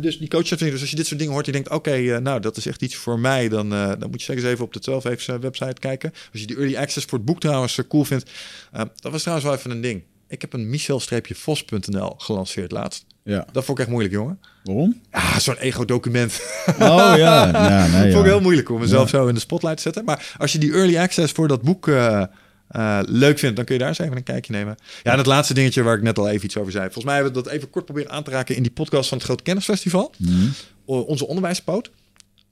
[0.00, 2.40] Dus die coach dus als je dit soort dingen hoort, je denkt, oké, eh, nou,
[2.40, 4.72] dat is echt iets voor mij, dan, eh, dan moet je zeker eens even op
[4.72, 6.12] de 12 Waves, eh, website kijken.
[6.32, 8.30] Als je die early access voor het boek trouwens cool vindt.
[8.72, 10.02] Eh, dat was trouwens wel even een ding.
[10.28, 13.04] Ik heb een michel-vos.nl gelanceerd laatst.
[13.22, 13.46] Ja.
[13.52, 14.40] Dat vond ik echt moeilijk, jongen.
[14.64, 15.00] Waarom?
[15.12, 16.40] Ja, zo'n ego-document.
[16.66, 17.16] Oh ja.
[17.16, 18.22] ja, nee, vond ik ja.
[18.22, 20.04] heel moeilijk om mezelf zo in de spotlight te zetten.
[20.04, 21.86] Maar als je die early access voor dat boek
[22.68, 24.76] eh, leuk vindt, dan kun je daar eens even een kijkje nemen.
[25.02, 26.84] Ja, en het laatste dingetje waar ik net al even iets over zei.
[26.84, 29.18] Volgens mij hebben we dat even kort proberen aan te raken in die podcast van
[29.18, 30.14] het Grote Kennisfestival.
[30.84, 31.90] O- onze onderwijspoot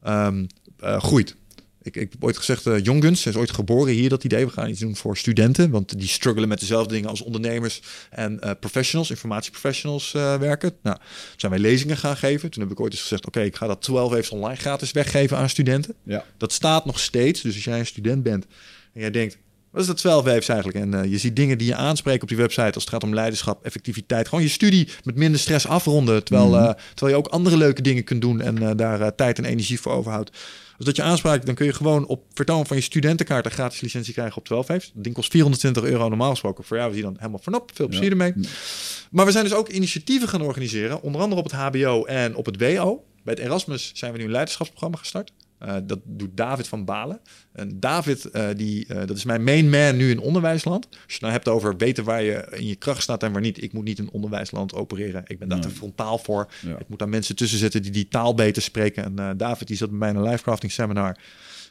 [0.02, 0.44] ehm,
[0.78, 1.34] eh, groeit.
[1.82, 4.46] Ik, ik heb ooit gezegd, Young Guns is ooit geboren hier, dat idee.
[4.46, 8.40] We gaan iets doen voor studenten, want die struggelen met dezelfde dingen als ondernemers en
[8.60, 10.72] professionals, informatieprofessionals eh, werken.
[10.82, 10.96] Nou,
[11.36, 12.50] zijn wij lezingen gaan geven.
[12.50, 15.36] Toen heb ik ooit eens gezegd, oké, ik ga dat 12 even online gratis weggeven
[15.36, 15.94] aan studenten.
[16.02, 16.24] Ja.
[16.36, 17.40] Dat staat nog steeds.
[17.40, 18.46] Dus als jij een student bent
[18.92, 19.36] en jij denkt,
[19.76, 20.78] wat is dat 12 waves eigenlijk?
[20.78, 23.14] En eh, je ziet dingen die je aanspreken op die website als het gaat om
[23.14, 24.28] leiderschap, effectiviteit.
[24.28, 26.24] Gewoon je studie met minder stress afronden.
[26.24, 29.44] Terwijl, eh, terwijl je ook andere leuke dingen kunt doen en eh, daar tijd en
[29.44, 30.30] energie voor overhoudt.
[30.76, 33.80] Dus dat je aanspraakt, dan kun je gewoon op vertoon van je studentenkaart een gratis
[33.80, 34.90] licentie krijgen op 12 waves.
[34.94, 36.64] Dat ding kost 420 euro normaal gesproken.
[36.64, 37.70] Voor jou is die dan helemaal vanop.
[37.74, 38.34] Veel plezier ermee.
[39.10, 41.02] Maar we zijn dus ook initiatieven gaan organiseren.
[41.02, 43.04] Onder andere op het HBO en op het WO.
[43.22, 45.32] Bij het Erasmus zijn we nu een leiderschapsprogramma gestart.
[45.58, 47.20] Eh, dat doet David van Balen.
[47.52, 50.86] En David, eh, die, eh, dat is mijn main man nu in onderwijsland.
[50.90, 53.40] Als je het nou hebt over weten waar je in je kracht staat en waar
[53.40, 53.62] niet.
[53.62, 55.22] Ik moet niet in onderwijsland opereren.
[55.26, 56.52] Ik ben daar te frontaal voor.
[56.62, 56.78] Ja.
[56.78, 59.18] Ik moet daar mensen tussen zetten die die taal beter spreken.
[59.18, 61.16] En David die zat bij mij in een livecrafting seminar.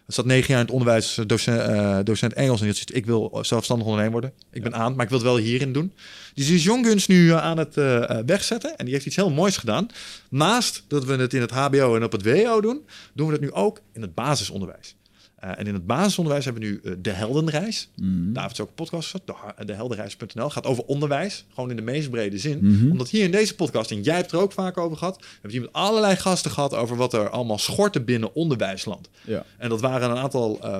[0.07, 2.59] Zat negen jaar in het onderwijs, eh, docent, eh, docent Engels.
[2.59, 4.33] En die zoiets, ik wil zelfstandig ondernemer worden.
[4.51, 5.93] Ik ben aan, maar ik wil het wel hierin doen.
[6.33, 7.75] Dus die is Jongguns nu eh, aan het
[8.25, 8.77] wegzetten.
[8.77, 9.87] En die heeft iets heel moois gedaan.
[10.29, 13.41] Naast dat we het in het HBO en op het WO doen, doen we het
[13.41, 14.95] nu ook in het basisonderwijs.
[15.45, 17.89] Eh, en in het basisonderwijs hebben we nu eh, de Heldenreis.
[18.33, 20.49] Daar heeft ze ook een podcast gehad, de, ha- deheldenreis.nl.
[20.49, 22.87] Gaat over onderwijs, gewoon in de meest brede zin.
[22.91, 25.51] Omdat hier in deze podcast, en jij hebt er ook vaak over gehad, hebben we
[25.51, 29.09] hier met allerlei gasten gehad over wat er allemaal schortte binnen onderwijsland.
[29.25, 29.45] Ja.
[29.57, 30.79] En dat waren een aantal eh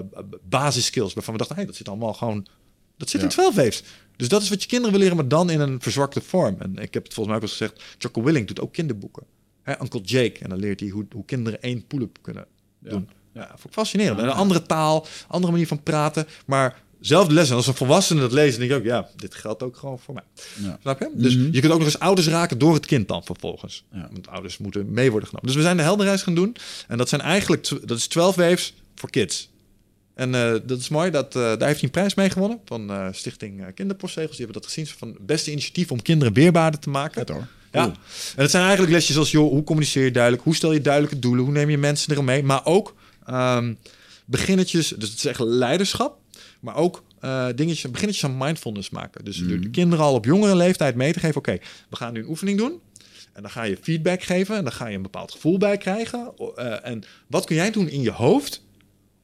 [0.49, 2.47] basiskills waarvan we dachten, hey, dat zit allemaal gewoon,
[2.97, 3.25] dat zit Ja.
[3.27, 3.83] in 12 waves.
[4.15, 6.55] Dus dat is wat je kinderen willen leren, maar dan in een verzwakte vorm.
[6.59, 9.23] En ik heb het volgens mij ook al gezegd, Jocko Willing doet ook kinderboeken.
[9.63, 12.45] Hè, Uncle Jake, en dan leert hij hoe, hoe kinderen één pull-up kunnen
[12.79, 13.09] doen.
[13.35, 14.19] Ja, vond ik fascinerend.
[14.19, 17.49] En een andere taal, andere manier van praten, maar zelfde les.
[17.49, 20.13] En als een volwassene dat leest, denk ik ook, ja, dit geldt ook gewoon voor
[20.13, 20.23] mij.
[20.63, 20.77] Ja.
[20.81, 21.09] Snap je?
[21.13, 23.83] Dus je kunt ook nog eens ouders raken door het kind dan vervolgens.
[23.91, 24.09] Ja.
[24.11, 25.47] Want ouders moeten mee worden genomen.
[25.47, 26.55] Dus we zijn de heldenreis gaan doen.
[26.87, 29.49] En dat zijn eigenlijk, dat is 12 waves voor kids.
[30.13, 32.89] En eh, dat is mooi, dat, eh, daar heeft hij een prijs mee gewonnen van
[32.89, 34.37] eh, Stichting Kinderpostzegels.
[34.37, 37.13] Die hebben dat gezien van het beste initiatief om kinderen weerbaarder te maken.
[37.13, 37.47] Vet hoor.
[37.71, 37.81] Ja.
[37.81, 37.95] Cool.
[38.35, 40.43] En het zijn eigenlijk lesjes als, joh, hoe communiceer je duidelijk?
[40.43, 41.43] Hoe stel je duidelijke doelen?
[41.43, 42.43] Hoe neem je mensen erin mee?
[42.43, 42.93] Maar ook
[43.25, 43.73] ehm
[44.25, 46.19] beginnetjes, dus het is echt leiderschap.
[46.59, 49.25] Maar ook eh dingetjes, beginnetjes aan mindfulness maken.
[49.25, 51.37] Dus door de kinderen al op jongere leeftijd mee te geven.
[51.37, 51.57] Oké,
[51.89, 52.79] we gaan nu een oefening doen.
[53.33, 54.55] En dan ga je feedback geven.
[54.55, 56.31] En dan ga je een bepaald gevoel bij krijgen.
[56.55, 58.63] Eh, en wat kun jij doen in je hoofd?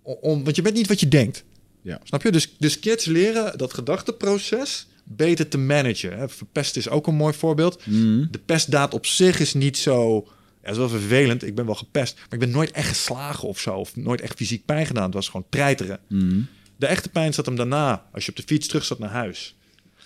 [0.01, 1.43] Om, want je bent niet wat je denkt.
[1.81, 1.99] Ja.
[2.03, 2.31] Snap je?
[2.31, 6.17] Dus, dus kids leren dat gedachteproces beter te managen.
[6.17, 6.29] Hè.
[6.29, 7.85] Verpest is ook een mooi voorbeeld.
[7.85, 8.25] Mhm.
[8.31, 10.27] De pestdaad op zich is niet zo...
[10.63, 11.43] Ja, is wel vervelend.
[11.43, 12.15] Ik ben wel gepest.
[12.15, 13.75] Maar ik ben nooit echt geslagen of zo.
[13.75, 15.03] Of nooit echt fysiek pijn gedaan.
[15.03, 15.99] Het was gewoon treiteren.
[16.07, 16.41] Mhm.
[16.75, 18.05] De echte pijn zat hem daarna.
[18.13, 19.55] Als je op de fiets terug zat naar huis.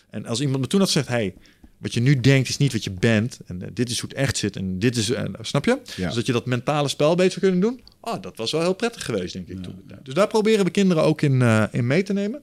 [0.09, 1.07] En als iemand me toen had gezegd...
[1.07, 1.33] Hey,
[1.77, 3.39] wat je nu denkt is niet wat je bent.
[3.45, 4.55] En eh, dit is hoe het echt zit.
[4.55, 5.09] En dit is...
[5.09, 5.79] en snap je?
[5.95, 6.05] Ja.
[6.05, 7.81] Dus dat je dat mentale spel beter zou kunnen doen.
[7.99, 9.63] Ah, dat was wel heel prettig geweest, denk ik.
[9.63, 9.83] toen.
[10.03, 12.41] Dus daar proberen we kinderen ook in, eh, in mee te nemen.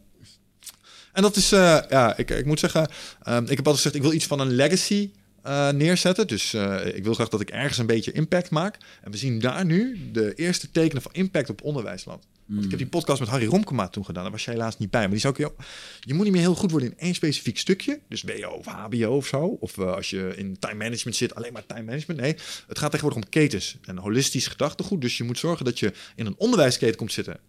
[1.12, 2.88] En dat is, eh, ja, ik, ik moet zeggen,
[3.22, 5.10] ehm, ik heb altijd gezegd, ik wil iets van een legacy
[5.42, 6.26] eh, neerzetten.
[6.26, 8.76] Dus eh, ik wil graag dat ik ergens een beetje impact maak.
[9.02, 12.26] En we zien daar nu de eerste tekenen van impact op onderwijsland.
[12.46, 14.22] Want ik heb die podcast met Harry Romkema toen gedaan.
[14.22, 15.00] Daar was jij helaas niet bij.
[15.00, 15.58] Maar die zei ook, joh,
[16.00, 18.00] je moet niet meer heel goed worden in één specifiek stukje.
[18.08, 19.44] Dus WO of HBO of zo.
[19.60, 22.20] Of eh, als je in time management zit, alleen maar time management.
[22.20, 22.36] Nee,
[22.66, 25.00] het gaat tegenwoordig om ketens en holistisch gedachtegoed.
[25.00, 27.40] Dus je moet zorgen dat je in een onderwijsketen komt zitten.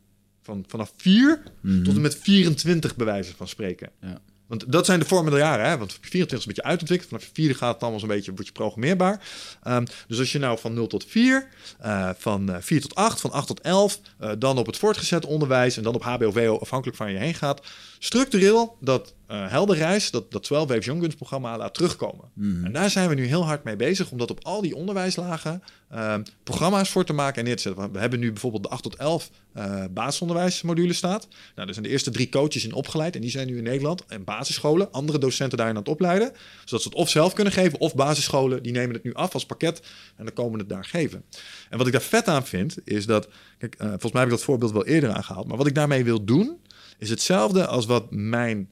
[0.41, 1.43] Van, vanaf 4
[1.83, 3.89] tot en met 24 bij wijze van spreken.
[4.01, 4.21] Ja.
[4.47, 5.69] Want dat zijn de vormende jaren.
[5.69, 5.77] Hè?
[5.77, 7.09] Want 24 is een beetje uitontwikkeld.
[7.09, 9.21] Vanaf je vierde gaat het allemaal zo'n beetje, word je programmeerbaar.
[9.63, 11.47] Ehm, dus als je nou van 0 tot 4,
[11.85, 15.25] uh, van uh, 4 tot 8, van 8 tot 11, uh, dan op het voortgezet
[15.25, 17.61] onderwijs en dan op HBO-VO, afhankelijk van je heen gaat,
[18.03, 22.29] structureel dat uh, helderreis, dat, dat 12 Waves Young Guns programma laat terugkomen.
[22.33, 22.65] Mhm.
[22.65, 25.63] En daar zijn we nu heel hard mee bezig, om dat op al die onderwijslagen
[25.93, 27.91] uh, programma's voor te maken en neer te zetten.
[27.91, 31.27] We hebben nu bijvoorbeeld de 8 tot 11 uh, basisonderwijsmodule staat.
[31.29, 34.05] Nou, daar zijn de eerste drie coaches in opgeleid en die zijn nu in Nederland
[34.05, 36.31] en basisscholen, andere docenten daarin aan het opleiden,
[36.65, 39.45] zodat ze het of zelf kunnen geven of basisscholen, die nemen het nu af als
[39.45, 39.81] pakket
[40.15, 41.23] en dan komen het daar geven.
[41.69, 43.27] En wat ik daar vet aan vind, is dat,
[43.57, 46.03] kijk, uh, volgens mij heb ik dat voorbeeld wel eerder aangehaald, maar wat ik daarmee
[46.03, 46.61] wil doen,
[46.97, 48.69] is hetzelfde als wat mijn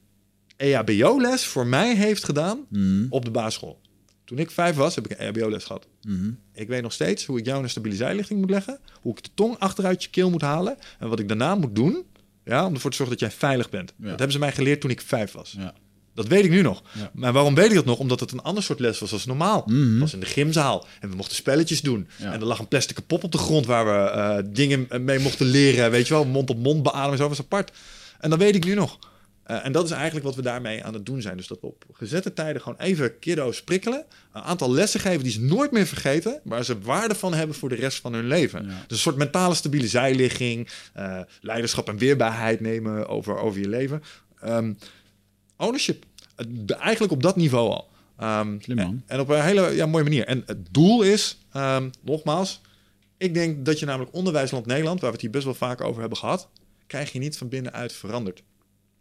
[0.56, 3.06] EHBO-les voor mij heeft gedaan Mhm.
[3.10, 3.80] op de basisschool.
[4.24, 5.86] Toen ik vijf was, heb ik een EHBO-les gehad.
[6.02, 6.30] Mhm.
[6.54, 9.30] Ik weet nog steeds hoe ik jou een stabiele zijlichting moet leggen, hoe ik de
[9.34, 12.02] tong achteruit je keel moet halen en wat ik daarna moet doen
[12.44, 13.92] ja, om ervoor te zorgen dat jij veilig bent.
[13.96, 14.02] Ja.
[14.02, 15.54] Dat hebben ze mij geleerd toen ik vijf was.
[15.58, 15.74] Ja.
[16.14, 16.82] Dat weet ik nu nog.
[16.92, 17.10] Ja.
[17.14, 17.98] Maar waarom weet ik dat nog?
[17.98, 19.64] Omdat het een ander soort les was als normaal.
[19.66, 22.08] Het was in de gymzaal en we mochten spelletjes doen.
[22.18, 22.32] Ja.
[22.32, 25.46] En er lag een plastic pop op de grond waar we eh, dingen mee mochten
[25.46, 25.90] leren.
[25.90, 27.72] Weet je wel, mond op mond beademen, zo was apart.
[28.22, 28.98] En dat weet ik nu nog.
[29.42, 31.36] Eh, en dat is eigenlijk wat we daarmee aan het doen zijn.
[31.36, 34.04] Dus dat we op gezette tijden gewoon even kiddo's prikkelen.
[34.32, 36.40] Een aantal lessen geven die ze nooit meer vergeten.
[36.44, 38.62] Waar ze waarde van hebben voor de rest van hun leven.
[38.62, 38.68] Ja.
[38.68, 40.68] Dus een soort mentale stabiele zijligging.
[40.92, 44.02] eh, leiderschap en weerbaarheid nemen over, over je leven.
[44.40, 44.72] Ehm,
[45.56, 46.04] ownership.
[46.48, 47.90] De- eigenlijk op dat niveau al.
[48.18, 48.86] Ehm, Slim, man.
[48.86, 50.26] En, en op een hele ja, mooie manier.
[50.26, 52.60] En het doel is, ehm, nogmaals,
[53.16, 56.00] ik denk dat je namelijk onderwijsland Nederland, waar we het hier best wel vaak over
[56.00, 56.48] hebben gehad,
[56.92, 58.42] krijg je niet van binnenuit veranderd.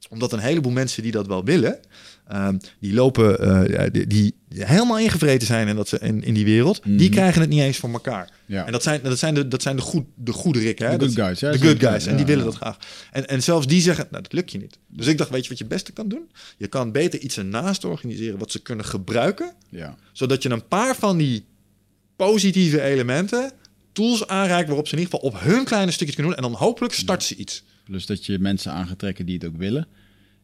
[0.10, 1.80] Omdat een heleboel mensen die dat wel willen,
[2.28, 3.40] ehm, die lopen,
[3.74, 4.34] eh, die, die
[4.66, 7.12] helemaal ingevreten zijn in, dat ze, in, in die wereld, die Mhm.
[7.12, 8.30] krijgen het niet eens voor elkaar.
[8.46, 8.66] Ja.
[8.66, 10.90] En dat zijn, dat zijn de, dat zijn de, goed, de goede rikken.
[10.90, 10.98] Hè?
[10.98, 11.40] De good guys?
[11.40, 12.06] De good guys.
[12.06, 12.78] En die willen dat graag.
[13.12, 14.78] En, en zelfs die zeggen, nou, dat lukt je niet.
[14.88, 16.32] Dus ik dacht, weet je wat je het beste kan doen?
[16.58, 19.96] Je kan beter iets ernaast organiseren wat ze kunnen gebruiken Ja.
[20.12, 21.46] zodat je een paar van die
[22.16, 23.52] positieve elementen,
[23.92, 26.44] tools aanreikt waarop ze in ieder geval op hun kleine stukjes kunnen doen.
[26.46, 27.64] En dan hopelijk starten ze iets.
[27.84, 28.88] Plus dat je mensen aan
[29.26, 29.88] die het ook willen.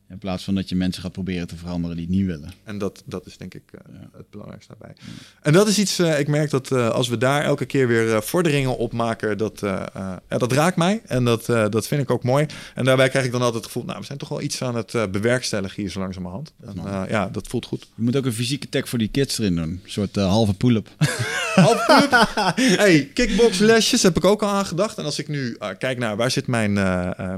[0.09, 2.51] In plaats van dat je mensen gaat proberen te veranderen die het niet willen.
[2.63, 3.79] En dat, dat is denk ik eh,
[4.17, 5.03] het belangrijkste daarbij.
[5.41, 8.23] En dat is iets, eh, ik merk dat eh, als we daar elke keer weer
[8.23, 11.01] vorderingen op maken, dat, ja, dat raakt mij.
[11.05, 12.45] En dat, dat vind ik ook mooi.
[12.75, 14.75] En daarbij krijg ik dan altijd het gevoel, nou, we zijn toch wel iets aan
[14.75, 16.53] het bewerkstelligen hier zo langzamerhand.
[16.65, 16.75] En,
[17.09, 17.87] ja, dat voelt goed.
[17.95, 19.63] Je moet ook een fysieke tag voor die kids erin doen.
[19.63, 20.89] Een soort halve pull-up.
[21.57, 22.31] Half club.
[22.55, 24.97] hey, kickboxlesjes heb ik ook al aangedacht.
[24.97, 26.73] En als ik nu kijk naar waar zit mijn,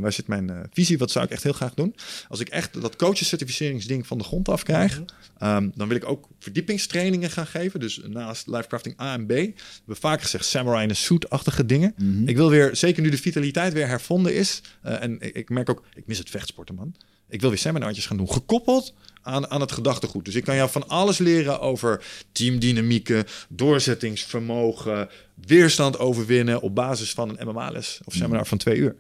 [0.01, 1.95] waar zit mijn visie, wat zou ik echt heel graag doen?
[2.27, 5.01] Als ik echt dat coachescertificeringsding van de grond af krijg,
[5.37, 7.79] ehm, dan wil ik ook verdiepingstrainingen gaan geven.
[7.79, 11.93] Dus naast Lifecrafting A en B, we hebben vaak gezegd samurai in een suit-achtige dingen.
[11.97, 12.27] Mhm.
[12.27, 15.69] Ik wil weer, zeker nu de vitaliteit weer hervonden is, eh, en ik, ik merk
[15.69, 16.95] ook, ik mis het vechtsporten, man.
[17.29, 20.25] Ik wil weer seminartjes gaan doen, gekoppeld aan, aan het gedachtegoed.
[20.25, 25.09] Dus ik kan jou van alles leren over teamdynamieken, doorzettingsvermogen,
[25.45, 28.95] weerstand overwinnen op basis van een MMA-les of seminar van twee uur.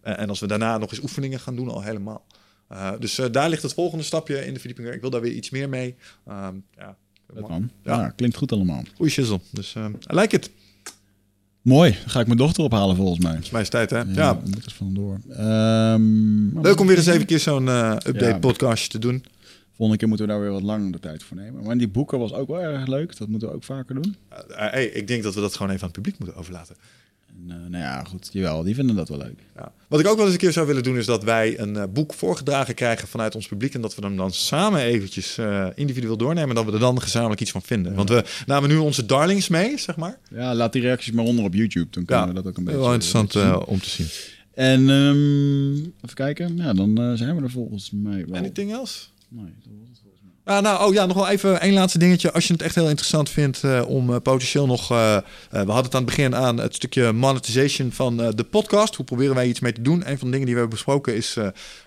[0.00, 2.26] En als we daarna nog eens oefeningen gaan doen, al helemaal.
[2.72, 4.94] Eh, dus eh, daar ligt het volgende stapje in de verdieping.
[4.94, 5.94] Ik wil daar weer iets meer mee.
[6.26, 6.96] Ehm, ja,
[7.34, 7.70] Dat kan.
[7.84, 8.00] Ja.
[8.00, 8.08] Ja.
[8.08, 8.82] klinkt goed allemaal.
[8.96, 9.40] Goeie shizzle.
[9.50, 10.50] Dus eh I like it.
[11.62, 11.90] Mooi.
[11.90, 13.34] Dan ga ik mijn dochter ophalen volgens mij.
[13.34, 13.98] Het is tijd, hè?
[13.98, 14.40] Ja.
[14.64, 15.18] Er vandoor.
[15.30, 18.38] Ehm, Leuk om weer eens even keer zo'n update Ja.
[18.38, 19.24] podcastje te doen.
[19.76, 21.64] Volgende keer moeten we daar weer wat langer de tijd voor nemen.
[21.64, 23.16] Maar die boeken was ook wel erg leuk.
[23.16, 24.16] Dat moeten we ook vaker doen.
[24.48, 26.76] Hey, ik denk dat we dat gewoon even aan het publiek moeten overlaten.
[27.38, 28.28] En, eh, nou ja, goed.
[28.32, 29.40] Jawel, die vinden dat wel leuk.
[29.56, 29.72] Ja.
[29.88, 31.84] Wat ik ook wel eens een keer zou willen doen, is dat wij een eh,
[31.92, 33.74] boek voorgedragen krijgen vanuit ons publiek.
[33.74, 36.48] En dat we hem dan samen eventjes eh, individueel doornemen.
[36.48, 37.94] En dat we er dan gezamenlijk iets van vinden.
[37.94, 40.18] Want we namen nu onze darlings mee, zeg maar.
[40.30, 41.86] Ja, laat die reacties maar onder op YouTube.
[41.90, 42.80] Dan kunnen we dat ook een beetje...
[42.80, 44.06] Wel interessant om te zien.
[44.54, 46.56] En ehm, even kijken.
[46.56, 48.38] Ja, dan zijn we er volgens mij wel.
[48.38, 48.98] Anything else?
[49.28, 49.52] Nee,
[50.44, 52.32] Ah, nou, oh ja, nog wel even één laatste dingetje.
[52.32, 54.90] Als je het echt heel interessant vindt eh, om eh, potentieel nog...
[54.90, 55.16] eh,
[55.50, 58.94] we hadden het aan het begin aan het stukje monetization van de podcast.
[58.94, 60.08] Hoe proberen wij iets mee te doen?
[60.10, 61.36] Een van de dingen die we hebben besproken is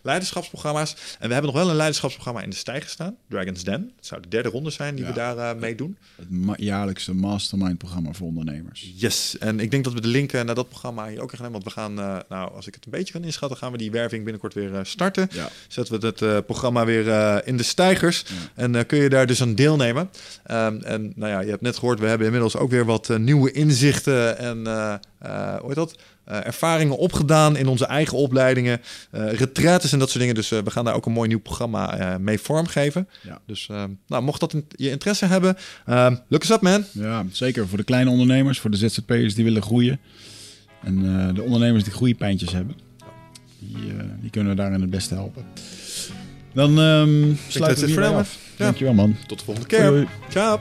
[0.03, 0.95] leiderschapsprogramma's.
[1.19, 3.15] En we hebben nog wel een leiderschapsprogramma in de stijger staan.
[3.29, 3.91] Dragon's Den.
[3.95, 5.09] Het zou de derde ronde zijn die Ja.
[5.09, 5.97] we daar mee doen.
[6.15, 8.91] Het ma- jaarlijkse mastermind-programma voor ondernemers.
[8.95, 11.41] Yes, en ik denk dat we de link eh, naar dat programma hier ook gaan
[11.41, 11.51] nemen.
[11.61, 11.93] Want we gaan,
[12.29, 15.27] nou, als ik het een beetje kan inschatten, gaan we die werving binnenkort weer starten.
[15.31, 15.49] Ja.
[15.67, 17.07] Zetten we het programma weer
[17.47, 18.25] in de stijgers.
[18.53, 20.09] En eh, kun je daar dus aan deelnemen.
[20.43, 23.17] Ehm, en nou ja, je hebt net gehoord, we hebben inmiddels ook weer wat eh,
[23.17, 24.93] nieuwe inzichten en eh,
[25.59, 25.95] hoe heet dat?
[26.25, 28.81] Ervaringen opgedaan in onze eigen opleidingen,
[29.11, 30.35] retraites en dat soort dingen.
[30.35, 33.07] Dus we gaan daar ook een mooi nieuw programma mee vormgeven.
[33.21, 33.39] Ja.
[33.47, 36.83] Dus ehm, nou, mocht dat in- je interesse hebben, ehm look us up man.
[36.91, 39.99] Ja, zeker voor de kleine ondernemers, voor de ZZP'ers die willen groeien.
[40.83, 41.01] En
[41.33, 42.75] de ondernemers die groeipijntjes hebben.
[43.59, 45.45] Die, die kunnen we daarin het beste helpen.
[46.53, 48.37] Dan that's sluiten we hierbij now, af.
[48.57, 49.17] Dankjewel man.
[49.27, 50.07] Tot de volgende keer.
[50.29, 50.59] Ciao.